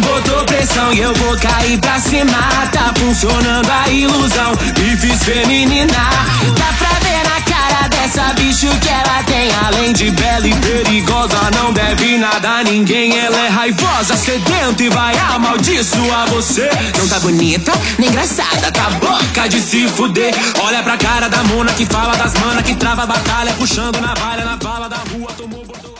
[0.00, 2.32] botou pressão e eu vou cair pra cima.
[2.72, 5.20] Tá funcionando a ilusão, me fiz.
[6.58, 6.85] Dá pra
[8.06, 9.50] dessa bicho que ela tem.
[9.66, 13.18] Além de bela e perigosa, não deve nada a ninguém.
[13.18, 16.70] Ela é raivosa, sedenta e vai amaldiçoar você.
[16.98, 20.34] Não tá bonita, nem engraçada, tá boca de se fuder.
[20.60, 24.44] Olha pra cara da mona que fala das mana que trava a batalha, puxando navalha
[24.44, 25.95] na bala da rua, tomou bordoada.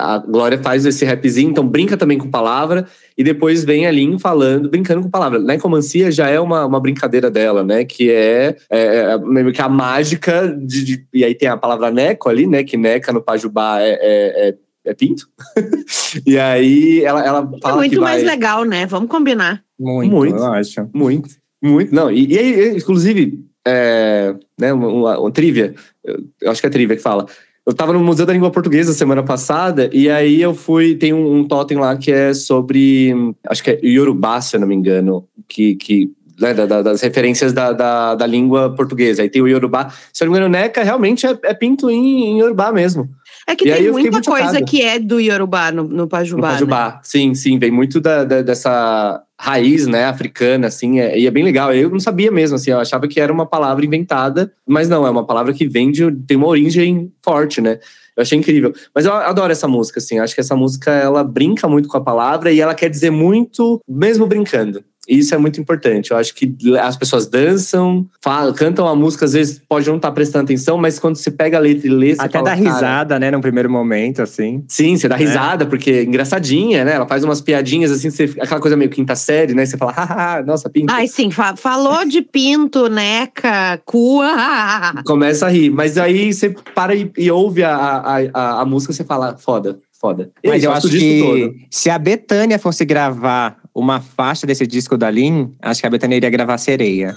[0.00, 4.16] A Glória faz esse rapzinho, então brinca também com palavra, e depois vem a Lin
[4.16, 5.40] falando, brincando com palavra.
[5.40, 7.84] Necomancia já é uma, uma brincadeira dela, né?
[7.84, 11.90] Que é, é, é meio que a mágica de, de- E aí tem a palavra
[11.90, 12.62] neco ali, né?
[12.62, 14.54] Que neca no Pajubá é, é, é,
[14.84, 15.28] é pinto.
[16.24, 18.12] e aí ela, ela É fala que muito vai...
[18.12, 18.86] mais legal, né?
[18.86, 19.64] Vamos combinar.
[19.78, 20.36] Muito, Muito.
[20.36, 20.88] eu acho.
[20.94, 21.30] Muito,
[21.60, 21.92] muito.
[21.92, 26.66] Não, e, e aí, inclusive, é, né, uma, uma- uma trivia, eu, eu acho que
[26.68, 27.26] é trivia que fala.
[27.68, 30.94] Eu tava no Museu da Língua Portuguesa semana passada, e aí eu fui.
[30.94, 33.12] Tem um, um totem lá que é sobre.
[33.46, 35.74] Acho que é Yorubá, se eu não me engano, que.
[35.76, 39.20] que né, da- da- das referências da, da, da língua portuguesa.
[39.22, 39.92] Aí tem o Yorubá.
[40.12, 43.06] Se eu não me engano, Neca realmente é, é pinto em, em Yorubá mesmo.
[43.46, 44.64] É que E tem muita coisa chocada.
[44.64, 46.46] que é do Yorubá no, no No Pajubá.
[46.48, 46.52] né?
[46.54, 47.00] Pajubá.
[47.02, 51.44] Sim, sim, vem muito da, da- dessa raiz, né, africana, assim, é- e é bem
[51.44, 51.72] legal.
[51.72, 55.10] Eu não sabia mesmo, assim, eu achava que era uma palavra inventada, mas não, é
[55.10, 57.78] uma palavra que vem de, tem uma origem forte, né?
[58.16, 58.72] Eu achei incrível.
[58.92, 62.00] Mas eu adoro essa música, assim, acho que essa música, ela brinca muito com a
[62.00, 64.82] palavra e ela quer dizer muito, mesmo brincando.
[65.08, 66.10] Isso é muito importante.
[66.10, 70.10] Eu acho que as pessoas dançam, falam, cantam a música, às vezes pode não estar
[70.12, 72.74] prestando atenção, mas quando você pega a letra e lê, você Até fala, dá "Cara,
[72.74, 74.62] risada, né, num primeiro momento, assim.
[74.68, 75.18] Sim, você dá É.
[75.18, 76.92] risada, porque é engraçadinha, né?
[76.94, 79.64] Ela faz umas piadinhas assim, você, aquela coisa meio quinta série, né?
[79.64, 80.92] Você fala, haha, nossa, pinto.
[80.92, 85.02] Ai, sim, fa- falou de pinto, neca, cua.
[85.06, 85.70] Começa a rir.
[85.70, 89.78] Mas aí você para e, e ouve a, a, a, a música, você fala, foda,
[90.00, 90.30] foda.
[90.42, 91.54] E Mas eu gosto acho disso que todo.
[91.70, 96.16] se a Betânia fosse gravar uma faixa desse disco da Lin, acho que a Betânia
[96.16, 97.14] iria gravar Sereia.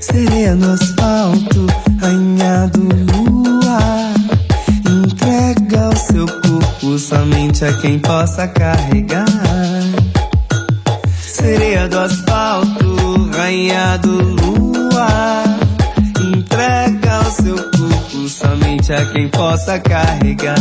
[0.00, 1.66] Sereia no asfalto,
[2.00, 4.14] rainha do luar.
[4.86, 9.26] Entrega o seu corpo somente a quem possa carregar.
[11.20, 15.44] Sereia do asfalto, rainha do luar.
[16.36, 20.56] Entrega o seu corpo somente a quem possa carregar.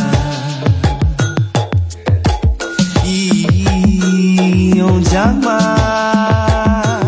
[4.40, 7.02] Onde amar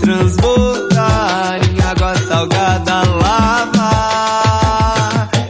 [0.00, 3.90] transbordar em água salgada lava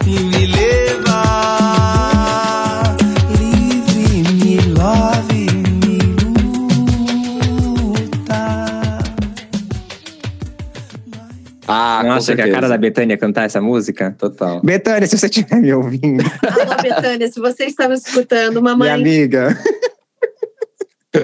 [0.07, 1.67] e me levar
[3.39, 5.47] livre, me love,
[5.83, 5.99] me
[7.93, 8.43] luta.
[11.69, 14.15] Ah, Nossa, que a cara da Betânia cantar essa música.
[14.19, 14.63] Total.
[14.63, 18.91] Betânia, se você estiver me ouvindo, Alô, Betânia, se você está me escutando, minha mamãe.
[18.91, 19.55] amiga.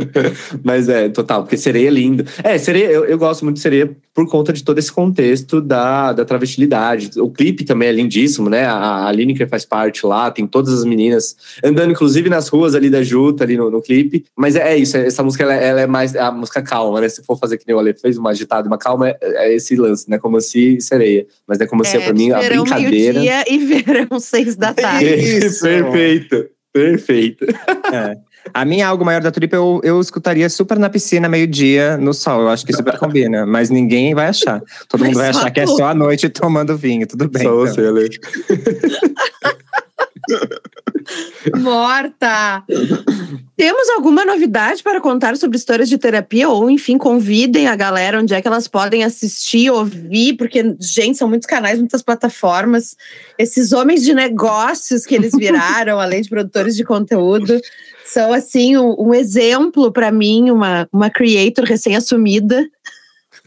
[0.62, 2.24] Mas é, total, porque sereia é lindo.
[2.42, 6.12] É, sereia, eu, eu gosto muito de sereia por conta de todo esse contexto da,
[6.12, 7.18] da travestilidade.
[7.18, 8.66] O clipe também é lindíssimo, né?
[8.66, 12.90] A, a Lineker faz parte lá, tem todas as meninas andando, inclusive, nas ruas ali
[12.90, 14.24] da Juta, ali no, no clipe.
[14.36, 17.08] Mas é, é isso, essa música ela, ela é mais a música calma, né?
[17.08, 19.54] Se for fazer que nem o Ale fez, uma agitada e uma calma, é, é
[19.54, 20.18] esse lance, né?
[20.18, 21.26] Como se sereia.
[21.46, 23.20] Mas é como se pra mim a verão brincadeira.
[23.20, 25.06] meio-dia e verão seis da tarde.
[25.06, 25.62] Isso.
[25.62, 27.46] Perfeito, perfeito.
[27.92, 28.31] É.
[28.52, 32.42] A minha Algo Maior da Tulipa eu, eu escutaria super na piscina, meio-dia, no sol.
[32.42, 33.46] Eu acho que super combina.
[33.46, 34.60] Mas ninguém vai achar.
[34.88, 37.06] Todo Mas mundo vai achar que é só a noite tomando vinho.
[37.06, 37.42] Tudo bem.
[37.42, 37.58] Só então.
[37.60, 38.08] você, Ale.
[41.58, 42.64] Morta!
[43.56, 46.48] Temos alguma novidade para contar sobre histórias de terapia?
[46.48, 51.28] Ou, enfim, convidem a galera onde é que elas podem assistir, ouvir, porque, gente, são
[51.28, 52.96] muitos canais, muitas plataformas.
[53.38, 57.60] Esses homens de negócios que eles viraram, além de produtores de conteúdo,
[58.12, 62.68] são, assim, um, um exemplo para mim, uma, uma creator recém-assumida.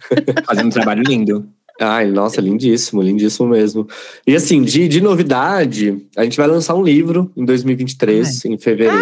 [0.45, 1.47] Fazendo um trabalho lindo.
[1.79, 3.87] Ai, nossa, lindíssimo, lindíssimo mesmo.
[4.25, 8.95] E assim, de, de novidade, a gente vai lançar um livro em 2023, em fevereiro.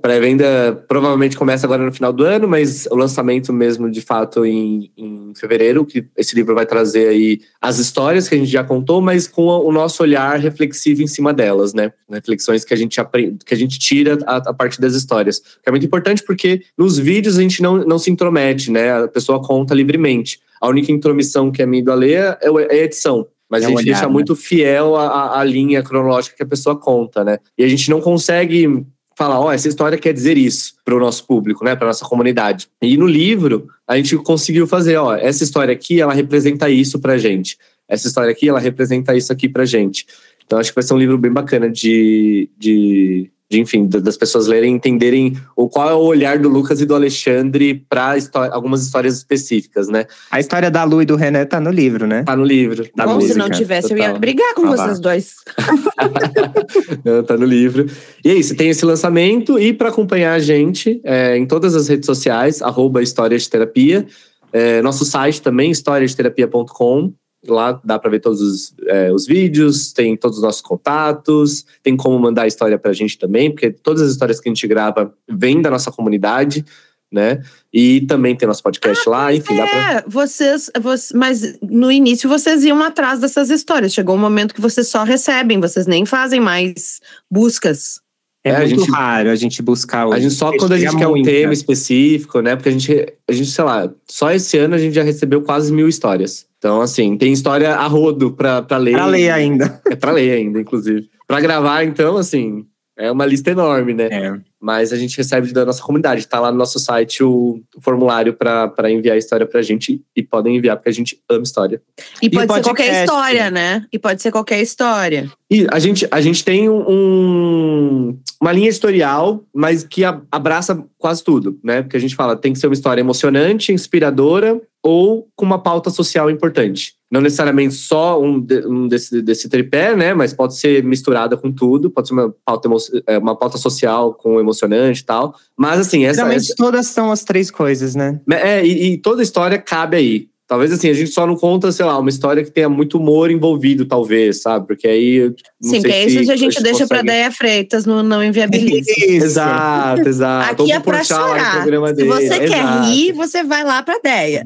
[0.00, 4.90] Pré-venda provavelmente começa agora no final do ano, mas o lançamento mesmo, de fato, em,
[4.96, 9.00] em fevereiro, que esse livro vai trazer aí as histórias que a gente já contou,
[9.00, 11.92] mas com o nosso olhar reflexivo em cima delas, né?
[12.10, 15.38] Reflexões que a gente aprende, que a gente tira a, a partir das histórias.
[15.38, 19.04] Que é muito importante porque nos vídeos a gente não, não se intromete, né?
[19.04, 20.40] A pessoa conta livremente.
[20.60, 23.26] A única intromissão que é minha do Ale é, é a edição.
[23.50, 24.12] Mas É a gente olhar, deixa né?
[24.12, 27.38] muito fiel à, à linha cronológica que a pessoa conta, né?
[27.58, 28.86] E a gente não consegue
[29.20, 32.70] falar, ó, essa história quer dizer isso para o nosso público, né, para nossa comunidade.
[32.80, 37.18] E no livro a gente conseguiu fazer, ó, essa história aqui ela representa isso pra
[37.18, 37.58] gente.
[37.86, 40.06] Essa história aqui ela representa isso aqui pra gente.
[40.46, 44.16] Então acho que vai ser um livro bem bacana de, de, de enfim, da- das
[44.16, 48.14] pessoas lerem, e entenderem o qual é o olhar do Lucas e do Alexandre para
[48.52, 50.06] algumas histórias específicas, né?
[50.30, 52.22] A história da Lu e do René tá no livro, né?
[52.22, 52.88] Tá no livro.
[52.94, 54.20] Da Bom, música, se não tivesse, eu ia total.
[54.20, 55.02] brigar com Ah, vocês lá.
[55.02, 55.34] dois.
[57.04, 57.86] Não, tá no livro.
[58.24, 59.58] E é isso, tem esse lançamento.
[59.58, 64.06] E para acompanhar a gente é, em todas as redes sociais, arroba História de Terapia.
[64.52, 67.12] É, nosso site também, historiadeterapia.com.
[67.46, 71.96] Lá dá para ver todos os, é, os vídeos, tem todos os nossos contatos, tem
[71.96, 75.62] como mandar história pra gente também, porque todas as histórias que a gente grava vêm
[75.62, 76.64] da nossa comunidade,
[77.10, 77.42] né?
[77.72, 79.92] E também tem nosso podcast lá, enfim, dá pra.
[79.92, 81.12] É, vocês, vocês.
[81.12, 83.92] Mas no início vocês iam atrás dessas histórias.
[83.92, 87.00] Chegou um momento que vocês só recebem, vocês nem fazem mais
[87.30, 88.00] buscas.
[88.42, 90.12] É, É, a muito gente- raro a gente buscar o.
[90.12, 91.52] A gente só quando a gente quer um tema né?
[91.52, 92.56] específico, né?
[92.56, 95.70] Porque a gente, a gente, sei lá, só esse ano a gente já recebeu quase
[95.72, 96.46] mil histórias.
[96.58, 98.92] Então, assim, tem história a rodo pra, pra ler.
[98.92, 99.80] Pra ler ainda.
[99.90, 101.08] É pra ler ainda, inclusive.
[101.26, 102.64] Pra gravar, então, assim,
[103.00, 104.08] é uma lista enorme, né?
[104.10, 104.38] É.
[104.60, 106.26] Mas a gente recebe da nossa comunidade.
[106.26, 110.02] Tá lá no nosso site o, formulário pra enviar história pra gente.
[110.14, 111.80] E podem enviar, porque a gente ama história.
[112.20, 113.86] E o pode ser qualquer história, né?
[113.90, 115.30] E pode ser qualquer história.
[115.50, 121.24] E a gente, a gente tem um, uma linha editorial, mas que a- abraça quase
[121.24, 121.80] tudo, né?
[121.80, 125.88] Porque a gente fala, tem que ser uma história emocionante, inspiradora ou com uma pauta
[125.88, 126.99] social importante.
[127.10, 130.14] Não necessariamente só um, de- um desse, desse tripé, né?
[130.14, 132.76] Mas pode ser misturada com tudo, pode ser uma pauta, emo-
[133.06, 135.34] é, uma pauta social com emocionante e tal.
[135.56, 138.20] Mas assim, essa, Geralmente essa todas são as três coisas, né?
[138.30, 140.30] é, e, e toda história cabe aí.
[140.46, 143.30] Talvez assim, a gente só não conta, sei lá, uma história que tenha muito humor
[143.30, 144.66] envolvido, talvez, sabe?
[144.66, 145.32] Porque aí.
[145.62, 148.02] Não Sim, sei que é se isso a gente deixa pra consegue- Deia Freitas no
[148.02, 148.90] Não Inviabiliza.
[148.98, 150.52] Exato, exato.
[150.52, 151.64] Aqui Ou é pra chorar.
[151.64, 152.08] Se dele.
[152.08, 154.44] você quer Exato, rir, você vai lá pra Deia.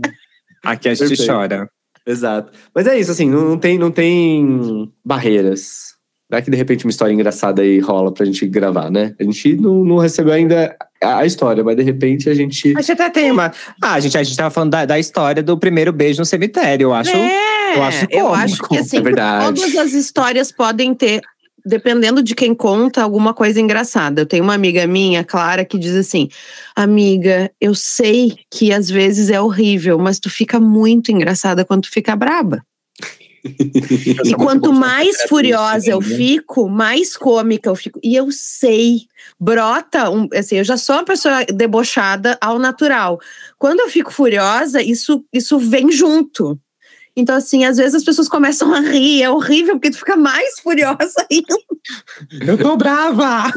[0.62, 1.26] Aqui a gente Perfeito.
[1.30, 1.70] chora.
[2.06, 2.52] Exato.
[2.74, 5.94] Mas é isso, assim, não, não tem, não tem barreiras.
[6.30, 9.14] Vai que de repente uma história engraçada aí rola pra gente gravar, né?
[9.20, 12.74] A gente não, não recebeu ainda a história, mas de repente a gente.
[12.76, 13.52] A gente até tem uma.
[13.80, 16.86] Ah, a gente, a gente tava falando da, da história do primeiro beijo no cemitério,
[16.86, 17.14] eu acho.
[17.14, 18.34] É, eu acho eu cômico.
[18.34, 19.60] acho que assim, É verdade.
[19.60, 21.20] todas as histórias podem ter,
[21.64, 24.20] dependendo de quem conta, alguma coisa engraçada.
[24.22, 26.28] Eu tenho uma amiga minha, Clara, que diz assim:
[26.76, 31.90] Amiga, eu sei que às vezes é horrível, mas tu fica muito engraçada quando tu
[31.90, 32.62] fica braba.
[33.44, 38.00] E muito quanto mais terapia, furiosa eu fico, mais cômica eu fico.
[38.02, 39.02] E eu sei,
[39.38, 43.20] brota, um, assim, eu já sou uma pessoa debochada ao natural.
[43.58, 46.58] Quando eu fico furiosa, isso, isso vem junto.
[47.16, 50.58] Então, assim, às vezes as pessoas começam a rir, é horrível, porque tu fica mais
[50.60, 51.54] furiosa ainda.
[52.44, 53.52] Eu tô brava!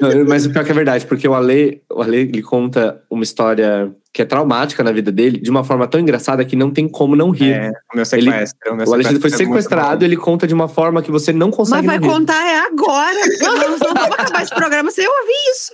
[0.00, 3.22] Não, mas o pior que é verdade, porque o Ale, o Ale ele conta uma
[3.22, 6.88] história que é traumática na vida dele, de uma forma tão engraçada que não tem
[6.88, 7.52] como não rir.
[7.52, 8.72] É, o meu sequestro.
[8.72, 11.48] o meu o Alexandre foi é sequestrado, ele conta de uma forma que você não
[11.48, 12.14] Mas consegue vai não rir.
[12.14, 13.18] contar é agora.
[13.42, 15.72] Nós não vamos acabar esse programa sem eu ouvir isso.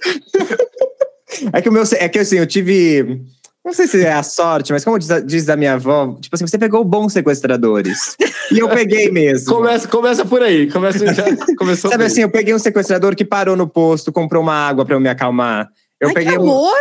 [1.53, 1.85] É que o meu.
[1.95, 3.23] É que assim, eu tive.
[3.65, 6.35] Não sei se é a sorte, mas como diz a, diz a minha avó, tipo
[6.35, 8.17] assim, você pegou bons sequestradores.
[8.51, 9.55] e eu peguei mesmo.
[9.55, 10.69] Começa, começa por aí.
[10.71, 11.25] Começa, já,
[11.57, 12.07] começou Sabe bem.
[12.09, 15.09] assim, eu peguei um sequestrador que parou no posto, comprou uma água pra eu me
[15.09, 15.69] acalmar.
[16.01, 16.75] Eu Ai, peguei que um amor!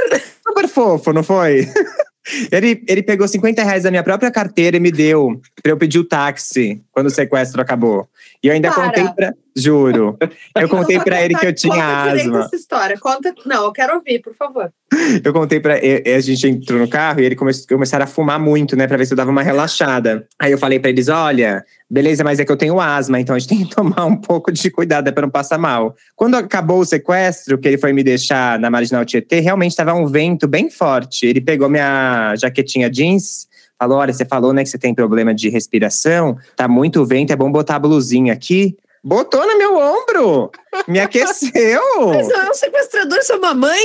[0.48, 1.68] super fofo, não foi?
[2.52, 5.98] Ele, ele pegou 50 reais da minha própria carteira e me deu pra eu pedir
[5.98, 8.08] o táxi quando o sequestro acabou.
[8.44, 8.84] E eu ainda Para.
[8.86, 9.34] contei pra.
[9.56, 10.18] Juro.
[10.56, 12.40] Eu contei pra ele que eu tinha Conta asma.
[12.46, 12.98] essa história.
[13.00, 13.34] Conta.
[13.46, 14.72] Não, eu quero ouvir, por favor.
[15.24, 18.40] Eu contei pra ele, a gente entrou no carro e ele começou, começaram a fumar
[18.40, 20.28] muito, né, pra ver se eu dava uma relaxada.
[20.38, 23.40] Aí eu falei pra eles: olha, beleza, mas é que eu tenho asma, então a
[23.40, 25.96] gente tem que tomar um pouco de cuidado é pra não passar mal.
[26.16, 30.06] Quando acabou o sequestro, que ele foi me deixar na Marginal Tietê, realmente tava um
[30.06, 31.26] vento bem forte.
[31.26, 33.48] Ele pegou minha jaquetinha jeans.
[33.80, 37.36] Falou: olha, você falou, né, que você tem problema de respiração, tá muito vento, é
[37.36, 38.78] bom botar a blusinha aqui.
[39.04, 40.52] Botou no meu ombro!
[40.88, 41.82] Me aqueceu!
[42.14, 43.84] Mas não é um sequestrador, sua mamãe?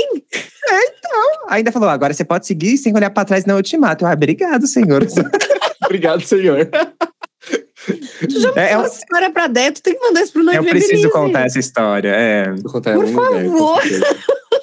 [1.48, 4.04] Ainda falou, agora você pode seguir sem olhar pra trás na ultimato.
[4.04, 5.06] Eu, Ah, obrigado, senhor.
[5.84, 6.68] Obrigado, senhor.
[8.28, 10.42] Tu já É, mandou eu- essa história pra Deia, tu tem que mandar isso pro
[10.42, 12.08] Noivo eu preciso contar essa história.
[12.10, 12.46] É.
[12.62, 13.82] Por favor.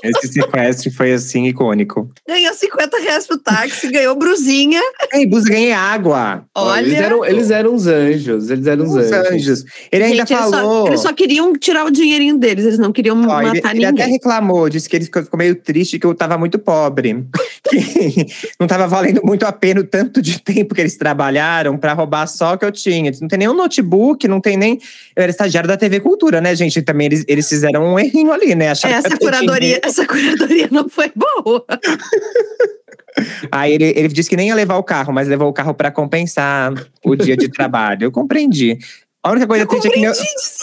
[0.02, 2.10] Esse sequestro foi assim icônico.
[2.28, 4.82] Ganhou 50 reais pro táxi, ganhou brusinha.
[5.14, 6.46] Ei, Bus, ganhei água.
[6.56, 6.82] Olha.
[6.86, 8.50] Eles eram, eles eram uns anjos.
[8.50, 9.32] Eles eram uns Os anjos.
[9.32, 9.66] anjos.
[9.92, 10.88] Ele ainda Gente, eles só- falou.
[10.88, 13.92] Eles só, queriam tirar o dinheirinho deles, eles não queriam Ó, ele, matar ele até
[13.92, 14.12] ninguém.
[14.14, 17.24] reclamou, disse que ele ficou, meio triste que eu tava muito pobre.
[17.64, 18.28] Que
[18.60, 22.28] não tava valendo muito a pena o tanto de tempo que eles trabalharam pra roubar
[22.28, 23.10] só o que eu tinha.
[23.22, 24.74] Não tem nenhum notebook, não tem nem.
[25.16, 26.82] Eu era estagiário da TV Cultura, né, gente?
[26.82, 28.70] Também eles, eles fizeram um errinho ali, né?
[28.72, 31.66] Acharam Essa que eu tinha curadoria, essa curadoria não foi boa.
[33.52, 35.92] Aí ele, ele disse que nem ia levar o carro, mas levou o carro pra
[35.92, 36.74] compensar
[37.06, 38.06] o dia de trabalho.
[38.06, 38.78] Eu compreendi.
[39.26, 40.12] A única coisa triste é que meu-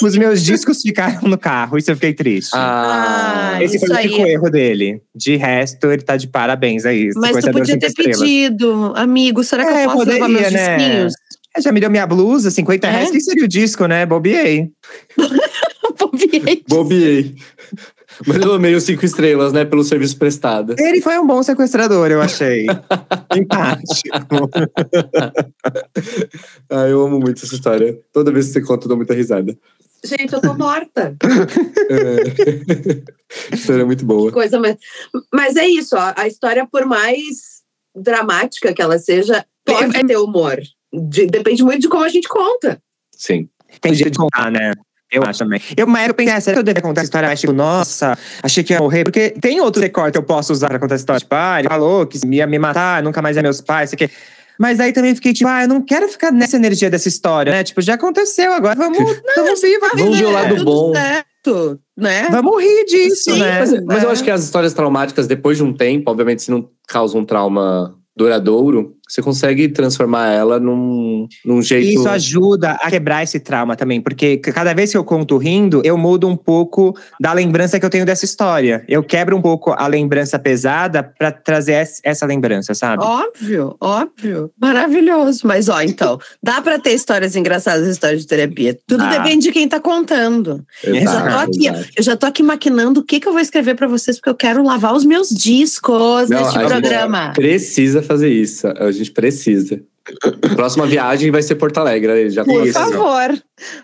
[0.03, 2.51] os meus discos ficaram no carro, isso eu fiquei triste.
[2.55, 4.07] Ah, Ah, Esse foi o aí.
[4.09, 5.01] único erro dele.
[5.15, 7.09] De resto, ele tá de parabéns aí.
[7.17, 8.19] Mas tu podia ter estrelas.
[8.19, 10.77] pedido, amigo, será que É, eu posso levar meus poderia, né?
[10.77, 11.15] disquinhos?
[11.57, 12.91] É, Já me deu minha blusa, 50 É?
[12.91, 13.11] reais.
[13.11, 14.05] Quem seria o disco, né?
[14.05, 14.69] Bobiei.
[15.99, 16.65] Bobiei.
[16.69, 17.35] bobiei.
[18.27, 19.65] Mas eu amei os cinco estrelas, né?
[19.65, 20.75] Pelo serviço prestado.
[20.79, 22.67] Ele foi um bom sequestrador, eu achei.
[23.37, 23.91] Empático.
[26.73, 27.99] Ah, eu amo muito essa história.
[28.13, 29.57] Toda vez que você conta, eu dou muita risada.
[30.05, 31.17] Gente, eu tô morta.
[31.91, 33.55] É.
[33.55, 34.31] história é muito boa.
[34.31, 34.77] Coisa mais...
[35.33, 37.63] Mas é isso, ó, a história, por mais
[37.95, 40.59] dramática que ela seja, pode ter humor.
[40.93, 42.81] De- depende muito de como a gente conta.
[43.13, 43.49] Sim.
[43.81, 44.73] Tem jeito de contar, né?
[45.13, 45.61] Eu acho também.
[45.77, 47.29] Eu, uma época eu pensei, ah, será que eu deveria contar essa história?
[47.29, 49.03] Mas, tipo, nossa, achei que ia morrer.
[49.05, 51.21] Porque tem outro recorte que eu posso usar pra contar essa história.
[51.21, 54.09] Tipo, ah, ele falou que ia me matar, nunca mais é meus pais, isso aqui.
[54.59, 57.65] Mas aí também fiquei tipo, ah, eu não quero ficar nessa energia dessa história, né?
[57.65, 58.75] Tipo, já aconteceu agora.
[58.77, 58.99] Vamos,
[59.37, 59.79] vamos aqui.
[59.97, 60.93] Vamos ver o É, lado bom.
[60.95, 62.29] certo, né?
[62.31, 63.59] Vamos rir disso, Sim, né?
[63.61, 64.13] Mas, mas eu É.
[64.13, 67.97] acho que as histórias traumáticas, depois de um tempo, obviamente, se não causa um trauma
[68.15, 71.89] duradouro, você consegue transformar ela num, num jeito.
[72.01, 75.97] Isso ajuda a quebrar esse trauma também, porque cada vez que eu conto rindo, eu
[75.99, 78.85] mudo um pouco da lembrança que eu tenho dessa história.
[78.89, 83.03] Eu quebro um pouco a lembrança pesada pra trazer es- essa lembrança, sabe?
[83.03, 84.51] Óbvio, óbvio.
[84.61, 85.41] Maravilhoso.
[85.47, 88.79] Mas, ó, então, dá pra ter histórias engraçadas, histórias de terapia.
[88.87, 89.09] Tudo Ah.
[89.19, 90.65] depende de quem tá contando.
[90.85, 91.89] Exato, Eu já tô aqui, exato.
[91.97, 94.35] eu já tô aqui maquinando o que, que eu vou escrever pra vocês, porque eu
[94.35, 97.33] quero lavar os meus discos Não, neste a gente programa.
[97.35, 98.67] Precisa fazer isso.
[98.67, 99.83] A gente precisa.
[100.55, 102.31] Próxima viagem vai ser Porto Alegre.
[102.31, 102.79] Já Por conheço.
[102.79, 103.43] favor,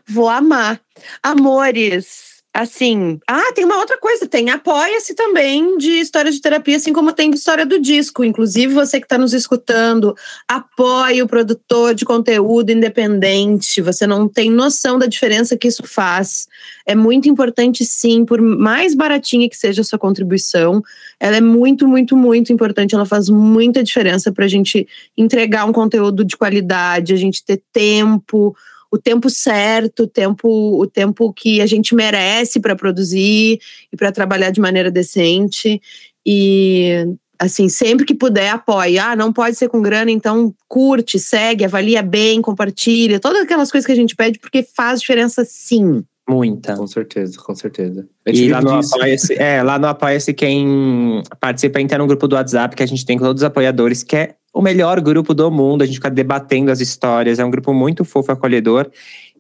[0.09, 0.81] vou amar.
[1.23, 3.19] Amores, assim.
[3.29, 7.31] Ah, tem uma outra coisa: tem Apoia-se também de história de terapia, assim como tem
[7.31, 8.25] história do disco.
[8.25, 10.15] Inclusive, você que está nos escutando,
[10.49, 13.83] apoie o produtor de conteúdo independente.
[13.83, 16.49] Você não tem noção da diferença que isso faz.
[16.87, 20.83] É muito importante, sim, por mais baratinha que seja a sua contribuição,
[21.21, 22.95] ela é muito, muito, muito importante.
[22.95, 27.63] Ela faz muita diferença para a gente entregar um conteúdo de qualidade, a gente ter
[27.73, 28.57] tempo
[28.91, 33.61] o tempo certo, o tempo, o tempo que a gente merece para produzir
[33.93, 35.81] e para trabalhar de maneira decente.
[36.25, 37.07] E
[37.39, 38.99] assim, sempre que puder, apoie.
[38.99, 43.87] Ah, não pode ser com grana, então curte, segue, avalia bem, compartilha, todas aquelas coisas
[43.87, 46.03] que a gente pede, porque faz diferença sim.
[46.29, 46.75] Muita.
[46.77, 48.05] Com certeza, com certeza.
[48.27, 48.71] E lá no.
[48.71, 53.07] Apoia-se, é, lá no Apoia-se, quem participa entra no grupo do WhatsApp que a gente
[53.07, 55.83] tem com todos os apoiadores, que é o melhor grupo do mundo.
[55.83, 58.91] A gente fica debatendo as histórias, é um grupo muito fofo, acolhedor.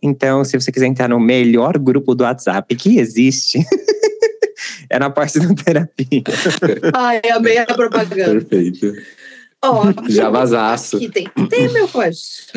[0.03, 3.59] Então, se você quiser entrar no melhor grupo do WhatsApp que existe,
[4.91, 6.23] é no Apoia-se no Terapia.
[6.95, 8.45] Ai, amei a propaganda.
[8.45, 8.93] Perfeito.
[9.65, 10.99] Ó, Já vazaço.
[11.11, 12.53] tem ter, meu poxa.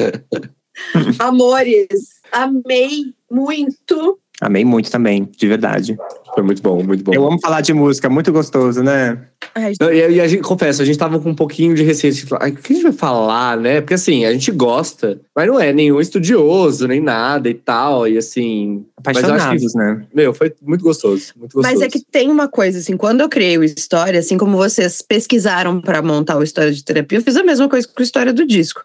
[1.18, 4.19] Amores, amei muito.
[4.41, 5.98] Amei muito também, de verdade.
[6.34, 7.14] Foi muito bom, muito bom.
[7.14, 9.20] Eu amo falar de música, muito gostoso, né?
[9.53, 12.14] Ai, e, e a gente, confesso, a gente tava com um pouquinho de receio.
[12.14, 13.82] de falar, Ai, o que a gente vai falar, né?
[13.82, 18.07] Porque assim, a gente gosta, mas não é nenhum estudioso, nem nada e tal.
[18.07, 18.86] E assim.
[19.06, 20.06] Mas eu acho Apaixonados, que, né?
[20.14, 21.34] meu, foi muito gostoso.
[21.36, 21.76] Muito gostoso.
[21.76, 25.02] Mas é que tem uma coisa, assim, quando eu criei o História, assim como vocês
[25.02, 28.32] pesquisaram para montar o História de Terapia, eu fiz a mesma coisa com a história
[28.32, 28.82] do disco.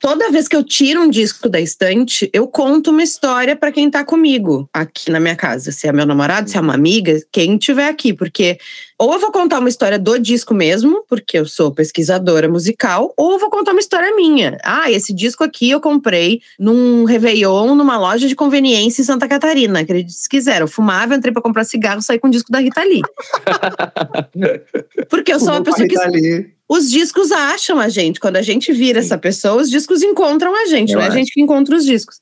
[0.00, 3.90] Toda vez que eu tiro um disco da estante, eu conto uma história para quem
[3.90, 5.72] tá comigo aqui na minha casa.
[5.72, 8.14] Se é meu namorado, se é uma amiga, quem tiver aqui.
[8.14, 8.58] Porque
[8.96, 13.32] ou eu vou contar uma história do disco mesmo, porque eu sou pesquisadora musical, ou
[13.32, 14.56] eu vou contar uma história minha.
[14.62, 19.80] Ah, esse disco aqui eu comprei num Réveillon, numa loja de conveniência em Santa Catarina.
[19.80, 20.60] Acredite se quiser.
[20.60, 23.02] Eu fumava, entrei pra comprar cigarro, saí com o disco da Rita Lee.
[25.10, 26.57] Porque eu sou uma pessoa que.
[26.68, 28.20] Os discos acham a gente.
[28.20, 31.10] Quando a gente vira essa pessoa, os discos encontram a gente, Eu não é a
[31.10, 32.20] gente que encontra os discos.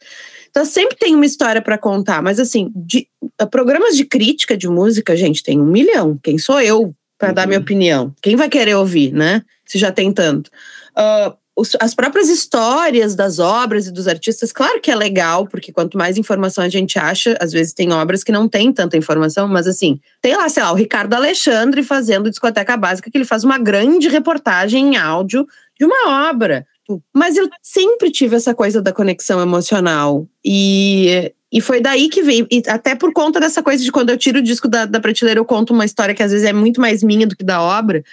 [0.51, 3.09] Então sempre tem uma história para contar, mas assim, de-
[3.43, 6.19] uh, programas de crítica de música, gente, tem um milhão.
[6.23, 7.49] Quem sou eu para dar Uhum.
[7.49, 8.15] minha opinião?
[8.23, 9.43] Quem vai querer ouvir, né?
[9.67, 10.51] Se já tem tanto.
[10.97, 11.35] Os,
[11.81, 16.19] as próprias histórias das obras e dos artistas, claro que é legal, porque quanto mais
[16.19, 19.99] informação a gente acha, às vezes tem obras que não tem tanta informação, mas assim,
[20.21, 24.09] tem lá, sei lá, o Ricardo Alexandre fazendo discoteca básica, que ele faz uma grande
[24.09, 25.47] reportagem em áudio
[25.79, 26.67] de uma obra.
[27.13, 30.27] Mas eu sempre tive essa coisa da conexão emocional.
[30.45, 32.47] E, e foi daí que veio.
[32.51, 35.41] E até por conta dessa coisa de quando eu tiro o disco da, da prateleira,
[35.41, 38.05] eu conto uma história que às vezes é muito mais minha do que da obra.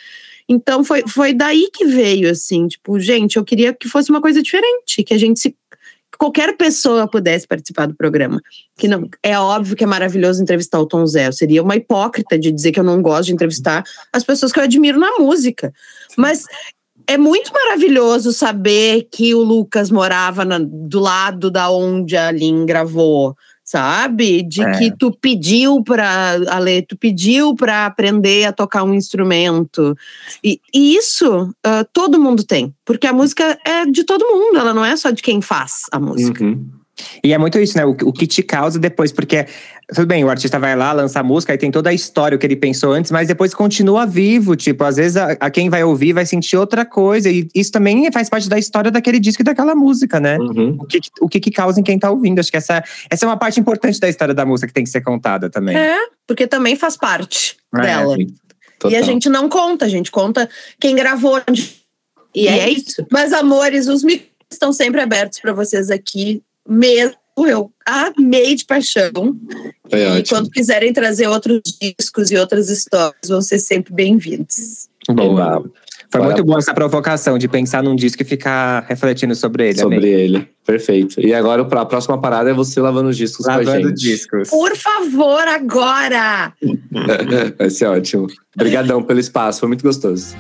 [0.47, 4.41] Então foi, foi daí que veio, assim, tipo, gente, eu queria que fosse uma coisa
[4.41, 5.55] diferente, que a gente se.
[6.17, 8.39] Qualquer pessoa pudesse participar do programa.
[8.77, 11.27] Que não é óbvio que é maravilhoso entrevistar o Tom Zé.
[11.27, 13.83] Eu seria uma hipócrita de dizer que eu não gosto de entrevistar
[14.13, 15.73] as pessoas que eu admiro na música.
[16.15, 16.45] Mas
[17.07, 22.65] é muito maravilhoso saber que o Lucas morava na, do lado da onde a Lin
[22.65, 24.43] gravou sabe?
[24.43, 24.71] De é.
[24.77, 29.95] que tu pediu para Ale, tu pediu para aprender a tocar um instrumento.
[30.43, 34.73] E, e isso uh, todo mundo tem, porque a música é de todo mundo, ela
[34.73, 36.43] não é só de quem faz a música.
[36.43, 36.82] Uhum.
[37.23, 37.85] E é muito isso, né?
[37.85, 39.47] O, o que te causa depois, porque
[39.93, 42.39] tudo bem, o artista vai lá, lança a música, aí tem toda a história, o
[42.39, 44.55] que ele pensou antes, mas depois continua vivo.
[44.55, 47.29] Tipo, às vezes a, a, quem vai ouvir vai sentir outra coisa.
[47.29, 50.37] E isso também faz parte da história daquele disco e daquela música, né?
[50.37, 50.77] Uhum.
[50.79, 52.39] O, que, o que, que causa em quem tá ouvindo.
[52.39, 54.89] Acho que essa, essa é uma parte importante da história da música que tem que
[54.89, 55.75] ser contada também.
[55.75, 55.97] É,
[56.27, 58.15] porque também faz parte é, dela.
[58.89, 60.49] E a gente não conta, a gente conta
[60.79, 61.41] quem gravou.
[62.35, 63.05] E, é, é isso.
[63.11, 67.15] Mas, amores, os micros estão sempre abertos para vocês aqui mesmo
[67.47, 69.11] eu amei de paixão.
[69.89, 70.25] Foi e ótimo.
[70.29, 74.87] quando quiserem trazer outros discos e outras histórias, vão ser sempre bem-vindos.
[75.09, 75.63] Boa.
[76.11, 76.33] Foi Bora.
[76.33, 79.79] muito boa essa provocação de pensar num disco e ficar refletindo sobre ele.
[79.79, 80.13] Sobre amei.
[80.13, 80.49] ele.
[80.63, 81.19] Perfeito.
[81.19, 83.93] E agora a próxima parada é você lavando os discos lavando com a gente.
[83.93, 84.49] discos.
[84.49, 86.53] Por favor, agora!
[87.57, 88.27] Vai ser ótimo.
[88.55, 90.35] Obrigadão pelo espaço, foi muito gostoso.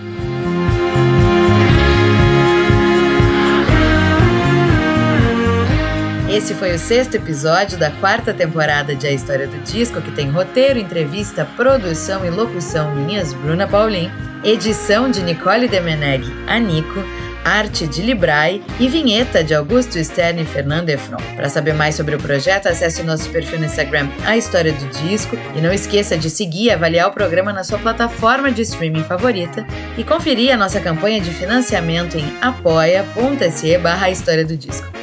[6.33, 10.31] Esse foi o sexto episódio da quarta temporada de A História do Disco, que tem
[10.31, 14.09] roteiro, entrevista, produção e locução minhas, Bruna Paulin,
[14.43, 17.05] edição de Nicole Demeneg, Anico,
[17.45, 21.17] arte de Librai e vinheta de Augusto Stern e Fernando Efron.
[21.35, 24.87] Para saber mais sobre o projeto, acesse o nosso perfil no Instagram A História do
[24.87, 29.03] Disco e não esqueça de seguir e avaliar o programa na sua plataforma de streaming
[29.03, 29.63] favorita
[29.99, 35.02] e conferir a nossa campanha de financiamento em apoia.se barra História do Disco